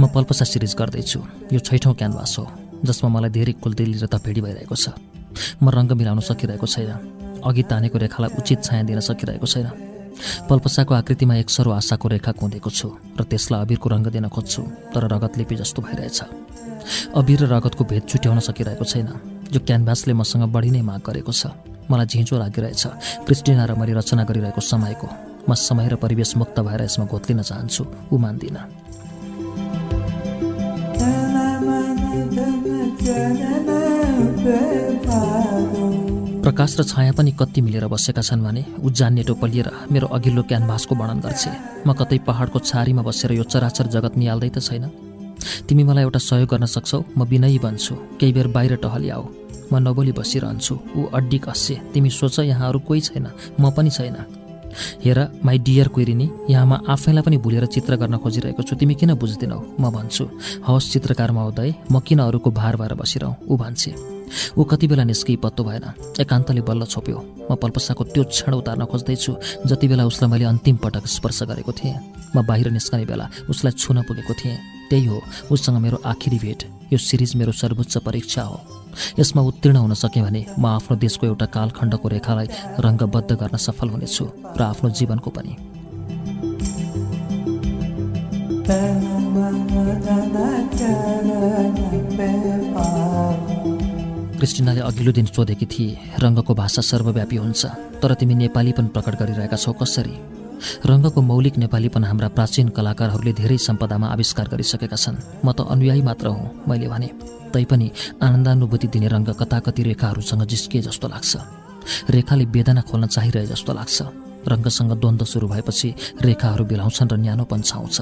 म 0.02 0.10
पल्पसा 0.10 0.46
सिरिज 0.50 0.74
गर्दैछु। 0.74 1.20
यो 1.54 1.60
छैठौँ 1.62 1.94
क्यानभास 1.94 2.34
हो 2.42 2.46
जसमा 2.82 3.10
मलाई 3.14 3.30
धेरै 3.38 3.54
कुलदिली 3.62 3.98
र 4.02 4.06
तपेडी 4.10 4.42
भइरहेको 4.42 4.74
छ। 4.74 4.98
म 5.62 5.70
रङ्ग 5.70 5.94
मिलाउन 5.94 6.26
सकिरहेको 6.26 6.66
छैन। 6.74 6.90
अघि 7.46 7.64
तानेको 7.70 7.98
रेखालाई 8.02 8.34
उचित 8.42 8.66
छाया 8.66 8.84
दिन 8.90 9.00
सकिरहेको 9.06 9.46
छैन। 9.46 9.68
पल्पसाको 10.50 10.92
आकृतिमा 11.06 11.36
एक 11.38 11.50
सरो 11.54 11.70
आशाको 11.70 12.08
रेखा 12.18 12.32
कुँदेको 12.34 12.70
छु 12.74 12.88
र 13.14 13.22
त्यसलाई 13.30 13.62
अबिरको 13.62 13.88
रङ्ग 13.94 14.08
दिन 14.10 14.26
खोज्छु 14.34 14.62
तर 14.90 15.06
रगत 15.06 15.38
लिपि 15.38 15.56
जस्तो 15.62 15.86
भइरहेछ। 15.86 16.20
अबिर 17.16 17.40
र 17.44 17.54
रगतको 17.54 17.84
भेद 17.84 18.04
छुट्याउन 18.10 18.40
सकिरहेको 18.40 18.86
छैन। 18.86 19.10
जो 19.46 19.60
क्यानभासले 19.62 20.14
मसँग 20.14 20.44
बढी 20.50 20.70
नै 20.72 20.82
माग 20.82 21.02
गरेको 21.06 21.32
छ 21.32 21.54
मलाई 21.90 22.06
झिँचो 22.06 22.36
लागिरहेछ। 22.38 22.84
क्रिस्टिना 23.26 23.66
र 23.66 23.72
मैले 23.78 23.94
रचना 23.94 24.24
गरिरहेको 24.26 24.62
समयको 24.62 25.08
म 25.46 25.54
समय 25.54 25.88
र 25.94 25.96
परिवेश 26.02 26.36
मुक्त 26.38 26.58
भएर 26.60 26.82
यसमा 26.90 27.06
घोत्लिन 27.06 27.42
चाहन्छु 27.46 27.84
ऊ 28.10 28.18
मान्दिनँ। 28.18 28.64
प्रकाश 36.42 36.72
र 36.80 36.84
छाया 36.84 37.12
पनि 37.14 37.32
कति 37.38 37.62
मिलेर 37.62 37.86
बसेका 37.88 38.22
छन् 38.22 38.42
भने 38.42 38.62
उज्जान्ने 38.82 39.24
टोपलिएर 39.30 39.70
मेरो 39.92 40.08
अघिल्लो 40.08 40.44
क्यानभासको 40.50 40.94
वर्णन 40.96 41.20
गर्छे। 41.22 41.52
म 41.86 41.94
कतै 41.94 42.18
पहाडको 42.26 42.60
छारीमा 42.60 43.02
बसेर 43.02 43.32
यो 43.34 43.44
चराचर 43.46 43.86
जगत 43.94 44.18
निहाल्दै 44.18 44.50
त 44.50 44.58
छैन। 44.62 45.05
तिमी 45.68 45.84
मलाई 45.84 46.04
एउटा 46.04 46.20
सहयोग 46.20 46.50
गर्न 46.50 46.66
सक्छौ 46.66 47.00
म 47.18 47.24
विनयी 47.26 47.60
बन्छु। 47.60 47.96
केही 48.20 48.34
बेर 48.34 48.48
बाहिर 48.56 48.76
टहलिआऊ 48.84 49.24
म 49.72 49.74
नबोली 49.82 50.12
बसिरहन्छु। 50.12 50.74
ऊ 50.98 51.06
अड्डी 51.18 51.38
कस्से। 51.46 51.76
तिमी 51.94 52.10
सोच 52.10 52.40
यहाँ 52.40 52.70
अरू 52.70 52.80
कोही 52.88 53.02
छैन 53.02 53.28
म 53.60 53.72
पनि 53.76 53.90
छैन। 53.90 54.18
हेर 55.04 55.20
माई 55.46 55.58
डियर 55.60 55.88
क्वेरिनी 55.88 56.30
यहाँ 56.50 56.66
म 56.66 56.74
आफैलाई 56.90 57.24
पनि 57.24 57.38
भुलेर 57.38 57.66
चित्र 57.66 57.96
गर्न 57.96 58.18
खोजिरहेको 58.20 58.64
छु। 58.64 58.76
तिमी 58.76 58.96
किन 58.96 59.14
बुझ्दिनौ? 59.16 59.60
म 59.80 59.84
भन्छु 59.92 60.26
हवस् 60.68 60.92
चित्रकार 60.94 61.32
महोदय 61.32 61.74
म 61.92 62.00
किन 62.00 62.20
अरूको 62.20 62.52
भार 62.52 62.76
भएर 62.76 62.94
बसिरहँ? 62.94 63.36
ऊ 63.48 63.58
भन्छे। 63.58 64.15
ऊ 64.58 64.64
कति 64.64 64.88
बेला 64.88 65.04
निस्कि 65.04 65.36
पत्तो 65.44 65.64
भएन। 65.64 65.86
एकान्तले 66.22 66.62
बल्ल 66.62 66.86
छोप्यो। 66.86 67.18
म 67.52 67.56
पल्पसाको 67.56 68.04
त्यो 68.14 68.24
क्षण 68.24 68.54
उतार्न 68.54 68.86
खोज्दैछु 68.86 69.32
जति 69.66 69.88
बेला 69.88 70.06
उसलाई 70.06 70.32
मैले 70.32 70.46
अन्तिम 70.46 70.78
पटक 70.84 71.06
स्पर्श 71.08 71.44
गरेको 71.50 71.72
थिएँ। 71.72 71.96
म 72.36 72.46
बाहिर 72.46 72.72
निस्कने 72.72 73.06
बेला 73.06 73.30
उसलाई 73.50 73.74
छुन 73.74 74.02
पुगेको 74.04 74.34
थिएँ। 74.34 74.58
त्यही 74.90 75.06
हो 75.06 75.22
उसँग 75.52 75.78
मेरो 75.82 75.98
आखिरी 76.06 76.38
भेट। 76.40 76.64
यो 76.94 76.98
सिरिज 76.98 77.36
मेरो 77.36 77.52
सर्वोच्च 77.52 77.98
परीक्षा 78.06 78.42
हो। 78.42 78.60
यसमा 79.20 79.42
उत्तीर्ण 79.42 79.78
हुन 79.78 79.94
सकेँ 79.94 80.24
भने 80.24 80.46
म 80.60 80.66
आफ्नो 80.68 80.98
देशको 80.98 81.26
एउटा 81.28 81.46
कालखण्डको 81.50 82.08
रेखालाई 82.10 82.48
रङ्गबद्ध 82.80 83.32
गर्न 83.34 83.58
सफल 83.58 83.90
हुनेछु 83.90 84.26
र 84.58 84.62
आफ्नो 84.62 84.90
जीवनको 84.90 85.30
पनि। 85.30 85.54
क्रिस्टिनाले 94.46 94.82
अघिल्लो 94.86 95.12
दिन 95.18 95.26
सोधेकी 95.26 95.66
थिए 95.66 96.22
रङ्गको 96.22 96.54
भाषा 96.54 96.82
सर्वव्यापी 96.86 97.36
हुन्छ 97.36 97.66
तर 97.98 98.14
तिमी 98.14 98.36
नेपाली 98.46 98.72
पनि 98.78 98.94
प्रकट 98.94 99.14
गरिरहेका 99.18 99.58
छौ 99.58 99.74
कसरी? 99.74 100.14
रङ्गको 100.86 101.22
मौलिक 101.22 101.58
नेपालीपन 101.58 102.04
हाम्रा 102.06 102.30
प्राचीन 102.38 102.70
कलाकारहरूले 102.70 103.34
धेरै 103.42 103.58
सम्पदामा 103.58 104.08
आविष्कार 104.14 104.46
गरिसकेका 104.54 104.98
छन्। 105.02 105.18
म 105.42 105.50
त 105.50 105.66
अनुयायी 105.66 106.02
मात्र 106.06 106.26
हुँ 106.30 106.62
मैले 106.70 106.88
भने। 106.94 107.10
तैपनि 107.58 107.88
आनन्दानुभूति 108.22 108.88
दिने 108.94 109.08
रङ्ग 109.10 109.34
कता 109.34 109.60
कति 109.66 109.82
रेखाहरूसँग 109.90 110.46
जिस्किए 110.46 110.82
जस्तो 110.94 111.08
लाग्छ। 111.10 111.34
रेखाले 112.14 112.46
वेदना 112.46 112.82
खोल्न 112.86 113.10
चाहिरहे 113.10 113.50
जस्तो 113.50 113.74
लाग्छ। 113.74 113.98
रङ्गसँग 114.46 114.92
द्वन्द्व 115.02 115.26
सुरु 115.26 115.48
भएपछि 115.50 115.90
रेखाहरू 116.22 116.64
बिलाउँछन् 116.70 117.10
र 117.10 117.18
न्यानोपन 117.18 117.62
छाउँछ। 117.66 117.98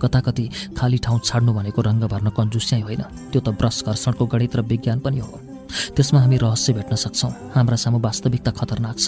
कता 0.00 0.20
कति 0.24 0.44
खाली 0.72 0.98
ठाउँ 1.04 1.20
छाड्नु 1.20 1.52
भनेको 1.52 1.80
रङ्ग 1.84 2.02
भर्न 2.08 2.28
कन्जुस्याइ 2.32 2.80
होइन। 2.80 3.02
त्यो 3.28 3.40
त 3.44 3.48
ब्रस 3.60 3.84
घर्षणको 3.84 4.24
गणित 4.32 4.56
र 4.56 4.60
विज्ञान 4.64 5.00
पनि 5.04 5.20
हो। 5.20 5.51
त्यसमा 5.96 6.20
हामी 6.20 6.36
रहस्य 6.36 6.72
भेट्न 6.72 6.94
सक्छौँ। 6.96 7.32
हाम्रा 7.54 7.76
सामु 7.76 7.98
वास्तविकता 7.98 8.50
खतरनाक 8.50 8.96
छ। 8.98 9.06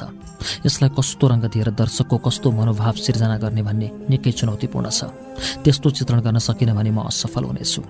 यसलाई 0.66 0.90
कस्तो 0.96 1.24
रङ्ग 1.28 1.44
दिएर 1.52 1.70
दर्शकको 1.72 2.16
कस्तो 2.18 2.48
मनोभाव 2.50 2.94
सिर्जना 3.04 3.36
गर्ने 3.38 3.62
भन्ने 3.62 3.88
निकै 4.10 4.32
चुनौतीपूर्ण 4.32 4.86
छ। 4.90 5.10
त्यस्तो 5.64 5.88
चित्रण 5.90 6.20
गर्न 6.20 6.38
सकिनँ 6.38 6.74
भने 6.74 6.90
म 6.90 7.08
असफल 7.08 7.44
हुनेछु। 7.44 7.82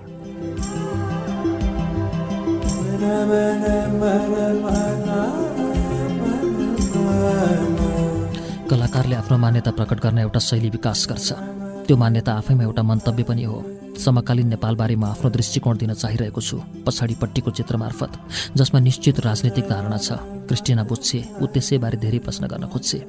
कलाकारले 8.69 9.15
आफ्नो 9.15 9.37
मान्यता 9.37 9.71
प्रकट 9.71 9.99
गर्न 10.01 10.17
एउटा 10.25 10.39
शैली 10.39 10.69
विकास 10.69 11.05
गर्छ। 11.09 11.29
त्यो 11.85 11.95
मान्यता 11.97 12.31
आफैमा 12.33 12.63
एउटा 12.63 12.81
मन्तव्य 12.81 13.23
पनि 13.23 13.43
हो। 13.45 13.57
समकालीन 13.97 14.47
नेपालबारे 14.47 14.95
म 14.95 15.03
आफ्नो 15.05 15.29
दृष्टिकोण 15.29 15.77
दिन 15.77 15.93
चाहिरहेको 15.93 16.41
छु 16.41 16.57
पछाडिपट्टिको 16.85 17.51
चित्र 17.51 17.77
मार्फत 17.77 18.11
जसमा 18.57 18.79
निश्चित 18.79 19.19
राजनीतिक 19.19 19.65
धारणा 19.65 19.97
छ। 19.97 20.19
क्रिस्टिना 20.47 20.83
बुझ्छे 20.83 21.19
ऊ 21.41 21.45
त्यसैबारे 21.47 21.97
धेरै 21.97 22.19
प्रश्न 22.19 22.43
गर्न 22.47 22.65
खोज्छे। 22.67 22.99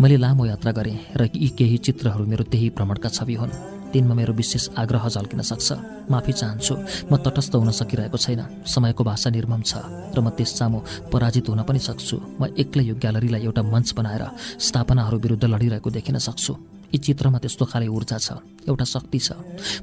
मैले 0.00 0.16
लामो 0.16 0.46
यात्रा 0.46 0.72
गरेँ 0.72 0.98
र 1.18 1.28
यी 1.34 1.48
केही 1.58 1.78
चित्रहरू 1.86 2.24
मेरो 2.24 2.44
त्यही 2.46 2.70
भ्रमणका 2.76 3.08
छवि 3.08 3.34
हुन्। 3.34 3.74
तिनमा 3.86 4.14
मेरो 4.14 4.32
विशेष 4.34 4.68
आग्रह 4.78 5.08
झल्किन 5.08 5.40
सक्छ। 5.42 5.68
माफी 6.10 6.32
चाहन्छु 6.32 6.74
म 7.10 7.16
तटस्थ 7.16 7.54
हुन 7.56 7.70
सकिरहेको 7.70 8.18
छैन। 8.18 8.40
समयको 8.66 9.02
भाषा 9.04 9.30
निर्मम 9.30 9.62
छ 9.62 9.82
र 10.14 10.18
म 10.22 10.30
त्यस 10.30 10.50
सामु 10.58 10.78
पराजित 11.10 11.48
हुन 11.50 11.62
पनि 11.66 11.78
सक्छु। 11.82 12.16
म 12.40 12.50
एक्लै 12.54 12.84
यो 12.84 12.94
ग्यालरीलाई 12.94 13.42
एउटा 13.42 13.62
मञ्च 13.62 13.88
बनाएर 13.98 14.22
स्थापनाहरू 14.60 15.16
विरुद्ध 15.18 15.44
लडिरहेको 15.44 15.90
देखिन 15.90 16.18
सक्छु। 16.18 16.75
यी 16.92 16.98
चित्रमा 16.98 17.38
त्यस्तो 17.38 17.64
खाले 17.64 17.86
ऊर्जा 17.86 18.18
छ 18.18 18.28
एउटा 18.68 18.84
शक्ति 18.84 19.18
छ। 19.18 19.28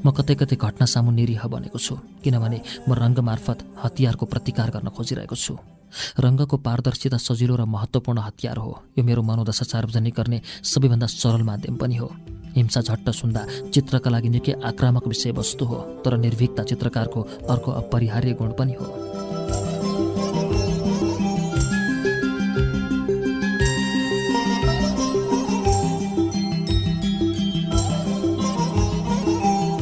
म 0.06 0.12
कतै 0.12 0.36
कतै 0.40 0.56
घटना 0.56 0.86
सामु 0.86 1.12
निरीह 1.12 1.44
बनेको 1.48 1.80
छु 1.80 1.96
किनभने 2.24 2.60
म 2.88 2.92
रङ्ग 2.94 3.20
मार्फत 3.20 3.60
हतियारको 3.84 4.26
प्रतिकार 4.26 4.70
गर्न 4.76 4.88
खोजिरहेको 4.96 5.36
छु। 5.36 5.54
रङ्गको 6.20 6.58
पारदर्शिता 6.58 7.18
सजिलो 7.18 7.56
र 7.56 7.64
महत्त्वपूर्ण 7.70 8.20
हतियार 8.28 8.58
हो। 8.58 8.72
यो 8.98 9.04
मेरो 9.06 9.22
मनोदशा 9.22 9.66
सार्वजनिक 9.66 10.14
गर्ने 10.18 10.42
सबैभन्दा 10.66 11.08
सरल 11.08 11.44
माध्यम 11.46 11.76
पनि 11.78 11.96
हो। 12.02 12.10
हिंसा 12.58 12.82
झट्ट 12.82 13.10
सुन्दा 13.10 13.42
चित्रका 13.74 14.10
लागि 14.10 14.30
निकै 14.30 14.54
आक्रामक 14.62 15.06
विषयवस्तु 15.08 15.66
हो 15.66 15.78
तर 16.06 16.18
निर्भीकता 16.18 16.64
चित्रकारको 16.66 17.22
अर्को 17.50 17.70
अपरिहार्य 17.72 18.34
गुण 18.34 18.52
पनि 18.58 18.74
हो। 18.74 18.88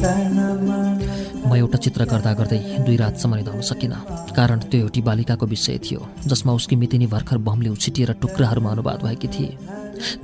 म 0.02 1.54
एउटा 1.54 1.78
चित्र 1.78 2.04
गर्दा 2.10 2.32
गर्दै 2.34 2.58
दुई 2.82 2.96
रातसम्म 2.96 3.34
निधाउन 3.34 3.60
सकिनँ। 3.62 3.98
कारण 4.34 4.58
त्यो 4.70 4.80
एउटी 4.80 5.00
बालिकाको 5.00 5.46
विषय 5.46 5.78
थियो 5.78 6.00
जसमा 6.26 6.52
उसकी 6.52 6.76
मितिनी 6.76 7.06
भर्खर 7.06 7.38
बमले 7.38 7.68
उछिटिएर 7.70 8.12
टुक्राहरूमा 8.22 8.70
अनुवाद 8.70 8.98
भएकी 9.02 9.28
थिए। 9.28 9.50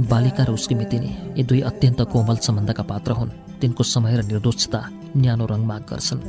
बालिका 0.03 0.43
र 0.45 0.51
उसकी 0.51 0.75
मितिनी 0.75 1.11
यी 1.39 1.43
दुई 1.45 1.61
अत्यन्त 1.71 2.01
कोमल 2.11 2.37
सम्बन्धका 2.43 2.83
पात्र 2.83 3.13
हुन्। 3.13 3.31
तिनको 3.61 3.83
समय 3.85 4.17
र 4.19 4.23
निर्दोषता 4.27 4.81
न्यानो 5.15 5.47
रङ 5.47 5.63
माग 5.63 5.83
गर्छन्। 5.91 6.21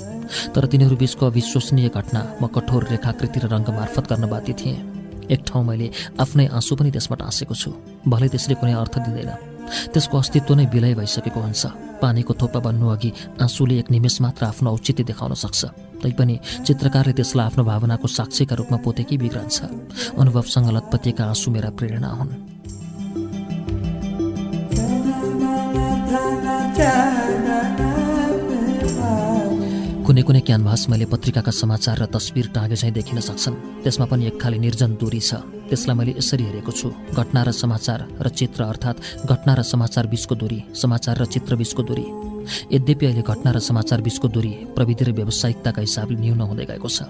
तर 0.54 0.66
तिनीहरू 0.70 0.96
बिचको 1.02 1.26
अविश्वसनीय 1.26 1.90
घटना 1.90 2.22
म 2.42 2.48
कठोर 2.54 2.82
रेखाकृति 2.94 3.40
र 3.40 3.46
रङ्ग 3.50 3.70
मार्फत 3.74 4.06
गर्न 4.12 4.30
बाध्य 4.30 4.54
थिएँ। 4.54 4.78
एक 5.34 5.42
ठाउँ 5.48 5.66
मैले 5.66 5.90
आफ्नै 6.22 6.46
आँसु 6.54 6.76
पनि 6.76 6.90
त्यसमा 6.92 7.16
टाँसेको 7.18 7.56
छु। 7.56 7.70
भले 8.06 8.28
त्यसले 8.30 8.56
कुनै 8.62 8.74
अर्थ 8.78 8.96
दिँदैन। 9.10 9.49
त्यसको 9.94 10.16
अस्तित्व 10.18 10.56
नै 10.56 10.66
विलय 10.74 10.94
भइसकेको 10.96 11.40
हुन्छ। 11.40 11.64
पानीको 12.02 12.34
थोपा 12.34 12.60
बन्नु 12.60 12.88
अघि 12.90 13.12
आँसुले 13.42 13.76
एक 13.80 13.92
निमेष 13.92 14.22
मात्र 14.22 14.46
आफ्नो 14.46 14.72
औचित्य 14.72 15.04
देखाउन 15.04 15.34
सक्छ। 15.34 15.62
तैपनि 16.00 16.36
चित्रकारले 16.66 17.14
त्यसलाई 17.14 17.46
आफ्नो 17.46 17.64
भावनाको 17.64 18.08
साक्षीका 18.08 18.56
रूपमा 18.56 18.78
पोतेकै 18.84 19.18
बिग्रन्छ। 19.20 19.58
अनुभवसँग 20.16 20.68
लतपतिएका 20.76 21.24
आँसु 21.26 21.52
मेरा 21.52 21.70
प्रेरणा 21.76 22.10
हुन्। 22.18 22.32
कुनै 30.20 30.28
कुनै 30.28 30.44
क्यानभास 30.44 30.82
मैले 30.92 31.06
पत्रिकाका 31.08 31.52
समाचार 31.64 32.04
र 32.04 32.06
तस्बिर 32.12 32.52
टाँगे 32.52 32.76
चाहिँ 32.76 32.92
देखिन 32.92 33.20
सक्छन्। 33.24 33.56
त्यसमा 33.88 34.06
पनि 34.12 34.28
एक 34.28 34.36
खाली 34.36 34.60
निर्जन 34.60 35.00
दूरी 35.00 35.22
छ। 35.24 35.40
त्यसलाई 35.72 35.96
मैले 35.96 36.12
यसरी 36.20 36.44
हेरेको 36.44 36.72
छु। 36.76 36.92
घटना 37.16 37.40
र 37.48 37.56
समाचार 37.56 38.20
र 38.20 38.28
चित्र 38.28 38.68
अर्थात् 38.68 39.00
घटना 39.24 39.54
र 39.56 39.62
समाचार 39.64 40.12
बिचको 40.12 40.36
दूरी 40.36 40.60
समाचार 40.76 41.24
र 41.24 41.26
चित्र 41.26 41.56
बिचको 41.56 41.82
दूरी। 41.88 42.06
यद्यपि 42.68 43.06
अहिले 43.08 43.24
घटना 43.24 43.50
र 43.56 43.60
समाचार 43.64 44.00
बिचको 44.04 44.28
दूरी 44.28 44.52
प्रविधि 44.76 45.04
र 45.08 45.12
व्यावसायिकताका 45.16 45.82
हिसाबले 45.88 46.20
न्यून 46.20 46.42
हुँदै 46.44 46.66
गएको 46.68 46.90
छ। 46.92 47.08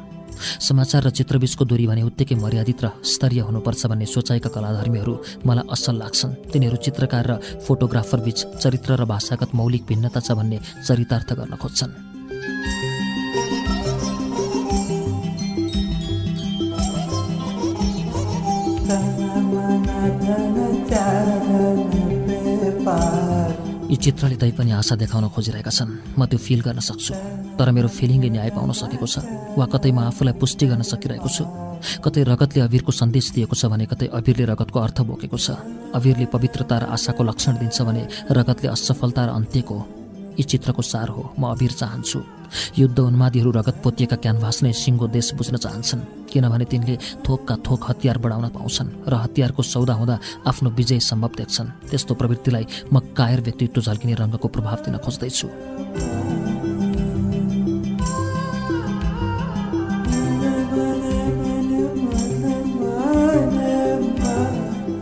समाचार 0.62 1.01
र 1.01 1.10
चित्रबीचको 1.10 1.66
दूरी 1.66 1.89
भने 1.89 2.05
उत्तिकै 2.05 2.36
मर्यादित 2.38 2.80
र 2.86 2.88
स्तरीय 3.01 3.41
हुनुपर्छ 3.41 3.82
भन्ने 3.89 4.05
सोचाइका 4.05 4.49
कलाधर्मीहरू 4.53 5.14
मलाई 5.49 5.66
असल 5.66 5.95
लाग्छन्। 5.97 6.53
तिनीहरू 6.53 6.78
चित्रकार 6.78 7.26
र 7.26 7.34
फोटोग्राफर 7.66 8.20
बीच 8.22 8.39
चरित्र 8.62 9.01
र 9.01 9.03
भाषागत 9.10 9.49
मौलिक 9.57 9.84
भिन्नता 9.89 10.20
छ 10.22 10.38
भन्ने 10.38 10.57
चरितार्थ 10.86 11.30
गर्न 11.34 11.57
खोज्छन्। 11.57 11.91
चित्रले 24.00 24.36
तै 24.39 24.52
पनि 24.56 24.72
आशा 24.80 24.95
देखाउन 24.95 25.28
खोजिरहेका 25.36 25.72
छन्। 25.72 26.16
म 26.16 26.26
त्यो 26.26 26.39
फिल 26.39 26.62
गर्न 26.64 26.80
सक्छु। 26.80 27.14
तर 27.60 27.68
मेरो 27.76 27.88
फिलिङले 27.91 28.30
न्याय 28.32 28.50
पाउन 28.56 28.72
सकेको 28.72 29.08
छ। 29.08 29.20
वा 29.60 29.66
कतै 29.68 29.91
म 29.91 30.08
आफूलाई 30.08 30.39
पुष्टि 30.39 30.66
गर्न 30.72 30.84
सकिरहेको 30.88 31.30
छु। 31.30 31.43
कतै 32.00 32.24
रगतले 32.24 32.60
अबिरको 32.64 32.91
सन्देश 32.95 33.26
दिएको 33.36 33.56
छ 33.60 33.68
भने 33.68 33.86
कतै 33.91 34.08
अबिरले 34.16 34.45
रगतको 34.56 34.78
अर्थ 34.80 34.97
बोकेको 35.04 35.38
छ। 35.38 35.47
अबिरले 35.91 36.26
पवित्रता 36.32 36.76
र 36.80 36.84
आशाको 36.95 37.22
लक्षण 37.28 37.54
दिन्छ 37.60 37.78
भने 37.84 38.04
रगतले 38.32 38.68
असफलता 38.72 39.22
र 39.28 39.30
अन्त्यको 39.36 39.78
यी 40.39 40.43
चित्रको 40.47 40.82
सार 40.82 41.08
हो। 41.12 41.36
म 41.36 41.52
अबिर 41.52 41.72
चाहन्छु। 41.76 42.20
युद्ध 42.80 43.00
उन्मादीहरू 43.00 43.52
रगत 43.52 43.76
पोतिएका 43.84 44.16
क्यानभास 44.24 44.58
नै 44.64 44.72
सिङ्गो 44.72 45.08
देश 45.12 45.36
बुझ्न 45.36 45.56
चाहन्छन्। 45.60 46.18
किनभने 46.30 46.65
तिनले 46.65 46.95
थोकका 47.27 47.55
थोक 47.65 47.82
हतियार 47.89 48.17
बढाउन 48.23 48.47
पाउँछन् 48.55 48.89
र 49.09 49.13
हतियारको 49.23 49.61
सौदा 49.63 49.93
हुँदा 49.93 50.15
आफ्नो 50.47 50.69
विजय 50.69 50.99
सम्भव 51.01 51.32
देख्छन्। 51.38 51.67
त्यस्तो 51.89 52.13
प्रवृत्तिलाई 52.15 52.65
म 52.93 52.99
कायर 53.17 53.41
व्यक्तित्व 53.41 53.82
झल्किने 53.82 54.13
रङ्गको 54.21 54.47
प्रभाव 54.47 54.77
दिन 54.86 54.97
खोज्दैछु। 54.97 55.47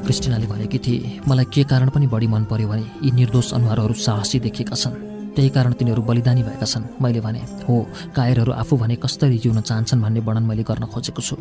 क्रिस्टिनाले 0.07 0.47
भनेकी 0.47 0.79
थिए 0.79 1.19
मलाई 1.27 1.45
के 1.51 1.63
कारण 1.67 1.89
पनि 1.91 2.07
बढी 2.07 2.27
मन 2.27 2.43
पर्यो 2.47 2.67
भने 2.67 2.83
यी 3.03 3.11
निर्दोष 3.11 3.51
अनुहारहरू 3.53 3.93
साहसी 3.93 4.39
देखिएका 4.39 4.75
छन्। 4.75 5.16
त्यही 5.37 5.49
कारण 5.53 5.73
तिनीहरू 5.77 6.01
बलिदानी 6.01 6.41
भएका 6.43 6.65
छन्। 6.65 6.97
मैले 6.97 7.21
भने 7.21 7.41
हो 7.69 7.75
कायरहरू 8.17 8.51
आफू 8.57 8.73
भने 8.81 8.95
कसरी 8.97 9.37
जिउन 9.37 9.61
चाहन्छन् 9.61 10.01
भन्ने 10.01 10.19
वर्णन 10.25 10.43
मैले 10.49 10.63
गर्न 10.65 10.89
खोजेको 10.89 11.21
छु। 11.21 11.35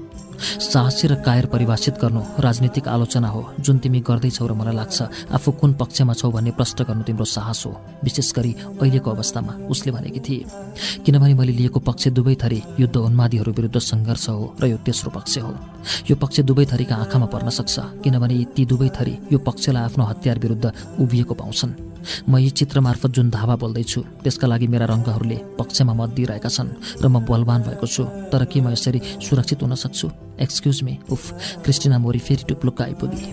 साहसी 0.60 1.08
र 1.08 1.14
कायर 1.24 1.46
परिभाषित 1.48 1.96
गर्नु 1.96 2.20
राजनीतिक 2.44 2.88
आलोचना 2.92 3.28
हो। 3.28 3.40
जुन 3.64 3.78
तिमी 3.80 4.00
गर्दैछौ 4.04 4.46
र 4.46 4.52
मलाई 4.52 4.76
लाग्छ 4.76 5.32
आफू 5.32 5.50
कुन 5.56 5.72
पक्षमा 5.80 6.12
छौ 6.12 6.28
भन्ने 6.28 6.52
प्रश्न 6.52 6.84
गर्नु 6.84 7.02
तिम्रो 7.08 7.24
साहस 7.24 7.64
हो। 7.66 7.72
विशेष 8.04 8.28
गरी 8.36 8.52
अहिलेको 8.76 9.08
अवस्थामा। 9.08 9.52
उसले 9.72 9.90
भनेकी 9.96 10.20
थिए 10.20 10.44
किनभने 11.04 11.34
मैले 11.40 11.52
लिएको 11.56 11.80
पक्ष 11.80 12.12
दुवै 12.12 12.36
थरी 12.36 12.60
युद्ध 12.76 12.96
उन्मादीहरू 13.00 13.52
विरुद्ध 13.56 13.78
सङ्घर्ष 13.80 14.28
हो 14.28 14.44
र 14.60 14.64
यो 14.66 14.76
तेस्रो 14.84 15.10
पक्ष 15.16 15.38
हो। 15.40 15.52
यो 16.10 16.14
पक्ष 16.20 16.36
दुवै 16.44 16.64
थरीका 16.68 16.94
आँखामा 17.00 17.26
पर्न 17.32 17.48
सक्छ 17.48 18.04
किनभने 18.04 18.44
ती 18.52 18.62
दुवै 18.68 18.88
थरी 18.92 19.14
यो 19.32 19.38
पक्षलाई 19.40 19.82
आफ्नो 19.88 20.04
हतियार 20.04 20.36
विरुद्ध 20.38 20.64
उभिएको 21.00 21.34
पाउँछन्। 21.34 21.72
म 22.28 22.38
यी 22.38 22.50
चित्र 22.50 22.80
मार्फत 22.80 23.10
जुन 23.10 23.30
धावा 23.30 23.54
बोल्दैछु 23.56 23.85
त्यसका 23.86 24.46
लागि 24.46 24.66
मेरा 24.66 24.86
रङ्गहरूले 24.90 25.38
पक्षमा 25.58 25.94
मत 25.94 26.10
दिइरहेका 26.16 26.50
छन् 26.50 26.70
र 27.02 27.06
म 27.08 27.22
बलवान 27.22 27.62
भएको 27.62 27.86
छु 27.86 28.04
तर 28.30 28.44
के 28.50 28.60
म 28.60 28.74
यसरी 28.74 29.00
सुरक्षित 29.22 29.62
हुन 29.62 29.74
सक्छु? 29.74 30.06
एक्सक्युज 30.42 30.82
मी 30.82 30.94
उफ 31.10 31.22
क्रिस्टिना 31.64 31.96
मोरी 31.98 32.18
फेरि 32.18 32.44
टुप्लुक्क 32.50 32.82
आइपुगे। 32.82 33.24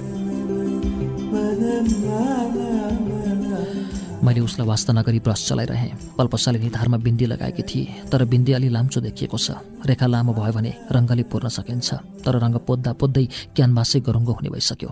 मैले 4.24 4.40
उसलाई 4.40 4.68
वास्ता 4.68 4.94
नगरी 4.94 5.20
ब्रस 5.20 5.42
चलाइरहेँ। 5.52 6.16
पल्पसाले 6.16 6.60
निधारमा 6.60 6.98
बिन्दी 7.04 7.26
लगाएकी 7.28 7.64
थिए 7.68 8.08
तर 8.08 8.24
बिन्दी 8.24 8.52
अलि 8.54 8.70
लाम्चो 8.72 9.02
देखिएको 9.04 9.38
छ। 9.38 9.60
रेखा 9.84 10.08
लामो 10.08 10.32
भयो 10.32 10.54
भने 10.54 10.72
रङ्गले 10.96 11.24
पुर्न 11.28 11.52
सकिन्छ 11.52 12.24
तर 12.24 12.40
रङ्ग 12.40 12.64
पोद्दा 12.64 12.92
पोद्दै 12.96 13.26
क्यानभासै 13.52 14.00
गरुङ्गो 14.00 14.32
हुने 14.32 14.50
भइसक्यो। 14.56 14.90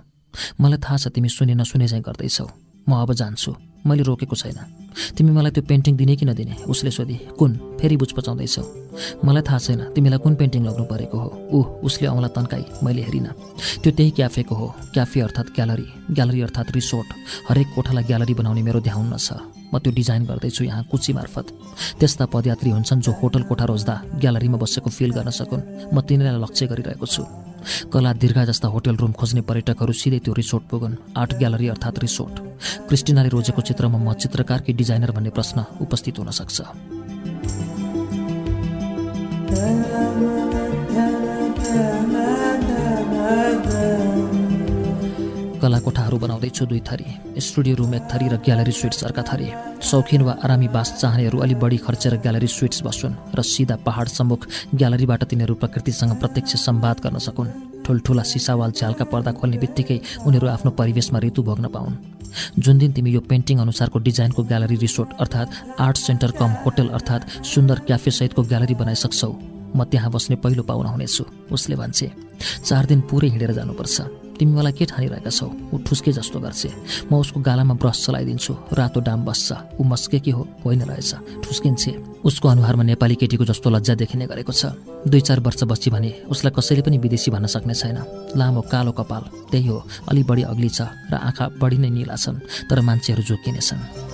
मलाई 0.59 0.79
थाहा 0.83 0.97
छ 0.97 1.07
तिमी 1.15 1.29
सुने 1.31 1.55
नसुने 1.55 1.87
चाहिँ 1.87 2.03
गर्दैछौ। 2.03 2.47
म 2.89 2.91
अब 2.99 3.13
जान्छु। 3.13 3.51
मैले 3.87 4.03
रोकेको 4.03 4.35
छैन। 4.35 4.80
तिमी 5.17 5.31
मलाई 5.31 5.51
त्यो 5.51 5.63
पेन्टिङ 5.63 5.97
दिने 5.97 6.15
कि 6.15 6.25
नदिने? 6.25 6.55
उसले 6.67 6.91
सोधे 6.91 7.17
कुन? 7.39 7.51
फेरि 7.79 7.97
बुझ 7.97 8.11
पचाउँदैछौ 8.11 8.63
मलाई 9.23 9.43
थाहा 9.47 9.59
छैन 9.59 9.81
तिमीलाई 9.95 10.19
कुन 10.19 10.35
पेन्टिङ 10.35 10.61
लग्नु 10.67 10.83
परेको 10.85 11.17
हो? 11.17 11.29
ऊ 11.51 11.59
उसले 11.87 12.07
औँला 12.07 12.27
तन्काई 12.35 12.83
मैले 12.83 13.01
हेरिनँ। 13.07 13.33
त्यो 13.83 13.91
त्यही 13.91 14.11
क्याफेको 14.11 14.55
हो। 14.55 14.67
क्याफे 14.93 15.19
अर्थात् 15.21 15.55
ग्यालरी। 15.55 15.87
ग्यालरी 16.11 16.41
अर्थात् 16.41 16.71
रिसोर्ट। 16.75 17.07
हरेक 17.49 17.67
कोठालाई 17.75 18.03
ग्यालरी 18.03 18.33
बनाउने 18.33 18.61
मेरो 18.61 18.79
ध्याउन 18.79 19.15
छ। 19.17 19.31
म 19.73 19.79
त्यो 19.79 19.91
डिजाइन 19.95 20.23
गर्दैछु 20.27 20.63
यहाँ 20.63 20.83
कुची 20.91 21.13
मार्फत। 21.13 21.47
त्यस्ता 21.99 22.25
पदयात्री 22.27 22.69
हुन्छन् 22.75 23.01
जो 23.01 23.11
होटल 23.11 23.43
कोठा 23.47 23.65
रोज्दा 23.71 23.95
ग्यालरीमा 24.19 24.57
बसेको 24.59 24.89
फिल 24.89 25.11
गर्न 25.15 25.29
सकुन्। 25.31 25.93
म 25.95 26.01
तिनीलाई 26.03 26.35
लक्ष्य 26.43 26.67
गरिरहेको 26.67 27.05
छु। 27.07 27.50
कला 27.93 28.11
दीर्घ 28.13 28.37
जस्ता 28.49 28.67
होटल 28.67 28.95
रुम 28.95 29.11
खोज्ने 29.11 29.41
पर्यटकहरू 29.41 29.93
सिधै 29.93 30.19
त्यो 30.19 30.33
रिसोर्ट 30.33 30.63
पुगन्। 30.69 30.95
आर्ट 31.17 31.31
ग्यालरी 31.39 31.67
अर्थात् 31.67 31.99
रिसोर्ट। 31.99 32.35
क्रिस्टिनाले 32.87 33.29
रोजेको 33.29 33.61
चित्रमा 33.61 33.97
म 33.97 34.13
चित्रकारकी 34.13 34.73
डिजाइनर 34.73 35.11
भन्ने 35.11 35.29
प्रश्न 35.29 35.65
उपस्थित 35.81 36.19
हुन 36.19 36.29
सक्छ। 36.31 36.61
कला 45.61 45.79
कोठाहरू 45.79 46.17
बनाउँदैछु 46.17 46.65
दुई 46.65 46.79
थरी। 46.81 47.39
स्टुडियो 47.39 47.75
रुम 47.75 47.93
एक 47.95 48.03
थरी 48.11 48.27
र 48.27 48.35
ग्यालरी 48.45 48.71
स्विट्स 48.71 49.03
अर्का 49.03 49.23
थरी। 49.23 49.47
शौखिन 49.81 50.21
वा 50.21 50.33
आरामी 50.43 50.67
बास 50.67 50.89
चाहनेहरू 51.01 51.37
अलि 51.39 51.55
बढी 51.55 51.77
खर्चेर 51.77 52.15
ग्यालरी 52.17 52.47
स्विट्स 52.49 52.81
बस्छन् 52.81 53.13
र 53.37 53.41
सिधा 53.43 53.75
पहाड 53.85 54.07
सम्मुख 54.09 54.47
ग्यालरीबाट 54.75 55.23
तिनीहरू 55.23 55.55
प्रकृतिसँग 55.61 56.13
प्रत्यक्ष 56.19 56.55
सम्वाद 56.65 56.97
गर्न 57.03 57.17
सकुन्। 57.19 57.53
ठुल्ठुला 57.85 58.23
सिसावाल 58.23 58.71
झ्यालका 58.71 59.05
पर्दा 59.05 59.31
खोल्ने 59.37 59.57
बित्तिकै 59.57 59.99
उनीहरू 60.25 60.47
आफ्नो 60.47 60.71
परिवेशमा 60.71 61.19
ऋतु 61.19 61.43
भोग्न 61.43 61.67
पाउन्। 61.67 61.95
जुन 62.57 62.77
दिन 62.77 62.91
तिमी 62.93 63.11
यो 63.11 63.21
पेन्टिङ 63.21 63.59
अनुसारको 63.59 63.99
डिजाइनको 63.99 64.43
ग्यालरी 64.43 64.75
रिसोर्ट 64.81 65.09
अर्थात् 65.19 65.81
आर्ट 65.81 65.97
सेन्टर 65.97 66.31
कम 66.39 66.51
होटल 66.65 66.87
अर्थात् 66.89 67.29
सुन्दर 67.45 67.79
क्याफेसहितको 67.87 68.41
ग्यालरी 68.43 68.75
बनाइसक्छौ 68.81 69.31
म 69.75 69.83
त्यहाँ 69.83 70.11
बस्ने 70.11 70.35
पहिलो 70.43 70.63
पाहुना 70.63 70.89
हुनेछु 70.89 71.23
उसले 71.51 71.75
भन्छे 71.75 72.11
चार 72.65 72.85
दिन 72.85 73.01
पुरै 73.09 73.29
हिँडेर 73.29 73.51
जानुपर्छ। 73.53 74.20
तिमी 74.41 74.57
मलाई 74.57 74.73
के 74.73 74.85
ठानिरहेका 74.89 75.29
छौ 75.29 75.45
ऊ 75.69 75.77
ठुस्के 75.85 76.11
जस्तो 76.17 76.39
गर्छे 76.41 76.69
म 77.05 77.21
उसको 77.21 77.39
गालामा 77.39 77.73
ब्रस 77.77 77.97
चलाइदिन्छु 78.05 78.53
रातो 78.73 78.99
डाम 79.05 79.19
बस्छ 79.21 79.77
ऊ 79.77 79.83
मस्के 79.85 80.19
के 80.25 80.31
हो 80.33 80.41
होइन 80.65 80.81
रहेछ 80.89 81.45
ठुस्किन्छे 81.45 81.91
उसको 82.25 82.47
अनुहारमा 82.49 82.83
नेपाली 82.89 83.15
केटीको 83.21 83.45
जस्तो 83.45 83.69
लज्जा 83.69 83.93
देखिने 84.01 84.25
गरेको 84.25 84.51
छ 84.51 84.73
दुई 85.05 85.21
चार 85.21 85.39
वर्ष 85.45 85.63
बसी 85.69 85.89
भने 85.93 86.11
उसलाई 86.33 86.51
कसैले 86.57 86.81
पनि 86.81 86.97
विदेशी 87.05 87.29
भन्न 87.31 87.47
सक्ने 87.53 87.73
छैन 87.75 87.97
लामो 88.33 88.61
कालो 88.65 88.91
कपाल 88.97 89.23
त्यही 89.51 89.67
हो 89.67 89.77
अलि 90.09 90.23
बढी 90.25 90.43
अग्ली 90.49 90.69
छ 90.71 90.89
र 91.11 91.21
आँखा 91.21 91.45
बढी 91.61 91.77
नै 91.77 91.89
निला 91.93 92.17
छन् 92.17 92.41
तर 92.65 92.81
मान्छेहरू 92.81 93.21
जोकिनेछन् 93.29 94.09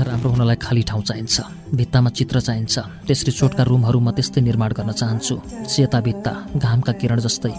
कोठा 0.00 0.10
राम्रो 0.10 0.30
हुनलाई 0.32 0.56
खाली 0.56 0.82
ठाउँ 0.88 1.02
चाहिन्छ। 1.04 1.36
भित्तामा 1.76 2.10
चित्र 2.16 2.40
चाहिन्छ। 2.40 3.04
त्यस 3.04 3.20
रिसोर्टका 3.28 3.62
रुमहरू 3.68 4.00
म 4.00 4.10
त्यस्तै 4.16 4.40
निर्माण 4.40 4.72
गर्न 4.72 4.92
चाहन्छु। 4.96 5.36
सेता 5.68 6.00
भित्ता 6.00 6.32
घामका 6.56 6.92
किरण 6.96 7.20
जस्तै। 7.20 7.52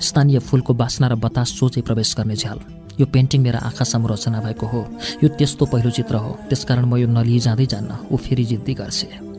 स्थानीय 0.00 0.38
फुलको 0.40 0.72
बास्ना 0.72 1.06
र 1.12 1.14
बतास 1.20 1.48
सोझै 1.52 1.84
प्रवेश 1.84 2.14
गर्ने 2.16 2.36
झ्याल। 2.36 2.58
यो 2.96 3.04
पेन्टिङ 3.12 3.40
मेरा 3.44 3.58
आँखासम्म 3.68 4.08
रचना 4.08 4.40
भएको 4.40 4.66
हो। 4.72 4.80
यो 5.20 5.28
त्यस्तो 5.36 5.64
पहिलो 5.68 5.90
चित्र 5.92 6.16
हो। 6.16 6.30
त्यसकारण 6.48 6.84
म 6.88 6.96
यो 6.96 7.06
नलिई 7.12 7.38
जाँदै 7.44 7.66
जान्न 7.68 8.08
ऊ 8.08 8.16
फेरि 8.16 8.44
जिद्दी 8.48 8.72
गर्छे। 8.72 9.32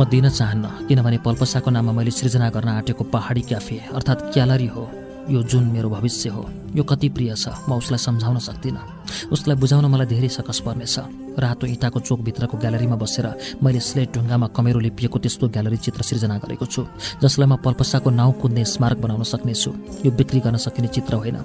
म 0.00 0.04
दिन 0.08 0.28
चाहन्न 0.32 0.88
किनभने 0.88 1.18
पल्पसाको 1.20 1.70
नाममा 1.70 1.92
मैले 1.92 2.10
सृजना 2.10 2.48
गर्न 2.56 2.68
आँटेको 2.80 3.04
पहाडी 3.12 3.42
क्याफे 3.52 3.76
अर्थात् 3.92 4.32
क्यालरी 4.32 4.66
हो। 4.72 4.84
यो 5.28 5.42
जुन 5.44 5.64
मेरो 5.76 5.88
भविष्य 5.90 6.28
हो 6.32 6.48
यो 6.72 6.82
कति 6.88 7.08
प्रिय 7.12 7.34
छ 7.36 7.52
म 7.68 7.76
उसलाई 7.76 8.00
सम्झाउन 8.00 8.38
सक्दिनँ। 8.40 8.80
उसलाई 9.28 9.56
बुझाउन 9.60 9.84
मलाई 9.92 10.06
धेरै 10.08 10.28
सकस 10.32 10.60
पर्नेछ। 10.64 10.96
रातो 11.40 11.66
इँटाको 11.66 12.00
चोकभित्रको 12.00 12.56
ग्यालरीमा 12.58 12.96
बसेर 12.96 13.26
मैले 13.62 13.80
स्लेट 13.80 14.12
ढुङ्गामा 14.14 14.46
कमेरो 14.56 14.80
लिपिएको 14.80 15.18
त्यस्तो 15.18 15.48
ग्यालरी 15.48 15.76
चित्र 15.76 16.02
सिर्जना 16.02 16.38
गरेको 16.38 16.66
छु 16.66 16.86
जसलाई 17.22 17.48
म 17.48 17.56
पल्पसाको 17.64 18.10
नाउँ 18.10 18.32
कुद्ने 18.40 18.64
स्मारक 18.64 18.98
बनाउन 19.00 19.22
सक्नेछु। 19.24 19.70
यो 20.04 20.10
बिक्री 20.10 20.40
गर्न 20.40 20.56
सकिने 20.56 20.88
चित्र 20.88 21.14
होइन। 21.16 21.38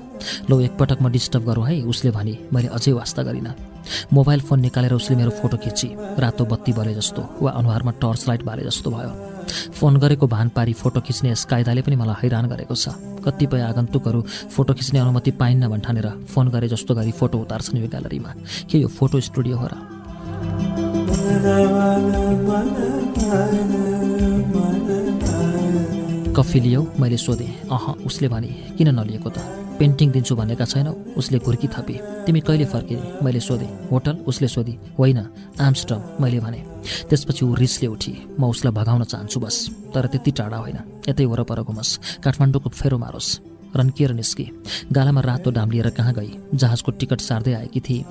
लो 0.49 0.59
एकपटक 0.61 1.01
म 1.01 1.09
डिस्टर्ब 1.11 1.45
गरौँ 1.45 1.65
है 1.67 1.81
उसले 1.83 2.11
भने 2.11 2.37
मैले 2.53 2.67
अझै 2.67 2.91
वास्ता 2.91 3.23
गरिनँ। 3.23 3.53
मोबाइल 4.13 4.39
फोन 4.41 4.59
निकालेर 4.59 4.93
उसले 4.93 5.15
मेरो 5.15 5.31
फोटो 5.39 5.57
खिची। 5.57 5.87
रातो 6.19 6.45
बत्ती 6.45 6.73
बले 6.73 6.93
जस्तो 6.95 7.21
वा 7.41 7.51
अनुहारमा 7.51 7.91
टर्च 8.01 8.27
लाइट 8.27 8.43
बाले 8.43 8.63
जस्तो 8.65 8.91
भयो। 8.91 9.34
फोन 9.47 9.97
गरेको 9.97 10.27
भान 10.27 10.49
पारी 10.49 10.73
फोटो 10.73 11.01
खिच्ने 11.01 11.31
यस 11.31 11.45
कायदाले 11.45 11.81
पनि 11.81 11.95
मलाई 11.95 12.15
हैरान 12.21 12.45
गरेको 12.47 12.75
छ। 12.75 12.89
कतिपय 13.25 13.61
आगन्तुकहरू 13.61 14.21
फोटो 14.53 14.73
खिच्ने 14.73 14.99
अनुमति 14.99 15.31
पाइन्न 15.31 15.67
भन्ठानेर 15.69 16.07
फोन 16.29 16.49
गरे 16.49 16.67
जस्तो 16.67 16.95
गरी 16.95 17.11
फोटो 17.11 17.37
उतार्छन् 17.39 17.77
यो 17.79 17.87
ग्यालरीमा। 17.87 18.31
के 18.69 18.77
यो 18.77 18.87
फोटो 18.87 19.19
स्टुडियो 19.19 19.57
हो 19.57 19.67
र? 19.67 19.73
कफी 26.35 26.59
लियौ 26.59 26.81
मैले 26.99 27.17
सोधेँ। 27.17 27.69
अह 27.71 27.85
उसले 28.05 28.27
भने 28.27 28.47
किन 28.77 28.89
नलिएको 28.99 29.29
त? 29.29 29.37
पेन्टिङ 29.79 30.11
दिन्छु 30.11 30.35
भनेका 30.35 30.65
छैनौ। 30.65 30.91
उसले 31.17 31.39
घुर्की 31.39 31.67
थपे। 31.67 32.25
तिमी 32.25 32.39
कहिले 32.39 32.65
फर्किने? 32.65 33.23
मैले 33.23 33.39
सोधेँ। 33.39 33.87
होटल? 33.91 34.15
उसले 34.27 34.47
सोधी। 34.47 34.77
होइन 34.99 35.19
आम्स्टम 35.61 36.01
मैले 36.21 36.39
भने। 36.39 36.59
त्यसपछि 37.09 37.45
ऊ 37.45 37.55
रिसले 37.55 37.87
उठी। 37.87 38.13
म 38.39 38.43
उसलाई 38.45 38.73
भगाउन 38.73 39.03
चाहन्छु 39.03 39.39
बस। 39.39 39.55
तर 39.93 40.07
त्यति 40.07 40.31
टाढा 40.31 40.57
होइन। 40.57 40.79
यतै 41.09 41.25
वरपर 41.25 41.61
घुमोस्। 41.61 42.19
काठमाडौँको 42.23 42.69
फेरो 42.69 42.97
मारोस्। 42.97 43.39
रन्किएर 43.75 44.11
निस्के। 44.11 44.47
गालामा 44.91 45.21
रातो 45.21 45.51
डाम 45.51 45.71
लिएर 45.71 45.89
कहाँ 45.89 46.13
गई? 46.13 46.31
जहाजको 46.53 46.91
टिकट 46.91 47.19
सार्दै 47.21 47.53
आएकी 47.53 47.79
थिए। 47.79 48.05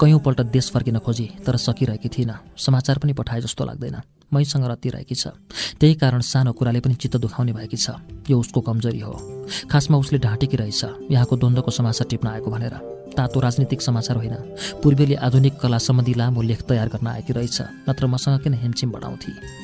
कैयौँपल्ट 0.00 0.40
देश 0.40 0.70
फर्किन 0.70 0.98
खोजी 0.98 1.30
तर 1.46 1.56
सकिरहेकी 1.56 2.08
थिइनँ। 2.08 2.40
समाचार 2.56 2.98
पनि 2.98 3.12
पठाए 3.12 3.40
जस्तो 3.40 3.64
लाग्दैन। 3.64 4.00
मैसँग 4.32 4.64
रतिरहेकी 4.64 5.14
छ। 5.14 5.26
त्यही 5.80 5.94
कारण 5.94 6.20
सानो 6.20 6.52
कुराले 6.52 6.80
पनि 6.80 6.94
चित्त 6.94 7.16
दुखाउने 7.16 7.52
भएकी 7.52 7.76
छ। 7.76 7.90
यो 8.30 8.40
उसको 8.40 8.60
कमजोरी 8.60 9.00
हो। 9.00 9.46
खासमा 9.70 9.98
उसले 9.98 10.18
ढाँटेकी 10.18 10.56
रहेछ। 10.56 10.84
यहाँको 11.10 11.36
द्वन्द्वको 11.36 11.70
समाचार 11.70 12.06
टिप्न 12.10 12.28
आएको 12.28 12.50
भनेर। 12.50 13.00
तातो 13.16 13.40
राजनीतिक 13.40 13.82
समाचार 13.82 14.16
होइन। 14.16 14.34
पूर्वेली 14.82 15.14
आधुनिक 15.14 15.60
कला 15.60 15.78
सम्बन्धी 15.78 16.14
लामो 16.14 16.42
लेख 16.42 16.62
तयार 16.62 16.88
गर्न 16.88 17.06
आएकी 17.06 17.32
रहेछ। 17.32 17.62
नत्र 17.88 18.06
मसँग 18.06 18.40
किन 18.40 18.54
हेमचिम 18.54 18.90
बढाउँथे? 18.90 19.60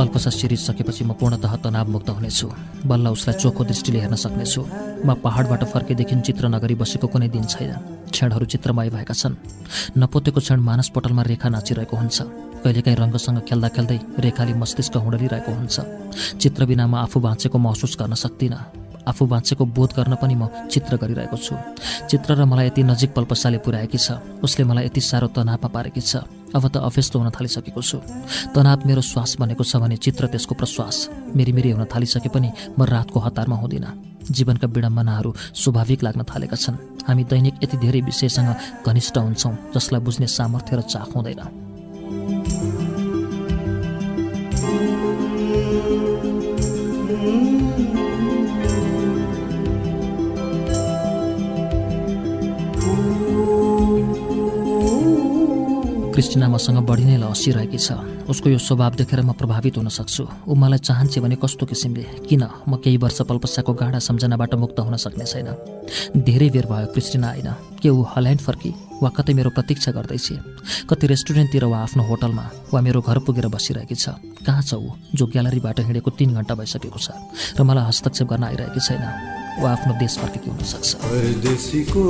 पल्पसा 0.00 0.30
सिरिज 0.32 0.60
सकेपछि 0.64 1.04
म 1.04 1.12
पूर्णतः 1.12 1.56
तनावमुक्त 1.60 2.08
हुनेछु। 2.08 2.48
बल्ल 2.88 3.08
उसलाई 3.12 3.36
चोखो 3.36 3.64
दृष्टिले 3.68 4.00
हेर्न 4.00 4.16
सक्नेछु। 4.16 4.62
म 5.04 5.12
पहाडबाट 5.20 5.64
फर्केदेखि 5.68 6.16
चित्र 6.24 6.48
नगरी 6.48 6.74
बसेको 6.80 7.06
कुनै 7.12 7.28
दिन 7.28 7.44
छैन। 7.44 8.08
क्षणहरू 8.08 8.46
चित्रमय 8.48 8.88
भएका 8.96 9.12
छन्। 9.12 9.36
नपोतेको 10.00 10.40
क्षण 10.40 10.60
मानसपटलमा 10.64 11.22
रेखा 11.22 11.48
नाचिरहेको 11.52 11.96
हुन्छ। 12.00 12.18
कहिलेकाहीँ 12.64 12.96
रङ्गसँग 12.96 13.38
खेल्दा 13.44 13.68
खेल्दै 13.76 13.98
रेखाले 14.24 14.52
मस्तिष्क 14.56 14.96
हुँडलिरहेको 15.04 15.52
हुन्छ। 15.52 15.76
चित्र 16.40 16.64
बिना 16.64 16.86
म 16.88 16.94
आफू 17.04 17.20
बाँचेको 17.20 17.58
महसुस 17.60 17.96
गर्न 18.00 18.14
सक्दिनँ। 18.16 18.79
आफू 19.08 19.26
बाँचेको 19.26 19.64
बोध 19.64 19.90
गर्न 19.96 20.14
पनि 20.16 20.34
म 20.34 20.48
चित्र 20.68 20.96
गरिरहेको 20.96 21.36
छु। 21.36 21.54
चित्र 22.10 22.34
र 22.34 22.44
मलाई 22.44 22.66
यति 22.66 22.82
नजिक 22.82 23.10
पल्पसाले 23.14 23.58
पुर्याएकी 23.64 23.98
छ। 23.98 24.20
उसले 24.42 24.64
मलाई 24.64 24.84
यति 24.86 25.00
साह्रो 25.00 25.28
तनावमा 25.32 25.68
पारेकी 25.68 26.00
छ। 26.00 26.26
अब 26.50 26.68
त 26.68 26.76
अफेस्तो 26.82 27.18
हुन 27.18 27.30
थालिसकेको 27.30 27.82
छु। 27.82 27.98
तनाव 28.54 28.86
मेरो 28.86 29.00
श्वास 29.00 29.36
बनेको 29.40 29.64
छ 29.64 29.76
भने 29.78 29.96
चित्र 29.96 30.26
त्यसको 30.26 30.54
प्रश्वास। 30.54 30.96
मेरी 31.36 31.52
मेरी 31.52 31.70
हुन 31.70 31.84
थालिसके 31.86 32.28
पनि 32.28 32.50
म 32.78 32.82
रातको 32.84 33.18
हतारमा 33.20 33.56
हुँदिनँ। 33.56 33.94
जीवनका 34.30 34.66
विडम्बनाहरू 34.68 35.30
स्वाभाविक 35.54 36.02
लाग्न 36.02 36.22
थालेका 36.26 36.56
छन्। 36.56 36.76
हामी 37.06 37.24
दैनिक 37.24 37.54
यति 37.64 37.76
धेरै 37.76 38.00
विषयसँग 38.02 38.84
घनिष्ठ 38.86 39.16
हुन्छौँ 39.18 39.54
जसलाई 39.74 40.00
बुझ्ने 40.02 40.26
सामर्थ्य 40.26 40.76
र 40.76 40.80
चाख 40.82 41.16
हुँदैन। 41.16 41.69
क्रिस्टिना 56.20 56.48
मसँग 56.52 56.84
बढी 56.84 57.04
नै 57.08 57.16
हँसिरहेकी 57.16 57.80
छ। 57.80 57.96
उसको 58.28 58.52
यो 58.52 58.60
स्वभाव 58.60 58.92
देखेर 59.00 59.24
म 59.24 59.32
प्रभावित 59.32 59.80
हुन 59.80 59.88
सक्छु। 59.88 60.28
ऊ 60.44 60.52
मलाई 60.52 60.84
चाहन्छे 60.84 61.16
भने 61.16 61.36
कस्तो 61.40 61.64
किसिमले 61.64 62.28
किन 62.28 62.44
म 62.68 62.76
केही 62.76 63.00
वर्ष 63.00 63.24
पल्पसाको 63.24 63.72
गाढा 63.72 63.98
सम्झनाबाट 64.04 64.52
मुक्त 64.60 64.78
हुन 64.84 64.96
सक्ने 65.00 65.24
छैन। 65.24 65.48
धेरै 66.20 66.48
बेर 66.52 66.66
भयो 66.68 66.92
क्रिस्टिना 66.92 67.28
आइन। 67.40 67.48
के 67.80 67.88
ऊ 67.88 68.04
हल्यान्ड 68.12 68.40
फर्की 68.44 69.00
वा 69.00 69.08
कतै 69.16 69.32
मेरो 69.32 69.50
प्रतीक्षा 69.56 69.96
गर्दैछ? 69.96 70.28
कति 70.92 71.06
रेस्टुरेन्टतिर 71.08 71.64
वा 71.64 71.78
आफ्नो 71.88 72.02
होटलमा 72.04 72.44
वा 72.68 72.80
मेरो 72.84 73.00
घर 73.00 73.18
पुगेर 73.24 73.48
बसिरहेकी 73.48 73.96
छ? 73.96 74.12
कहाँ 74.44 74.60
छ 74.60 74.76
ऊ 74.76 74.92
जो 75.16 75.24
ग्यालरीबाट 75.24 75.88
हिँडेको 75.88 76.10
तिन 76.20 76.36
घन्टा 76.36 76.52
भइसकेको 76.52 77.00
छ 77.00 77.16
र 77.56 77.64
मलाई 77.64 77.84
हस्तक्षेप 77.88 78.28
गर्न 78.28 78.44
आइरहेकी 78.44 78.80
छैन? 78.84 79.04
वा 79.58 79.70
आफ्नो 79.70 79.92
देश 79.98 80.16
फर्केकी 80.18 80.50
हुन 80.50 80.58
सक्छ। 80.64 80.94
परदेशीको 80.94 82.04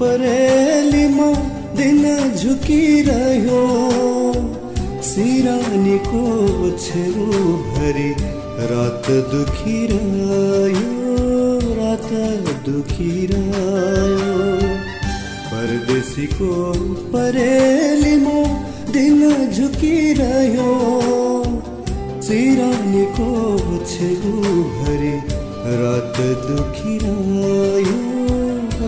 परेलीमा 0.00 1.28
दिन 1.76 2.02
झुकिरह्यो। 2.36 3.60
सिरानीको 5.02 6.24
छेउभरि 6.78 8.10
रात 8.70 9.06
दुखिरह्यो 9.32 10.88
रात 11.78 12.08
दुखिरह्यो। 12.66 14.36
परदेशीको 15.52 16.50
परेलीमा 17.14 18.38
दिन 18.92 19.20
झुकिरह्यो। 19.52 20.70
सिरानीको 22.22 23.30
छेउभरि 23.86 25.41
रात 25.62 26.16
दुखिरह्यो 26.46 27.98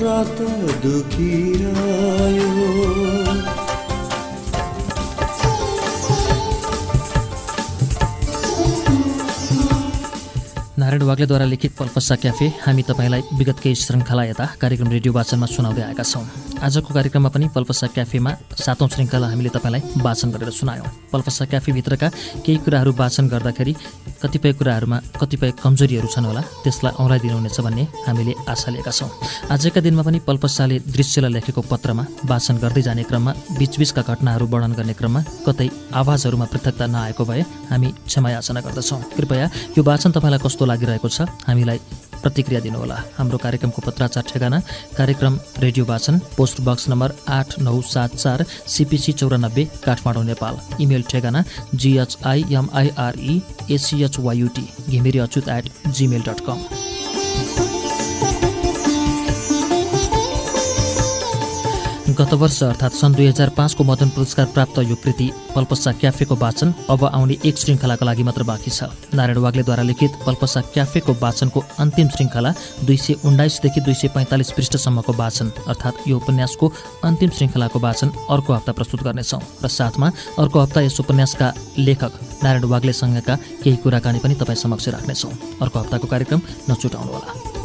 रात 0.04 0.38
दुखिरह्यो 0.84 2.48
नारायण 10.78 11.02
वाग्लेद्वारा 11.02 11.44
लिखित 11.46 11.72
पल्पसा 11.78 12.14
क्याफे 12.22 12.46
हामी 12.66 12.82
तपाईँलाई 12.90 13.22
विगत 13.38 13.58
केही 13.62 13.74
श्रृङ्खला 13.84 14.24
यता 14.24 14.46
कार्यक्रम 14.60 14.88
रेडियो 14.96 15.12
वाचनमा 15.14 15.46
सुनाउँदै 15.46 15.82
आएका 15.94 16.02
छौँ। 16.02 16.26
आजको 16.64 16.94
कार्यक्रममा 16.96 17.28
पनि 17.28 17.46
पल्पसा 17.54 17.86
क्याफेमा 17.92 18.30
सातौँ 18.56 18.88
श्रृङ्खला 18.88 19.26
हामीले 19.28 19.50
तपाईँलाई 19.52 20.00
वाचन 20.00 20.28
गरेर 20.32 20.50
सुनायौँ। 20.50 20.88
पल्पसा 21.12 21.44
क्याफेभित्रका 21.52 22.08
केही 22.40 22.58
कुराहरू 22.64 22.92
वाचन 22.96 23.28
गर्दाखेरि 23.28 23.72
कतिपय 24.22 24.52
कुराहरूमा 24.58 24.98
कतिपय 25.20 25.50
कमजोरीहरू 25.60 26.08
छन् 26.08 26.24
होला 26.24 26.42
त्यसलाई 26.64 26.92
औँलाइदिनुहुनेछ 27.04 27.60
भन्ने 27.60 27.84
हामीले 28.08 28.32
आशा 28.48 28.70
लिएका 28.72 28.92
छौँ। 28.96 29.10
आजका 29.52 29.80
दिनमा 29.84 30.02
पनि 30.08 30.18
पल्पसाले 30.24 30.76
दृश्यलाई 30.88 31.32
लेखेको 31.36 31.60
पत्रमा 31.68 32.04
वाचन 32.24 32.56
गर्दै 32.64 32.82
जाने 32.88 33.02
क्रममा 33.12 33.32
बिचबिचका 33.60 34.02
घटनाहरू 34.08 34.46
वर्णन 34.48 34.72
गर्ने 34.72 34.94
क्रममा 34.96 35.20
कतै 35.44 35.68
आवाजहरूमा 36.00 36.46
पृथकता 36.48 36.86
नआएको 36.88 37.24
भए 37.28 37.42
हामी 37.70 37.88
क्षमा 38.08 38.30
याचना 38.30 38.60
गर्दछौँ। 38.64 39.00
कृपया 39.16 39.46
यो 39.76 39.82
वाचन 39.84 40.10
तपाईँलाई 40.16 40.40
कस्तो 40.40 40.64
लागिरहेको 40.64 41.08
छ 41.08 41.28
हामीलाई 41.44 41.78
प्रतिक्रिया 42.24 42.60
दिनुहोला। 42.60 42.96
हाम्रो 43.16 43.38
कार्यक्रमको 43.38 43.82
पत्राचार 43.86 44.24
ठेगाना 44.28 44.58
कार्यक्रम 44.96 45.38
रेडियो 45.60 45.84
वाचन 45.84 46.18
पोस्ट 46.36 46.60
बक्स 46.66 46.88
नम्बर 46.88 47.12
आठ 47.30 47.58
नौ 47.60 47.80
सात 47.84 48.16
चार 48.16 48.44
सिपिसी 48.68 49.12
चौरानब्बे 49.14 49.64
काठमाडौँ 49.84 50.24
नेपाल। 50.24 50.58
इमेल 50.82 51.02
ठेगाना 51.10 51.44
जिएचआइएमआइआरई 51.76 53.40
एसिएचवायुटी 53.70 54.66
Ghimire 54.88 55.18
Achyut 55.20 55.48
at 55.50 55.70
Gmail 55.90 56.22
dot 56.22 56.40
कम 56.48 56.66
गत 62.14 62.32
वर्ष 62.34 62.62
अर्थात् 62.62 62.94
सन् 62.94 63.14
दुई 63.14 63.26
हजार 63.26 63.48
पाँचको 63.56 63.84
मदन 63.84 64.08
पुरस्कार 64.14 64.46
प्राप्त 64.54 64.78
यो 64.80 64.94
कृति 65.02 65.30
पल्पसा 65.54 65.92
क्याफेको 65.92 66.34
वाचन 66.36 66.72
अब 66.90 67.04
आउने 67.04 67.36
एक 67.44 67.58
श्रृङ्खलाका 67.58 68.06
लागि 68.06 68.22
मात्र 68.22 68.42
बाँकी 68.44 68.70
छ। 68.70 68.84
नारायण 69.14 69.38
वाग्लेद्वारा 69.38 69.82
लिखित 69.82 70.10
पल्पसा 70.26 70.60
क्याफेको 70.74 71.12
वाचनको 71.20 71.64
अन्तिम 71.80 72.08
श्रृङ्खला 72.08 72.54
दुई 72.84 72.96
सय 72.96 73.14
उन्नाइसदेखि 73.24 73.80
दुई 73.80 73.94
सय 73.94 74.08
पैँतालिस 74.14 74.50
पृष्ठसम्मको 74.52 75.12
वाचन 75.12 75.50
अर्थात् 75.66 76.08
यो 76.08 76.16
उपन्यासको 76.16 76.72
अन्तिम 77.04 77.30
श्रृङ्खलाको 77.30 77.78
वाचन 77.78 78.08
अर्को 78.30 78.52
हप्ता 78.52 78.72
प्रस्तुत 78.78 79.02
गर्नेछौँ। 79.02 79.40
र 79.64 79.68
साथमा 79.68 80.12
अर्को 80.38 80.60
हप्ता 80.60 80.80
यस 80.86 81.00
उपन्यासका 81.00 81.52
लेखक 81.78 82.12
नारायण 82.44 82.64
वाग्लेसँगका 82.70 83.34
केही 83.64 83.76
कुराकानी 83.82 84.18
पनि 84.22 84.34
तपाईँ 84.38 84.62
समक्ष 84.62 84.88
राख्नेछौँ। 84.94 85.32
अर्को 85.62 85.78
हप्ताको 85.78 86.06
कार्यक्रम 86.06 86.40
नछुटाउनुहोला 86.70 87.63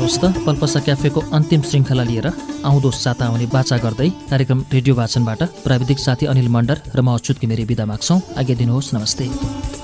हवस् 0.00 0.18
त। 0.18 0.24
पल्पसा 0.48 0.80
क्याफेको 0.80 1.20
अन्तिम 1.28 1.60
श्रृङ्खला 1.60 2.04
लिएर 2.08 2.26
आउँदो 2.64 2.90
साता 2.90 3.24
आउने 3.28 3.46
बाचा 3.52 3.76
गर्दै 3.84 4.08
कार्यक्रम 4.32 4.64
रेडियो 4.72 4.94
वाचनबाट 4.96 5.40
प्राविधिक 5.60 5.98
साथी 6.00 6.24
अनिल 6.32 6.48
मण्डर 6.48 6.76
र 6.96 7.00
म 7.04 7.20
अच्युत 7.20 7.36
घिमिरे 7.44 7.64
विदा 7.68 7.84
माग्छौँ। 7.84 8.20
आज्ञा 8.40 8.56
दिनुहोस्। 8.56 8.94
नमस्ते। 8.96 9.79